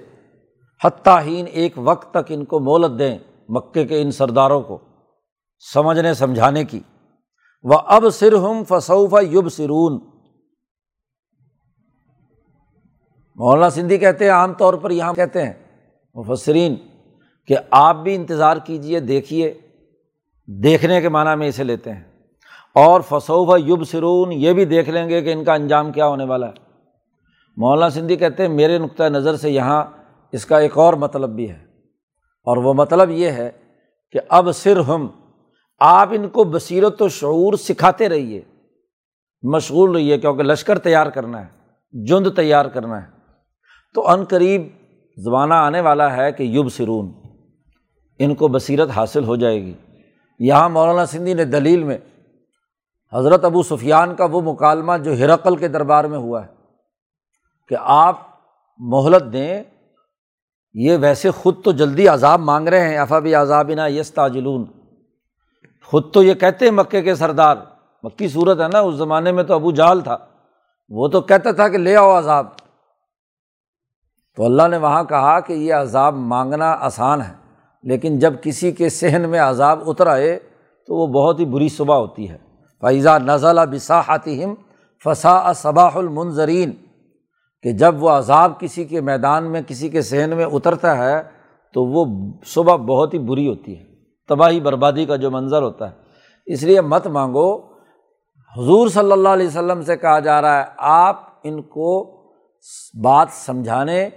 حتٰین 0.84 1.44
ایک 1.52 1.72
وقت 1.76 2.10
تک 2.10 2.24
ان 2.28 2.44
کو 2.44 2.60
مولت 2.60 2.98
دیں 2.98 3.18
مکے 3.48 3.86
کے 3.86 4.02
ان 4.02 4.10
سرداروں 4.10 4.62
کو، 4.62 4.78
سمجھنے، 5.72 6.14
سمجھانے 6.14 6.64
کی۔ 6.64 6.80
وہ 7.62 7.78
اب 7.86 8.04
سر 8.12 8.32
ہم 8.32 8.62
فصوفہ 8.68 9.24
یوب 9.24 9.48
سرون 9.48 10.00
مولانا 13.36 13.70
سندھی 13.70 13.98
کہتے 13.98 14.24
ہیں، 14.24 14.32
عام 14.32 14.52
طور 14.52 14.74
پر 14.74 14.90
یہاں 14.90 15.14
کہتے 15.14 15.46
ہیں 15.46 15.52
مفسرین 16.14 16.76
کہ 17.46 17.56
آپ 17.70 17.96
بھی 17.96 18.14
انتظار 18.14 18.56
کیجیے 18.56 19.00
دیکھیے 19.00 19.54
دیکھنے 20.46 21.00
کے 21.00 21.08
معنیٰ 21.08 21.36
میں 21.36 21.48
اسے 21.48 21.64
لیتے 21.64 21.92
ہیں۔ 21.92 22.04
اور 22.74 23.00
فصوفہ 23.00 23.60
یوب 23.60 23.84
سرون 23.84 24.32
یہ 24.32 24.52
بھی 24.52 24.64
دیکھ 24.64 24.90
لیں 24.90 25.08
گے 25.08 25.22
کہ 25.22 25.32
ان 25.32 25.44
کا 25.44 25.54
انجام 25.54 25.92
کیا 25.92 26.06
ہونے 26.06 26.24
والا 26.24 26.46
ہے۔ 26.46 26.52
مولانا 27.56 27.90
سندھی 27.90 28.16
کہتے 28.16 28.46
ہیں، 28.46 28.54
میرے 28.54 28.78
نقطۂ 28.78 29.04
نظر 29.04 29.36
سے 29.36 29.50
یہاں 29.50 29.84
اس 30.32 30.46
کا 30.46 30.58
ایک 30.58 30.78
اور 30.78 30.94
مطلب 30.94 31.30
بھی 31.30 31.50
ہے۔ 31.50 31.64
اور 32.44 32.56
وہ 32.56 32.74
مطلب 32.74 33.10
یہ 33.10 33.30
ہے 33.30 33.50
کہ 34.12 34.20
اب 34.28 34.52
سر 34.52 34.76
ہم 34.76 35.08
آپ 35.78 36.08
ان 36.12 36.28
کو 36.28 36.44
بصیرت 36.44 37.02
و 37.02 37.08
شعور 37.08 37.54
سکھاتے 37.54 38.08
رہیے۔ 38.08 38.42
مشغول 39.42 39.92
رہیے، 39.92 40.18
کیونکہ 40.18 40.42
لشکر 40.42 40.78
تیار 40.78 41.06
کرنا 41.06 41.46
ہے، 41.46 41.46
جند 42.06 42.26
تیار 42.36 42.64
کرنا 42.64 43.02
ہے۔ 43.02 43.06
تو 43.94 44.14
عن 44.14 44.24
قریب 44.24 44.68
زمانہ 45.16 45.54
آنے 45.54 45.80
والا 45.80 46.16
ہے 46.16 46.32
کہ 46.32 46.42
یوب 46.42 46.68
سرون 46.68 47.12
ان 48.18 48.34
کو 48.34 48.48
بصیرت 48.48 48.90
حاصل 48.90 49.24
ہو 49.24 49.36
جائے 49.36 49.62
گی۔ 49.62 49.74
یہاں 50.38 50.68
مولانا 50.68 51.06
سندھی 51.06 51.34
نے 51.34 51.44
دلیل 51.44 51.84
میں 51.84 51.98
حضرت 53.12 53.44
ابو 53.44 53.62
سفیان 53.62 54.14
کا 54.14 54.24
وہ 54.24 54.52
مکالمہ 54.52 54.92
جو 55.04 55.12
ہرقل 55.12 55.56
کے 55.56 55.68
دربار 55.68 56.04
میں 56.04 56.18
ہوا 56.18 56.46
ہے 56.46 56.52
کہ 57.68 57.76
آپ 57.80 58.20
مہلت 58.78 59.32
دیں 59.32 59.62
یہ 60.74 60.96
ویسے 61.00 61.30
خود 61.30 61.62
تو 61.64 61.72
جلدی 61.72 62.08
عذاب 62.08 62.40
مانگ 62.40 62.68
رہے 62.68 62.88
ہیں، 62.88 62.98
افا 62.98 63.18
بھی 63.18 63.34
عذاب 63.34 63.70
نا 63.70 63.86
یس 63.86 64.12
تاجلون 64.12 64.64
خود 65.84 66.12
تو 66.12 66.22
یہ 66.22 66.34
کہتے 66.34 66.64
ہیں 66.64 66.72
مکے 66.72 67.02
کے 67.02 67.14
سردار۔ 67.14 67.56
مکی 68.02 68.28
صورت 68.28 68.60
ہے 68.60 68.68
نا، 68.72 68.78
اس 68.78 68.94
زمانے 68.94 69.32
میں 69.32 69.44
تو 69.44 69.54
ابو 69.54 69.72
جال 69.72 70.00
تھا۔ 70.00 70.16
وہ 70.88 71.08
تو 71.08 71.20
کہتا 71.20 71.52
تھا 71.52 71.68
کہ 71.68 71.78
لے 71.78 71.96
آؤ 71.96 72.18
عذاب۔ 72.18 72.46
تو 74.36 74.44
اللہ 74.44 74.68
نے 74.70 74.76
وہاں 74.76 75.04
کہا 75.04 75.40
کہ 75.40 75.52
یہ 75.52 75.74
عذاب 75.74 76.14
مانگنا 76.14 76.72
آسان 76.72 77.22
ہے، 77.22 77.32
لیکن 77.82 78.18
جب 78.18 78.34
کسی 78.42 78.72
کے 78.72 78.88
صحن 78.88 79.28
میں 79.28 79.40
عذاب 79.40 79.80
اتر 79.86 80.06
آئے 80.06 80.38
تو 80.86 80.94
وہ 80.94 81.06
بہت 81.06 81.40
ہی 81.40 81.44
بری 81.44 81.68
صبح 81.68 81.94
ہوتی 81.94 82.30
ہے۔ 82.30 82.38
فیضا 82.80 83.18
نزلہ 83.18 83.60
بساحتی 83.60 84.44
فسا 85.04 85.52
صباح 85.52 85.90
المنظرین 85.94 86.72
کہ 87.62 87.72
جب 87.72 88.02
وہ 88.02 88.10
عذاب 88.10 88.60
کسی 88.60 88.84
کے 88.84 89.00
میدان 89.00 89.52
میں، 89.52 89.62
کسی 89.66 89.88
کے 89.88 90.02
صحن 90.02 90.30
میں 90.30 90.44
اترتا 90.44 90.96
ہے، 90.96 91.22
تو 91.74 91.84
وہ 91.84 92.32
صبح 92.46 92.76
بہت 92.76 93.14
ہی 93.14 93.18
بری 93.18 93.48
ہوتی 93.48 93.78
ہے۔ 93.78 93.84
تباہی، 94.28 94.60
بربادی 94.60 95.04
کا 95.04 95.16
جو 95.16 95.30
منظر 95.30 95.62
ہوتا 95.62 95.90
ہے۔ 95.90 95.94
اس 96.46 96.62
لیے 96.62 96.80
مت 96.80 97.06
مانگو۔ 97.06 97.56
حضور 98.56 98.88
صلی 98.88 99.12
اللہ 99.12 99.28
علیہ 99.28 99.46
وسلم 99.46 99.82
سے 99.82 99.96
کہا 99.96 100.18
جا 100.18 100.42
رہا 100.42 100.58
ہے، 100.58 100.64
آپ 100.76 101.28
ان 101.44 101.62
کو 101.62 102.22
بات 103.02 103.28
سمجھانے، 103.30 104.08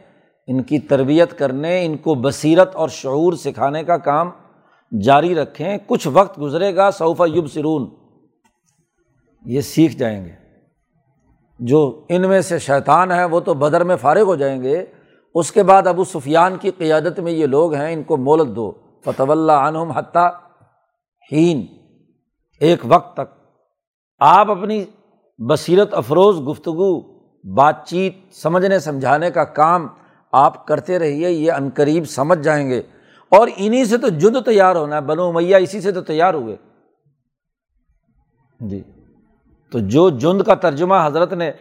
ان 0.48 0.64
کی 0.64 0.80
تربیت 0.80 1.40
کرنے، 1.40 1.86
ان 1.86 1.98
کو 1.98 2.16
بصیرت 2.16 2.76
اور 2.76 2.90
شعور 2.90 3.34
سکھانے 3.34 3.84
کا 3.84 3.98
کام 3.98 4.30
جاری 5.02 5.36
رکھیں۔ 5.36 5.78
کچھ 5.88 6.08
وقت 6.14 6.42
گزرے 6.42 6.76
گا 6.76 6.92
صوفہ 6.92 7.24
یوب 7.28 7.48
سرون 7.48 7.90
یہ 9.46 9.62
سیکھ 9.62 9.98
جائیں 9.98 10.26
گے۔ 10.26 10.45
جو 11.60 12.06
ان 12.10 12.22
میں 12.22 12.42
سے 12.42 12.60
شیطان 12.60 13.12
ہیں، 13.12 13.26
وہ 13.26 13.40
تو 13.40 13.54
بدر 13.54 13.84
میں 13.84 13.96
فارغ 13.96 14.22
ہو 14.22 14.36
جائیں 14.36 14.64
گے۔ 14.64 14.86
اس 15.36 15.52
کے 15.52 15.64
بعد 15.64 15.88
ابو 15.88 16.04
سفیان 16.04 16.58
کی 16.58 16.72
قیادت 16.72 17.20
میں 17.20 17.32
یہ 17.32 17.46
لوگ 17.46 17.74
ہیں، 17.74 17.94
ان 17.94 18.04
کو 18.04 18.18
مولت 18.18 18.56
دو۔ 18.56 18.72
فتح 19.06 19.24
اللہ 19.30 19.52
عنہم 19.52 19.92
حتیٰ 19.92 20.30
ہین 21.32 21.66
ایک 22.60 22.80
وقت 22.84 23.14
تک۔ 23.14 23.40
آپ 24.20 24.52
اپنی 24.52 24.86
بصیرت 25.38 25.94
افروز، 25.94 26.48
گفتگو، 26.48 27.02
بات 27.54 27.86
چیت، 27.88 28.36
سمجھنے، 28.36 28.80
سمجھانے 28.80 29.32
کا 29.32 29.44
کام 29.44 29.88
آپ 30.32 30.68
کرتے 30.68 31.00
رہیے، 31.00 31.30
یہ 31.30 31.52
عنقریب 31.52 32.06
سمجھ 32.06 32.40
جائیں 32.40 32.70
گے۔ 32.70 32.82
اور 33.30 33.48
انہیں 33.58 33.84
سے 33.84 33.98
تو 33.98 34.08
جد 34.10 34.46
تیار 34.46 34.76
ہونا 34.76 34.96
ہے، 34.96 35.02
بنو 35.02 35.32
میاں 35.32 35.60
اسی 35.60 35.82
سے 35.82 35.92
تو 35.92 36.02
تیار 36.02 36.34
ہوئے۔ 36.34 36.56
جی۔ 38.60 38.84
تو 39.72 39.80
جو 39.80 40.10
جند 40.10 40.42
کا 40.42 40.56
ترجمہ 40.56 40.96
حضرت 41.06 41.34
نے 41.34 41.52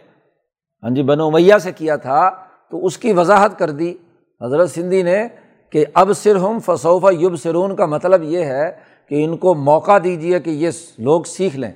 ہاں 0.83 0.89
جی 0.89 1.03
بنو 1.03 1.31
میاں 1.31 1.57
سے 1.57 1.71
کیا 1.71 1.95
تھا، 1.95 2.29
تو 2.71 2.85
اس 2.85 2.97
کی 2.97 3.13
وضاحت 3.13 3.59
کر 3.59 3.69
دی۔ 3.69 3.93
حضرت 4.41 4.69
سندھی 4.69 5.03
نے 5.03 5.27
کہ 5.69 5.85
اب 5.93 6.13
سر 6.13 6.35
ہم 6.35 6.59
فصوفہ 6.65 7.13
یوب 7.13 7.35
سرون 7.35 7.75
کا 7.75 7.85
مطلب 7.85 8.23
یہ 8.23 8.45
ہے 8.45 8.71
کہ 9.09 9.25
ان 9.25 9.37
کو 9.37 9.53
موقع 9.53 9.97
دیجیے 10.03 10.39
کہ 10.39 10.49
یہ 10.49 10.69
لوگ 10.97 11.23
سیکھ 11.23 11.55
لیں۔ 11.55 11.71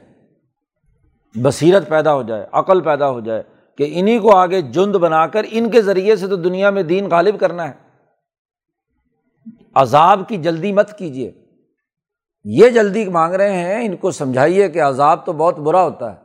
بصیرت 1.35 1.89
پیدا 1.89 2.13
ہو 2.13 2.23
جائے، 2.23 2.45
عقل 2.51 2.81
پیدا 2.81 3.09
ہو 3.09 3.19
جائے 3.19 3.43
کہ 3.77 3.89
انہیں 3.91 4.19
کو 4.19 4.35
آگے 4.35 4.61
جند 4.61 4.95
بنا 4.95 5.27
کر 5.27 5.45
ان 5.51 5.69
کے 5.69 5.81
ذریعے 5.81 6.15
سے 6.15 6.27
تو 6.27 6.35
دنیا 6.35 6.69
میں 6.69 6.83
دین 6.83 7.07
غالب 7.11 7.39
کرنا 7.39 7.69
ہے۔ 7.69 7.89
عذاب 9.73 10.21
کی 10.27 10.37
جلدی 10.37 10.73
مت 10.73 10.97
کیجیے 10.97 11.31
یہ 12.57 12.69
جلدی 12.69 13.09
مانگ 13.09 13.33
رہے 13.33 13.57
ہیں، 13.57 13.85
ان 13.85 13.97
کو 13.97 14.11
سمجھائیے 14.11 14.69
کہ 14.69 14.81
عذاب 14.81 15.25
تو 15.25 15.33
بہت 15.33 15.59
برا 15.59 15.83
ہوتا 15.83 16.13
ہے۔ 16.13 16.17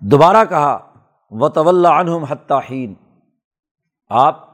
دوبارہ 0.00 0.44
کہا 0.44 0.94
و 1.30 1.48
طول 1.48 1.86
عنہم 1.86 2.24
حتین 2.24 2.94
آپ 4.08 4.48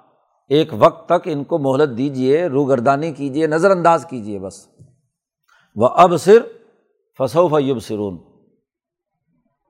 ایک 0.48 0.68
وقت 0.72 1.06
تک 1.06 1.22
ان 1.24 1.44
کو 1.44 1.58
مہلت 1.58 1.98
دیجیے 1.98 2.46
روگردانی 2.46 3.12
کیجیے 3.12 3.46
نظر 3.46 3.70
انداز 3.70 4.06
کیجیے 4.10 4.38
بس۔ 4.38 4.68
وہ 5.74 5.88
اب 5.88 6.12
صرف 6.20 6.46
فصوف 7.18 7.52
یب 7.60 7.78
سرون 7.78 8.18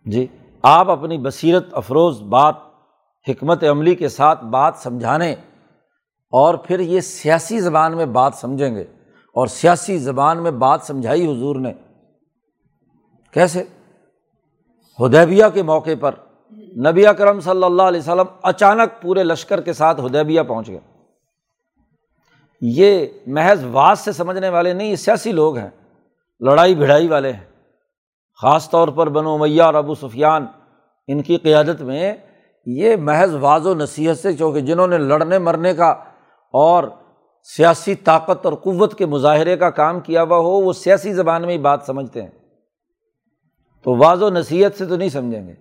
جی 0.05 0.27
آپ 0.63 0.91
اپنی 0.91 1.19
بصیرت، 1.19 1.67
افروز، 1.73 2.23
بات، 2.23 2.55
حکمت 3.29 3.65
عملی 3.65 3.95
کے 3.95 4.09
ساتھ 4.09 4.45
بات 4.45 4.75
سمجھانے 4.77 5.33
اور 6.31 6.55
پھر 6.55 6.81
یہ 6.81 7.01
سیاسی 7.01 7.61
زبان 7.61 7.97
میں 7.97 8.07
بات 8.07 8.35
سمجھیں 8.35 8.75
گے۔ 8.75 8.85
اور 9.39 9.47
سیاسی 9.47 9.99
زبان 9.99 10.43
میں 10.43 10.51
بات 10.51 10.83
سمجھائی 10.83 11.27
حضور 11.27 11.57
نے۔ 11.57 11.73
کیسے؟ 13.33 13.65
ہدیبیہ 15.07 15.45
کے 15.55 15.63
موقع 15.63 15.91
پر 16.01 16.15
نبی 16.87 17.07
اکرم 17.07 17.41
صلی 17.41 17.65
اللہ 17.65 17.83
علیہ 17.83 18.01
وسلم 18.01 18.27
اچانک 18.43 19.03
پورے 19.03 19.25
لشکر 19.25 19.61
کے 19.61 19.73
ساتھ 19.73 20.01
ہدیبیہ 20.01 20.43
پہنچ 20.43 20.69
گئے۔ 20.69 20.81
یہ 22.61 23.07
محض 23.27 23.65
واس 23.73 24.01
سے 24.01 24.13
سمجھنے 24.13 24.49
والے 24.49 24.73
نہیں، 24.73 24.89
یہ 24.89 24.97
سیاسی 24.97 25.33
لوگ 25.33 25.57
ہیں، 25.57 25.71
لڑائی 26.41 26.75
بھڑائی 26.75 27.09
والے 27.09 27.33
ہیں۔ 27.33 27.45
خاص 28.43 28.71
طور 28.71 28.89
پر 28.89 29.09
بنو 29.09 29.39
میاں 29.39 29.67
اور 29.67 29.75
ابو 29.75 29.95
سفیان، 29.95 30.47
ان 31.07 31.23
کی 31.23 31.37
قیادت 31.37 31.83
میں 31.83 32.15
یہ 32.67 32.97
محض 32.97 33.35
واض 33.35 33.67
و 33.67 33.75
نصیحت 33.75 34.19
سے، 34.19 34.33
چونکہ 34.33 34.61
جنہوں 34.61 34.87
نے 34.87 34.99
لڑنے 34.99 35.39
مرنے 35.39 35.75
کا 35.75 35.91
اور 36.53 36.85
سیاسی 37.57 37.95
طاقت 37.95 38.47
اور 38.47 38.53
قوت 38.53 38.99
کے 38.99 39.07
مظاہرے 39.07 39.57
کا 39.57 39.71
کام 39.71 40.01
کیا 40.01 40.23
ہوا 40.23 40.37
ہو، 40.37 40.51
وہ 40.51 40.73
سیاسی 40.73 41.13
زبان 41.13 41.43
میں 41.43 41.53
ہی 41.53 41.59
بات 41.59 41.81
سمجھتے 41.87 42.23
ہیں۔ 42.23 42.31
تو 43.85 43.97
واض 43.97 44.23
و 44.23 44.31
نصیحت 44.31 44.79
سے 44.79 44.87
تو 44.87 44.97
نہیں 44.97 45.09
سمجھیں 45.09 45.47
گے۔ 45.47 45.55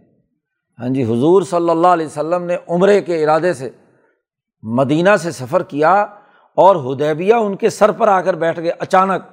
ہاں 0.79 0.89
جی 0.89 1.03
حضور 1.03 1.41
صلی 1.41 1.69
اللہ 1.69 1.87
علیہ 1.87 2.05
وسلم 2.05 2.43
نے 2.43 2.57
عمرے 2.69 3.01
کے 3.01 3.23
ارادے 3.23 3.53
سے 3.53 3.69
مدینہ 4.63 5.09
سے 5.19 5.31
سفر 5.31 5.63
کیا 5.63 6.01
اور 6.55 6.75
ہدیبیہ 6.75 7.33
ان 7.33 7.55
کے 7.55 7.69
سر 7.69 7.91
پر 7.91 8.07
آ 8.07 8.21
کر 8.21 8.33
بیٹھ 8.33 8.59
گئے۔ 8.59 8.71
اچانک 8.79 9.23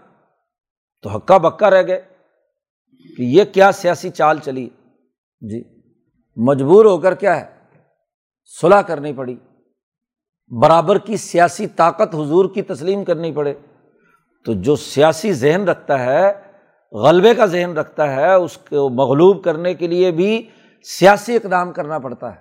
تو 1.02 1.16
ہکا 1.16 1.38
بکا 1.38 1.70
رہ 1.70 1.86
گئے 1.86 2.00
کہ 3.16 3.22
یہ 3.22 3.44
کیا 3.44 3.72
سیاسی 3.72 4.10
چال 4.10 4.38
چلی۔ 4.38 4.68
جی 5.40 5.62
مجبور 6.36 6.84
ہو 6.84 6.98
کر 6.98 7.14
کیا 7.14 7.40
ہے؟ 7.40 7.56
صلاح 8.60 8.82
کرنی 8.82 9.12
پڑی۔ 9.12 9.36
برابر 10.48 10.98
کی 10.98 11.16
سیاسی 11.16 11.66
طاقت 11.66 12.14
حضور 12.14 12.44
کی 12.54 12.62
تسلیم 12.62 13.04
کرنی 13.04 13.32
پڑے۔ 13.32 13.54
تو 14.44 14.52
جو 14.52 14.76
سیاسی 14.76 15.32
ذہن 15.32 15.68
رکھتا 15.68 15.98
ہے، 15.98 16.32
غلبے 16.92 17.34
کا 17.34 17.46
ذہن 17.46 17.78
رکھتا 17.78 18.12
ہے، 18.12 18.34
اس 18.34 18.58
کو 18.58 18.88
مغلوب 18.88 19.44
کرنے 19.44 19.74
کے 19.74 19.86
لیے 19.86 20.10
بھی 20.10 20.48
سیاسی 20.98 21.36
اقدام 21.36 21.72
کرنا 21.72 21.98
پڑتا 21.98 22.34
ہے۔ 22.34 22.40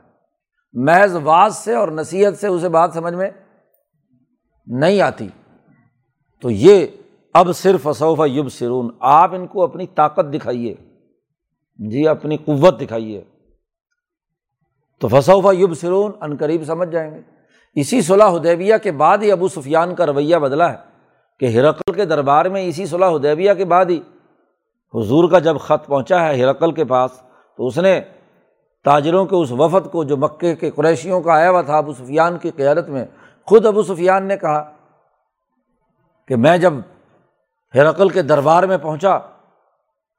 محض 0.74 1.16
واز 1.24 1.56
سے 1.56 1.76
اور 1.76 1.88
نصیحت 1.88 2.38
سے 2.38 2.48
اسے 2.48 2.70
بات 2.70 2.94
سمجھ 2.94 3.14
میں 3.14 3.30
نہیں 4.68 5.02
آتی۔ 5.02 5.28
تو 6.42 6.50
یہ 6.50 6.88
اب 7.34 7.56
صرف 7.56 7.88
اصوف 7.88 8.20
یب 8.26 8.50
سرون 8.50 8.90
آپ 9.00 9.36
ان 9.36 9.48
کو 9.48 9.64
اپنی 9.64 9.88
طاقت 9.88 10.34
دکھائیے۔ 10.34 10.76
جی 11.92 12.08
اپنی 12.08 12.38
قوت 12.38 12.82
دکھائیے۔ 12.82 13.24
تو 15.00 15.08
فصوفہ 15.08 15.56
یب 15.56 15.74
سرون 15.74 16.12
ان 16.22 16.38
قریب 16.38 16.64
سمجھ 16.64 16.90
جائیں 16.90 17.12
گے۔ 17.12 17.33
اسی 17.76 18.02
صلاح 18.02 18.32
حدیبیہ 18.32 18.76
کے 18.84 18.92
بعد 18.92 19.18
ہی 19.18 19.32
ابو 19.32 19.48
سفیان 19.48 19.94
کا 19.96 20.06
رویہ 20.06 20.38
بدلا 20.38 20.72
ہے 20.72 20.78
کہ 21.42 21.46
ہرقل 21.58 21.94
کے 21.94 22.06
دربار 22.06 22.46
میں 22.46 22.64
اسی 22.68 22.86
صلاح 22.86 23.12
حدیبیہ 23.12 23.54
کے 23.54 23.66
بعد 23.66 23.86
ہی 23.90 24.00
حضور 24.94 25.30
کا 25.32 25.40
جب 25.40 25.60
خط 25.60 25.86
پہنچا 25.88 26.22
ہے 26.28 26.42
ہرقل 26.42 26.72
کے 26.72 26.86
پاس، 26.86 27.12
تو 27.60 27.68
اس 27.68 27.78
نے 27.78 28.00
تاجروں 28.86 29.26
کے 29.26 29.36
اس 29.36 29.52
وفد 29.52 29.92
کو 29.92 30.04
جو 30.04 30.18
مکے 30.18 30.56
کے 30.56 30.70
قریشیوں 30.72 31.22
کا 31.22 31.34
آیا 31.34 31.50
ہوا 31.50 31.62
تھا 31.62 31.78
ابو 31.78 31.94
سفیان 31.94 32.38
کی 32.38 32.52
قیادت 32.52 32.90
میں، 32.90 33.06
خود 33.48 33.66
ابو 33.66 33.84
سفیان 33.84 34.28
نے 34.28 34.38
کہا 34.38 34.62
کہ 36.30 36.36
میں 36.36 36.58
جب 36.58 36.74
ہرقل 37.74 38.10
کے 38.10 38.22
دربار 38.22 38.64
میں 38.64 38.78
پہنچا، 38.78 39.18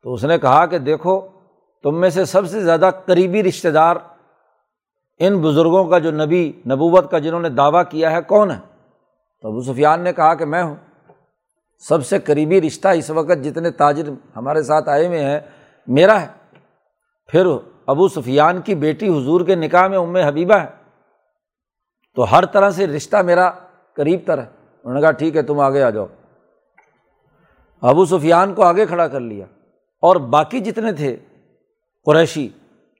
تو 0.05 0.15
اس 0.15 0.25
نے 0.25 0.39
کہا 0.39 0.65
کہ 0.67 0.79
دیکھو، 0.79 1.21
تم 1.85 2.01
میں 2.01 2.11
سے 2.11 2.25
سب 2.25 2.49
سے 2.49 2.61
زیادہ 2.61 2.91
قریبی 3.07 3.43
رشتے 3.43 3.71
دار 3.71 3.97
ان 5.19 5.41
بزرگوں 5.41 5.85
کا 5.85 5.99
جو 5.99 6.11
نبی 6.11 6.53
نبوت 6.67 7.11
کا 7.11 7.19
جنہوں 7.19 7.41
نے 7.41 7.49
دعویٰ 7.49 7.83
کیا 7.91 8.11
ہے 8.11 8.23
کون 8.23 8.51
ہے؟ 8.51 8.59
تو 9.43 9.49
ابو 9.49 9.61
سفیان 9.61 10.01
نے 10.01 10.12
کہا 10.12 10.35
کہ 10.35 10.45
میں 10.45 10.62
ہوں۔ 10.62 10.77
سب 11.79 12.07
سے 12.07 12.19
قریبی 12.19 12.61
رشتہ 12.61 12.89
اس 12.89 13.11
وقت 13.11 13.45
جتنے 13.45 13.71
تاجر 13.71 14.11
ہمارے 14.37 14.62
ساتھ 14.62 14.89
آئے 14.89 15.07
ہوئے 15.07 15.25
ہیں، 15.25 15.41
میرا 15.87 16.23
ہے۔ 16.23 16.27
پھر 17.27 17.47
ابو 17.87 18.09
سفیان 18.09 18.61
کی 18.61 18.75
بیٹی 18.75 19.09
حضور 19.09 19.41
کے 19.41 19.55
نکاح 19.55 19.89
میں 19.89 19.99
ام 19.99 20.17
حبیبہ 20.17 20.55
ہے۔ 20.55 20.67
تو 22.15 22.23
ہر 22.33 22.47
طرح 22.47 22.71
سے 22.71 22.87
رشتہ 22.87 23.17
میرا 23.17 23.51
قریب 23.93 24.21
تر 24.27 24.39
ہے۔ 24.39 24.47
انہوں 24.85 24.95
نے 24.95 25.01
کہا، 25.01 25.11
ٹھیک 25.11 25.37
ہے، 25.37 25.43
تم 25.43 25.61
آگے 25.61 25.83
آ 25.83 25.91
جاؤ۔ 25.91 26.07
ابو 27.81 28.05
سفیان 28.05 28.55
کو 28.55 28.62
آگے 28.62 28.87
کھڑا 28.87 29.09
کر 29.09 29.21
لیا۔ 29.21 29.47
اور 30.01 30.17
باقی 30.17 30.61
جتنے 30.61 30.93
تھے، 30.93 31.17
قریشی، 32.05 32.49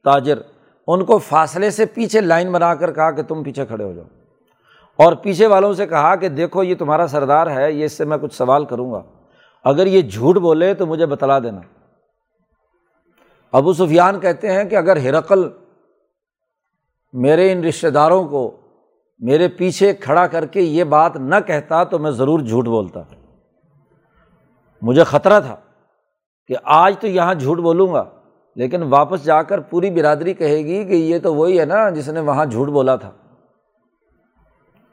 تاجر 0.05 0.39
ان 0.87 1.05
کو 1.05 1.19
فاصلے 1.19 1.71
سے 1.71 1.87
پیچھے 1.87 2.21
لائن 2.21 2.53
بنا 2.53 2.75
کر 2.75 2.93
کہا 2.93 3.11
کہ 3.11 3.23
تم 3.23 3.43
پیچھے 3.43 3.67
کھڑے 3.67 3.85
ہو 3.85 3.93
جاؤ۔ 3.93 4.05
اور 4.97 5.13
پیچھے 5.13 5.47
والوں 5.47 5.73
سے 5.73 5.87
کہا 5.87 6.17
کہ 6.17 6.29
دیکھو 6.29 6.63
یہ 6.63 6.75
تمہارا 6.75 7.07
سردار 7.07 7.47
ہے، 7.47 7.73
یہ 7.73 7.85
اس 7.85 7.93
سے 7.93 8.05
میں 8.05 8.19
کچھ 8.19 8.35
سوال 8.35 8.65
کروں 8.65 8.93
گا۔ 8.93 9.03
اگر 9.65 9.87
یہ 9.87 10.03
جھوٹ 10.03 10.37
بولے 10.37 10.75
تو 10.75 10.87
مجھے 10.87 11.07
بتلا 11.07 11.39
دینا۔ 11.39 11.61
ابو 13.53 13.73
سفیان 13.73 14.21
کہتے 14.21 14.53
ہیں 14.53 14.65
کہ 14.65 14.77
اگر 14.77 14.97
ہرقل 14.97 15.49
میرے 17.13 17.53
ان 17.53 17.65
رشتے 17.65 17.91
داروں 17.91 18.29
کو 18.29 18.57
میرے 19.19 19.49
پیچھے 19.49 19.95
کھڑا 19.95 20.27
کر 20.27 20.47
کے 20.47 20.61
یہ 20.61 20.85
بات 20.85 21.17
نہ 21.17 21.35
کہتا 21.47 21.85
تو 21.85 21.99
میں 21.99 22.11
ضرور 22.11 22.41
جھوٹ 22.41 22.65
بولتا۔ 22.65 23.01
مجھے 24.83 25.05
خطرہ 25.05 25.41
تھا 25.41 25.57
کہ 26.47 26.55
آج 26.65 26.99
تو 26.99 27.07
یہاں 27.07 27.35
جھوٹ 27.35 27.59
بولوں 27.59 27.95
گا۔ 27.95 28.05
لیکن 28.57 28.83
واپس 28.83 29.25
جا 29.25 29.43
کر 29.43 29.61
پوری 29.61 29.91
برادری 29.91 30.35
کہے 30.35 30.57
گی 30.57 30.85
کہ 30.85 30.93
یہ 30.93 31.19
تو 31.19 31.35
وہی 31.35 31.61
ہے 31.61 31.65
نا 31.65 31.91
جس 31.91 32.09
نے 32.09 32.21
وہاں 32.21 32.47
جھوٹ 32.47 32.69
بولا 32.69 32.97
تھا۔ 32.97 33.11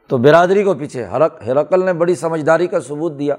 تو 0.07 0.17
برادری 0.17 0.63
کو 0.63 0.73
پیچھے 0.73 1.03
ہرق، 1.03 1.43
ہرقل 1.47 1.85
نے 1.85 1.93
بڑی 1.93 2.15
سمجھداری 2.15 2.67
کا 2.67 2.79
ثبوت 2.79 3.19
دیا۔ 3.19 3.35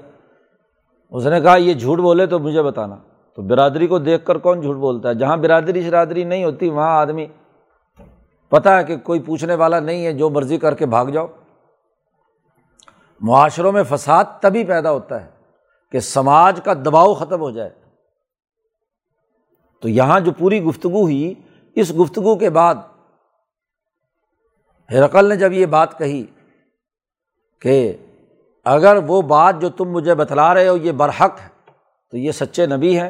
اس 1.09 1.25
نے 1.25 1.41
کہا، 1.41 1.55
یہ 1.55 1.73
جھوٹ 1.73 1.99
بولے 1.99 2.25
تو 2.25 2.39
مجھے 2.39 2.61
بتانا۔ 2.61 2.95
تو 3.35 3.41
برادری 3.41 3.87
کو 3.87 3.99
دیکھ 3.99 4.25
کر 4.25 4.37
کون 4.37 4.61
جھوٹ 4.61 4.75
بولتا 4.75 5.09
ہے؟ 5.09 5.13
جہاں 5.13 5.37
برادری 5.37 5.83
شرادری 5.83 6.23
نہیں 6.23 6.43
ہوتی، 6.43 6.69
وہاں 6.69 6.97
آدمی 6.97 7.25
پتہ 8.49 8.69
ہے 8.69 8.83
کہ 8.83 8.97
کوئی 8.97 9.19
پوچھنے 9.19 9.55
والا 9.55 9.79
نہیں 9.79 10.05
ہے، 10.05 10.13
جو 10.13 10.29
مرضی 10.29 10.57
کر 10.57 10.75
کے 10.75 10.85
بھاگ 10.85 11.05
جاؤ۔ 11.05 11.27
معاشروں 13.19 13.71
میں 13.71 13.83
فساد 13.83 14.23
تبھی 14.41 14.63
پیدا 14.63 14.91
ہوتا 14.91 15.21
ہے 15.21 15.29
کہ 15.91 15.99
سماج 15.99 16.59
کا 16.63 16.73
دباؤ 16.73 17.13
ختم 17.13 17.39
ہو 17.41 17.51
جائے۔ 17.51 17.69
تو 19.83 19.89
یہاں 19.89 20.19
جو 20.19 20.31
پوری 20.31 20.63
گفتگو 20.63 21.01
ہوئی، 21.01 21.33
اس 21.75 21.93
گفتگو 21.99 22.35
کے 22.35 22.49
بعد 22.49 22.75
ہرقل 24.91 25.29
نے 25.29 25.35
جب 25.35 25.53
یہ 25.53 25.65
بات 25.65 25.97
کہی 25.97 26.25
کہ 27.61 27.97
اگر 28.65 28.97
وہ 29.07 29.21
بات 29.21 29.61
جو 29.61 29.69
تم 29.69 29.89
مجھے 29.89 30.15
بتلا 30.15 30.53
رہے 30.53 30.67
ہو 30.67 30.77
یہ 30.77 30.91
برحق 30.91 31.41
ہے، 31.41 31.49
تو 32.11 32.17
یہ 32.17 32.31
سچے 32.31 32.65
نبی 32.65 32.99
ہیں 32.99 33.09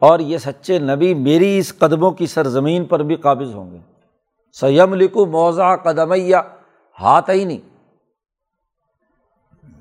اور 0.00 0.18
یہ 0.18 0.38
سچے 0.38 0.78
نبی 0.78 1.14
میری 1.14 1.58
اس 1.58 1.78
قدموں 1.78 2.10
کی 2.10 2.26
سرزمین 2.26 2.84
پر 2.84 3.00
بھی 3.00 3.16
قابض 3.16 3.54
ہوں 3.54 3.70
گے۔ 3.70 3.78
سیم 4.52 4.94
لکھو 4.94 5.26
موضاء 5.26 5.76
قدمیا 5.76 6.42
ہاتھ 7.00 7.30
ہی 7.30 7.44
نہیں۔ 7.44 7.78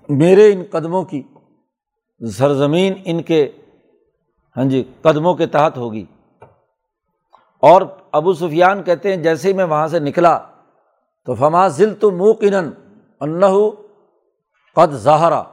میرے 0.10 0.54
ان 0.54 0.64
قدموں 0.72 1.04
کی 1.04 1.24
سرزمین 2.38 2.94
ان 3.06 3.24
کے 3.24 3.52
ہاں 4.58 4.66
جی 4.66 4.84
قدموں 5.02 5.36
کے 5.36 5.48
تحت 5.48 5.78
ہوگی۔ 5.78 6.06
اور 7.60 7.82
ابو 8.12 8.34
سفیان 8.34 8.84
کہتے 8.84 9.10
ہیں 9.10 9.18
جیسے 9.18 9.48
ہی 9.48 9.54
میں 9.54 9.66
وہاں 9.66 9.88
سے 9.88 10.00
نکلا 10.00 10.40
تو 11.26 11.34
فما 11.34 11.68
ذل 11.68 11.94
تو 11.94 12.12
موقن 12.12 12.54
انہ 13.20 13.46
قد 14.76 14.94
ظاہرہ 14.94 15.44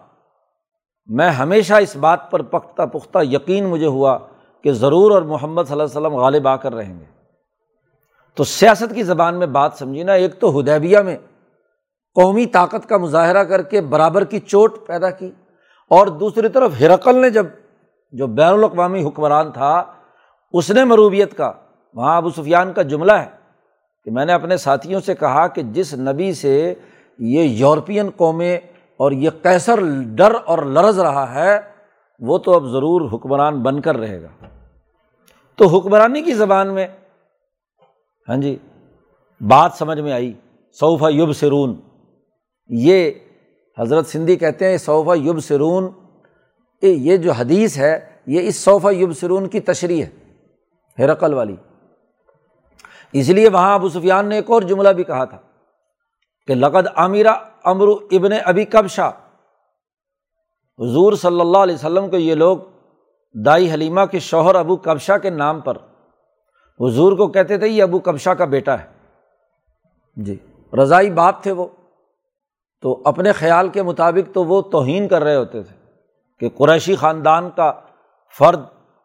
میں 1.06 1.30
ہمیشہ 1.30 1.74
اس 1.74 1.96
بات 1.96 2.30
پر 2.30 2.42
پختہ 2.42 2.82
پختہ 2.82 3.18
یقین 3.22 3.66
مجھے 3.66 3.86
ہوا 3.86 4.18
کہ 4.62 4.72
ضرور 4.72 5.10
اور 5.10 5.22
محمد 5.22 5.62
صلی 5.62 5.72
اللہ 5.72 5.82
علیہ 5.82 5.98
وسلم 5.98 6.14
غالب 6.14 6.48
آ 6.48 6.56
کر 6.56 6.74
رہیں 6.74 7.00
گے۔ 7.00 7.04
تو 8.34 8.44
سیاست 8.44 8.94
کی 8.94 9.02
زبان 9.02 9.38
میں 9.38 9.46
بات 9.46 9.72
سمجھی 9.78 10.02
نا، 10.02 10.12
ایک 10.12 10.40
تو 10.40 10.60
ہدیبیہ 10.60 10.98
میں 10.98 11.16
قومی 12.14 12.46
طاقت 12.46 12.88
کا 12.88 12.96
مظاہرہ 12.96 13.44
کر 13.44 13.62
کے 13.62 13.80
برابر 13.80 14.24
کی 14.24 14.40
چوٹ 14.40 14.86
پیدا 14.86 15.10
کی 15.10 15.30
اور 15.90 16.06
دوسری 16.06 16.48
طرف 16.48 16.72
ہرقل 16.80 17.20
نے 17.20 17.30
جب، 17.30 17.46
جو 18.12 18.26
بین 18.26 18.52
الاقوامی 18.52 19.06
حکمران 19.06 19.52
تھا، 19.52 19.84
اس 20.52 20.70
نے 20.70 20.84
مروبیت 20.84 21.36
کا 21.36 21.52
وہاں 21.96 22.16
ابو 22.16 22.30
سفیان 22.30 22.72
کا 22.72 22.82
جملہ 22.82 23.12
ہے 23.12 23.26
کہ 24.04 24.10
میں 24.10 24.24
نے 24.24 24.32
اپنے 24.32 24.56
ساتھیوں 24.56 25.00
سے 25.00 25.14
کہا 25.14 25.46
کہ 25.46 25.62
جس 25.62 25.94
نبی 25.94 26.32
سے 26.32 26.74
یہ 27.18 27.40
یورپین 27.40 28.10
قومیں 28.16 28.56
اور 28.96 29.12
یہ 29.12 29.30
کیسر 29.42 29.80
ڈر 30.14 30.34
اور 30.44 30.58
لرز 30.58 30.98
رہا 30.98 31.34
ہے، 31.34 31.58
وہ 32.20 32.38
تو 32.38 32.54
اب 32.54 32.66
ضرور 32.66 33.08
حکمران 33.12 33.62
بن 33.62 33.80
کر 33.80 33.96
رہے 33.96 34.22
گا۔ 34.22 34.28
تو 35.54 35.66
حکمرانی 35.66 36.22
کی 36.22 36.32
زبان 36.32 36.74
میں 36.74 36.86
ہاں 38.28 38.36
جی 38.36 38.56
بات 39.40 39.72
سمجھ 39.78 40.00
میں 40.00 40.12
آئی 40.12 40.32
صوفہ 40.80 41.10
یوب 41.10 41.32
سرون 41.32 41.80
یہ 42.68 43.10
حضرت 43.78 44.06
سندھی 44.06 44.36
کہتے 44.36 44.70
ہیں 44.70 44.76
صوفہ 44.76 45.16
یوب 45.16 45.40
سرون 45.40 45.88
یہ 46.82 47.16
جو 47.16 47.32
حدیث 47.32 47.78
ہے، 47.78 47.98
یہ 48.26 48.48
اس 48.48 48.64
صوفہ 48.64 48.88
یوب 48.88 49.12
سرون 49.12 49.48
کی 49.48 49.60
تشریح 49.60 50.04
ہے، 50.04 50.10
ہرقل 50.98 51.34
والی۔ 51.34 51.56
اس 53.12 53.28
لیے 53.28 53.48
وہاں 53.48 53.74
ابو 53.74 53.88
سفیان 53.88 54.26
نے 54.26 54.36
ایک 54.36 54.50
اور 54.50 54.62
جملہ 54.62 54.88
بھی 54.88 55.04
کہا 55.04 55.24
تھا 55.24 55.38
کہ 56.46 56.54
لقد 56.54 56.86
امیرا 56.96 57.32
امرو 57.64 57.92
ابن 57.92 58.32
ابھی 58.44 58.64
کبشا 58.64 59.08
حضور 60.78 61.12
صلی 61.12 61.40
اللہ 61.40 61.58
علیہ 61.58 61.74
وسلم 61.74 62.10
کو 62.10 62.16
یہ 62.16 62.34
لوگ 62.34 62.58
دائی 63.44 63.72
حلیمہ 63.72 64.00
کے 64.10 64.18
شوہر 64.18 64.54
ابو 64.54 64.76
کبشا 64.76 65.18
کے 65.18 65.30
نام 65.30 65.60
پر۔ 65.60 65.76
حضور 66.80 67.12
کو 67.12 67.28
کہتے 67.28 67.58
تھے، 67.58 67.68
یہ 67.68 67.82
ابو 67.82 67.98
کبشا 67.98 68.34
کا 68.34 68.44
بیٹا 68.44 68.78
ہے۔ 68.78 68.86
جی 70.16 70.36
رضائی 70.82 71.10
باپ 71.10 71.42
تھے 71.42 71.52
وہ۔ 71.52 71.66
تو 72.82 73.02
اپنے 73.04 73.32
خیال 73.32 73.68
کے 73.68 73.82
مطابق 73.82 74.34
تو 74.34 74.44
وہ 74.44 74.62
توہین 74.62 75.08
کر 75.08 75.22
رہے 75.22 75.36
ہوتے 75.36 75.62
تھے 75.62 75.76
کہ 76.38 76.48
قریشی 76.58 76.96
خاندان 76.96 77.50
کا 77.50 77.72
فرد 78.38 78.60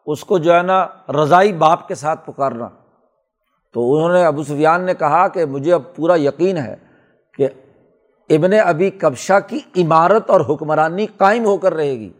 اس 0.06 0.24
کو 0.24 0.38
جو 0.38 0.54
ہے 0.54 0.62
نا 0.62 0.86
رضائی 1.08 1.52
باپ 1.52 1.88
کے 1.88 1.94
ساتھ 1.94 2.30
پکارنا۔ 2.30 2.68
تو 3.72 3.94
انہوں 3.94 4.12
نے 4.12 4.24
ابو 4.24 4.42
سفیان 4.42 4.82
نے 4.82 4.94
کہا 4.94 5.28
کہ 5.28 5.44
مجھے 5.44 5.72
اب 5.72 5.82
پورا 5.96 6.16
یقین 6.16 6.56
ہے 6.56 6.76
کہ 7.36 7.48
ابن 8.30 8.52
ابی 8.64 8.90
کبشا 8.90 9.40
کی 9.40 9.60
عمارت 9.76 10.30
اور 10.30 10.40
حکمرانی 10.40 11.06
قائم 11.06 11.44
ہو 11.44 11.56
کر 11.56 11.74
رہے 11.74 11.90
گی۔ 11.90 12.12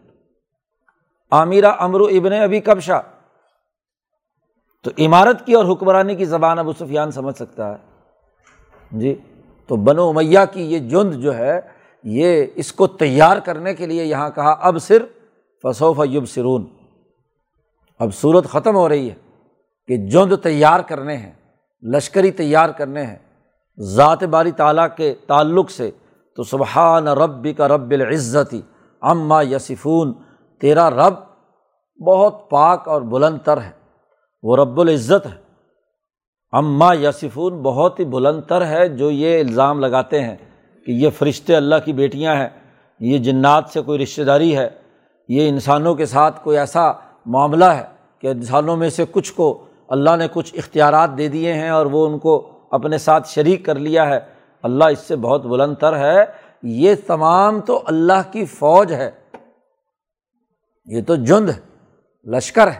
عامرہ 1.31 1.73
امرو 1.79 2.05
ابن 2.05 2.33
ابی 2.33 2.61
کبشا 2.61 3.01
تو 4.83 4.91
عمارت 4.99 5.47
کی 5.47 5.55
اور 5.55 5.65
حکمرانی 5.65 6.15
کی 6.15 6.25
زبان 6.25 6.59
ابو 6.59 6.73
سفیان 6.73 7.11
سمجھ 7.11 7.37
سکتا 7.37 7.71
ہے۔ 7.71 7.77
جی 8.93 9.15
تو 9.67 9.77
بنو 9.77 10.09
امیہ 10.09 10.39
کی 10.53 10.63
یہ 10.63 10.79
جند 10.79 11.13
جو 11.15 11.37
ہے، 11.37 11.61
یہ 12.05 12.47
اس 12.55 12.73
کو 12.73 12.87
تیار 12.87 13.37
کرنے 13.37 13.75
کے 13.75 13.87
لیے 13.87 14.05
یہاں 14.05 14.31
کہا، 14.31 14.51
اب 14.51 14.79
صرف 14.83 15.09
فصوف 15.63 16.01
یوب 16.05 16.29
سرون 16.29 16.67
اب 17.99 18.15
صورت 18.15 18.45
ختم 18.45 18.77
ہو 18.77 18.89
رہی 18.89 19.11
ہے 19.11 19.15
کہ 19.87 19.97
جند 19.97 20.33
تیار 20.43 20.81
کرنے 20.81 21.17
ہیں۔ 21.17 21.33
لشکری 21.83 22.31
تیار 22.31 22.69
کرنے 22.69 23.03
ہیں۔ 23.03 23.17
ذات 23.79 24.23
باری 24.23 24.51
تعالیٰ 24.51 24.87
کے 24.97 25.15
تعلق 25.27 25.71
سے 25.71 25.91
تو 26.37 26.43
سبحان 26.43 27.09
رب 27.09 27.49
کا 27.57 27.69
رب 27.69 27.91
العزتی 27.91 28.61
اماں 29.01 29.45
یسفون 29.45 30.13
تیرا 30.61 30.91
رب 30.91 31.15
بہت 32.07 32.51
پاک 32.51 32.89
اور 32.89 33.03
بلند 33.03 33.39
تر 33.45 33.61
ہے۔ 33.61 33.71
وہ 34.43 34.57
رب 34.57 34.81
العزت 34.81 35.27
ہے۔ 35.27 35.41
اماں 36.53 36.95
یسفون 36.95 37.63
بہت 37.63 38.01
ہی 38.01 38.05
بلند 38.05 38.43
تر 38.43 38.67
ہے 38.67 38.89
جو 38.89 39.11
یہ 39.11 39.41
الزام 39.41 39.81
لگاتے 39.81 40.23
ہیں 40.23 40.37
کہ 40.87 40.93
یہ 40.93 41.11
فرشتے 41.11 41.57
اللہ 41.57 41.75
کی 41.85 41.93
بیٹیاں 41.93 42.37
ہیں۔ 42.37 42.49
یہ 43.01 43.19
جنات 43.19 43.65
سے 43.73 43.83
کوئی 43.83 44.03
رشتہ 44.03 44.23
داری 44.23 44.57
ہے۔ 44.57 44.71
یہ 45.29 45.49
انسانوں 45.49 45.95
کے 45.95 46.07
ساتھ 46.07 46.45
کوئی 46.45 46.59
ایسا 46.59 46.93
معاملہ 47.27 47.65
ہے 47.65 47.85
کہ 48.19 48.27
انسانوں 48.27 48.77
میں 48.77 48.89
سے 48.89 49.05
کچھ 49.11 49.33
کو 49.33 49.65
اللہ 49.93 50.17
نے 50.17 50.27
کچھ 50.33 50.55
اختیارات 50.55 51.19
دے 51.19 51.29
دیے 51.29 51.55
ہیں 51.55 51.71
اور 51.71 51.87
وہ 51.87 52.07
ان 52.07 52.19
کو 52.19 52.49
اپنے 52.71 52.99
ساتھ 52.99 53.29
شریک 53.29 53.65
کر 53.65 53.75
لیا 53.75 54.07
ہے۔ 54.09 54.21
اللہ 54.63 54.85
اس 54.85 54.99
سے 54.99 55.17
بہت 55.17 55.47
بلند 55.47 55.75
تر 55.75 55.97
ہے۔ 55.97 56.25
یہ 56.63 56.95
تمام 57.07 57.61
تو 57.61 57.83
اللہ 57.87 58.33
کی 58.33 58.45
فوج 58.45 58.93
ہے۔ 58.93 59.11
یہ 60.85 61.01
تو 61.07 61.17
جند 61.17 61.51
ہے، 61.51 61.61
لشکر 62.37 62.71
ہے۔ 62.71 62.79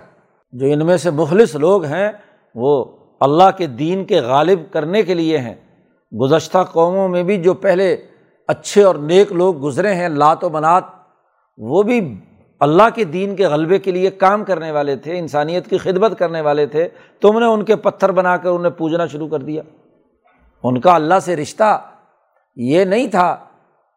جو 0.53 0.67
ان 0.67 0.87
میں 0.87 0.97
سے 0.97 1.11
مخلص 1.11 1.55
لوگ 1.55 1.85
ہیں، 1.85 2.13
وہ 2.55 2.85
اللہ 3.21 3.51
کے 3.57 3.67
دین 3.67 4.05
کے 4.05 4.21
غالب 4.21 4.61
کرنے 4.71 5.03
کے 5.03 5.15
لیے 5.15 5.39
ہیں۔ 5.39 5.55
گزشتہ 6.21 6.59
قوموں 6.73 7.09
میں 7.09 7.23
بھی 7.23 7.43
جو 7.43 7.55
پہلے 7.55 7.97
اچھے 8.49 8.83
اور 8.83 8.95
نیک 8.95 9.33
لوگ 9.33 9.65
گزرے 9.65 9.95
ہیں، 9.95 10.09
لات 10.09 10.45
و 10.45 10.51
منات 10.51 10.85
وہ 11.59 11.83
بھی 11.83 12.21
اللہ 12.63 12.83
کے 12.95 13.05
دین 13.05 13.37
کے 13.37 13.47
غلبے 13.47 13.79
کے 13.79 13.91
لیے 13.91 14.11
کام 14.11 14.45
کرنے 14.45 14.71
والے 14.71 14.97
تھے، 14.97 15.19
انسانیت 15.19 15.71
کی 15.71 15.79
خدمت 15.79 16.19
کرنے 16.19 16.41
والے 16.41 16.67
تھے، 16.67 16.89
تم 17.21 17.39
نے 17.39 17.47
ان 17.47 17.65
کے 17.65 17.77
پتھر 17.77 18.13
بنا 18.13 18.37
کر 18.37 18.49
انہیں 18.49 18.71
پوجنا 18.71 19.07
شروع 19.07 19.29
کر 19.29 19.39
دیا۔ 19.39 19.63
ان 20.63 20.81
کا 20.81 20.95
اللہ 20.95 21.19
سے 21.23 21.37
رشتہ 21.37 21.81
یہ 22.57 22.85
نہیں 22.85 23.07
تھا 23.07 23.37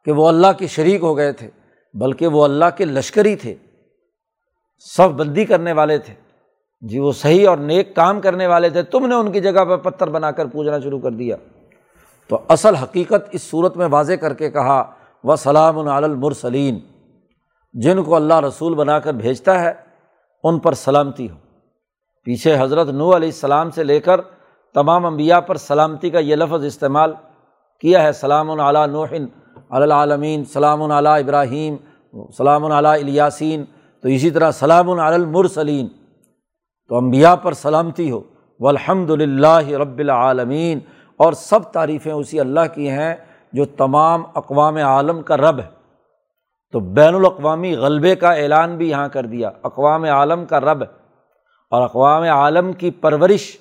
کہ 0.06 0.12
وہ 0.12 0.28
اللہ 0.28 0.48
کے 0.58 0.68
شریک 0.68 1.04
ہو 1.04 1.18
گئے 1.18 1.32
تھے، 1.32 1.50
بلکہ 1.94 2.28
وہ 2.28 2.44
اللہ 2.44 2.66
کے 2.78 2.86
لشکری 2.86 3.36
تھے 3.36 3.56
صف 4.80 5.14
بندی 5.14 5.46
کرنے 5.46 5.72
والے 5.72 5.98
تھے۔ 5.98 6.14
جی 6.82 7.00
وہ 7.00 7.12
صحیح 7.12 7.50
اور 7.50 7.58
نیک 7.58 7.96
کام 7.96 8.22
کرنے 8.22 8.48
والے 8.48 8.70
تھے، 8.70 8.84
تم 8.84 9.06
نے 9.06 9.16
ان 9.16 9.32
کی 9.32 9.42
جگہ 9.42 9.66
پہ 9.66 9.76
پتھر 9.76 10.08
بنا 10.08 10.32
کر 10.32 10.46
پوجنا 10.46 10.80
شروع 10.80 11.00
کر 11.00 11.12
دیا۔ 11.12 11.36
تو 12.28 12.40
اصل 12.48 12.76
حقیقت 12.76 13.30
اس 13.32 13.42
صورت 13.42 13.78
میں 13.78 13.88
واضح 13.88 14.14
کر 14.14 14.34
کے 14.34 14.52
کہا 14.52 14.84
و 15.24 15.36
سلام 15.36 15.80
المرسلین 15.80 16.80
جن 17.82 18.04
کو 18.04 18.16
اللہ 18.16 18.40
رسول 18.40 18.74
بنا 18.74 19.00
کر 19.00 19.14
بھیجتا 19.14 19.62
ہے، 19.62 19.74
ان 20.44 20.60
پر 20.60 20.74
سلامتی 20.74 21.30
ہو۔ 21.30 21.36
پیچھے 22.24 22.56
حضرت 22.60 22.88
نو 22.88 23.16
علیہ 23.16 23.28
السلام 23.28 23.72
سے 23.72 23.84
لے 23.84 24.00
کر 24.00 24.22
تمام 24.74 25.06
انبیاء 25.06 25.40
پر 25.40 25.58
سلامتی 25.58 26.10
کا 26.10 26.20
یہ 26.20 26.36
لفظ 26.36 26.66
استعمال 26.66 27.14
کیا 27.80 28.04
ہے۔ 28.04 28.12
سلام 28.12 28.62
علیٰ 28.62 28.88
نوحن 28.88 29.26
العالمین، 29.70 30.46
سلام 30.46 30.92
علیٰ 30.92 31.20
ابراہیم، 31.20 31.76
سلام 32.38 32.66
علیٰ 32.66 32.92
الیاسین۔ 32.92 33.66
تو 34.02 34.08
اسی 34.08 34.30
طرح 34.30 34.52
سلام 34.52 34.90
المرسلین۔ 34.90 35.88
تو 36.90 36.96
امبیا 36.96 37.36
پر 37.36 37.54
سلامتی 37.54 38.12
ہو۔ 38.12 38.22
و 38.60 38.68
الحمد 38.68 39.10
للہ 39.10 39.68
رب 39.68 40.00
العالمین۔ 40.00 40.80
اور 41.18 41.34
سب 41.34 41.64
تعریفیں 41.64 42.14
اسی 42.14 42.40
اللہ 42.40 42.74
کی 42.76 42.90
ہیں 42.90 43.16
جو 43.54 43.66
تمام 43.66 44.24
اقوام 44.36 44.76
عالم 44.76 45.22
کا 45.22 45.38
رب 45.38 45.60
ہے۔ 45.60 45.75
تو 46.76 46.80
بین 46.80 47.16
الاقوامی 47.16 47.76
غلبے 47.76 48.16
کا 48.16 48.32
اعلان 48.32 48.78
بھی 48.78 48.90
یہاں 48.90 49.08
کر 49.08 49.26
دیا۔ 49.26 49.50
اقوام 49.64 50.04
عالم 50.04 50.46
کا 50.46 50.60
رب 50.60 50.84
اور 51.72 51.82
اقوام 51.82 52.24
عالم 52.24 52.74
کی 52.74 52.92
پرورش 52.92 53.58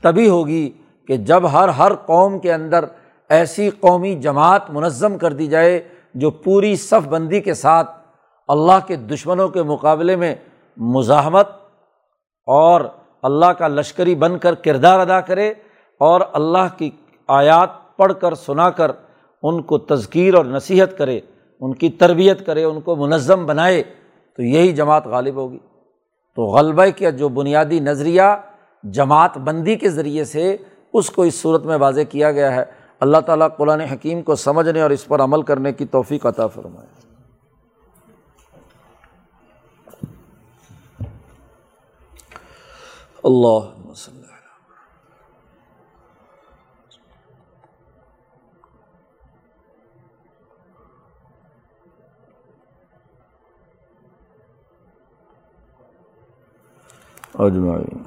تبھی 0.00 0.28
ہوگی 0.28 0.70
کہ 1.08 1.16
جب 1.16 1.52
ہر 1.52 1.68
ہر 1.68 1.94
قوم 1.94 2.38
کے 2.38 2.52
اندر 2.52 2.84
ایسی 3.28 3.70
قومی 3.70 4.14
جماعت 4.14 4.70
منظم 4.70 5.18
کر 5.18 5.32
دی 5.32 5.46
جائے 5.46 5.88
جو 6.14 6.30
پوری 6.30 6.76
صف 6.76 7.08
بندی 7.08 7.40
کے 7.40 7.54
ساتھ 7.54 7.90
اللہ 8.48 8.86
کے 8.86 8.96
دشمنوں 8.96 9.48
کے 9.48 9.62
مقابلے 9.62 10.16
میں 10.16 10.34
مزاحمت 10.76 11.48
اور 12.46 12.80
اللہ 13.22 13.52
کا 13.58 13.68
لشکری 13.68 14.14
بن 14.14 14.38
کر 14.38 14.54
کردار 14.54 14.98
ادا 14.98 15.20
کرے 15.20 15.50
اور 15.98 16.20
اللہ 16.32 16.78
کی 16.78 16.90
آیات 17.28 17.96
پڑھ 17.96 18.12
کر 18.20 18.34
سنا 18.34 18.70
کر 18.70 18.90
ان 19.42 19.62
کو 19.62 19.78
تذکیر 19.78 20.34
اور 20.34 20.44
نصیحت 20.44 20.98
کرے۔ 20.98 21.20
ان 21.62 21.74
کی 21.74 21.88
تربیت 21.90 22.46
کرے، 22.46 22.64
ان 22.64 22.80
کو 22.80 22.96
منظم 22.96 23.46
بنائے، 23.46 23.82
تو 24.36 24.42
یہی 24.42 24.72
جماعت 24.72 25.06
غالب 25.06 25.34
ہوگی۔ 25.34 25.58
تو 26.36 26.42
غلبہ 26.42 26.84
کا 26.98 27.10
جو 27.10 27.28
بنیادی 27.28 27.80
نظریہ 27.80 28.22
جماعت 28.82 29.38
بندی 29.38 29.76
کے 29.76 29.90
ذریعے 29.90 30.24
سے 30.24 30.56
اس 30.92 31.10
کو 31.10 31.22
اس 31.22 31.34
صورت 31.34 31.66
میں 31.66 31.76
واضح 31.76 32.00
کیا 32.00 32.32
گیا 32.32 32.54
ہے۔ 32.54 32.64
اللہ 33.00 33.18
تعالیٰ 33.18 33.48
قرآن 33.56 33.80
حکیم 33.80 34.22
کو 34.22 34.34
سمجھنے 34.34 34.80
اور 34.80 34.90
اس 34.90 35.06
پر 35.06 35.20
عمل 35.20 35.42
کرنے 35.42 35.72
کی 35.72 35.84
توفیق 35.84 36.26
عطا 36.26 36.46
فرمائے۔ 36.46 36.86
اللہ 43.24 43.81
اجمعین۔ 57.38 58.02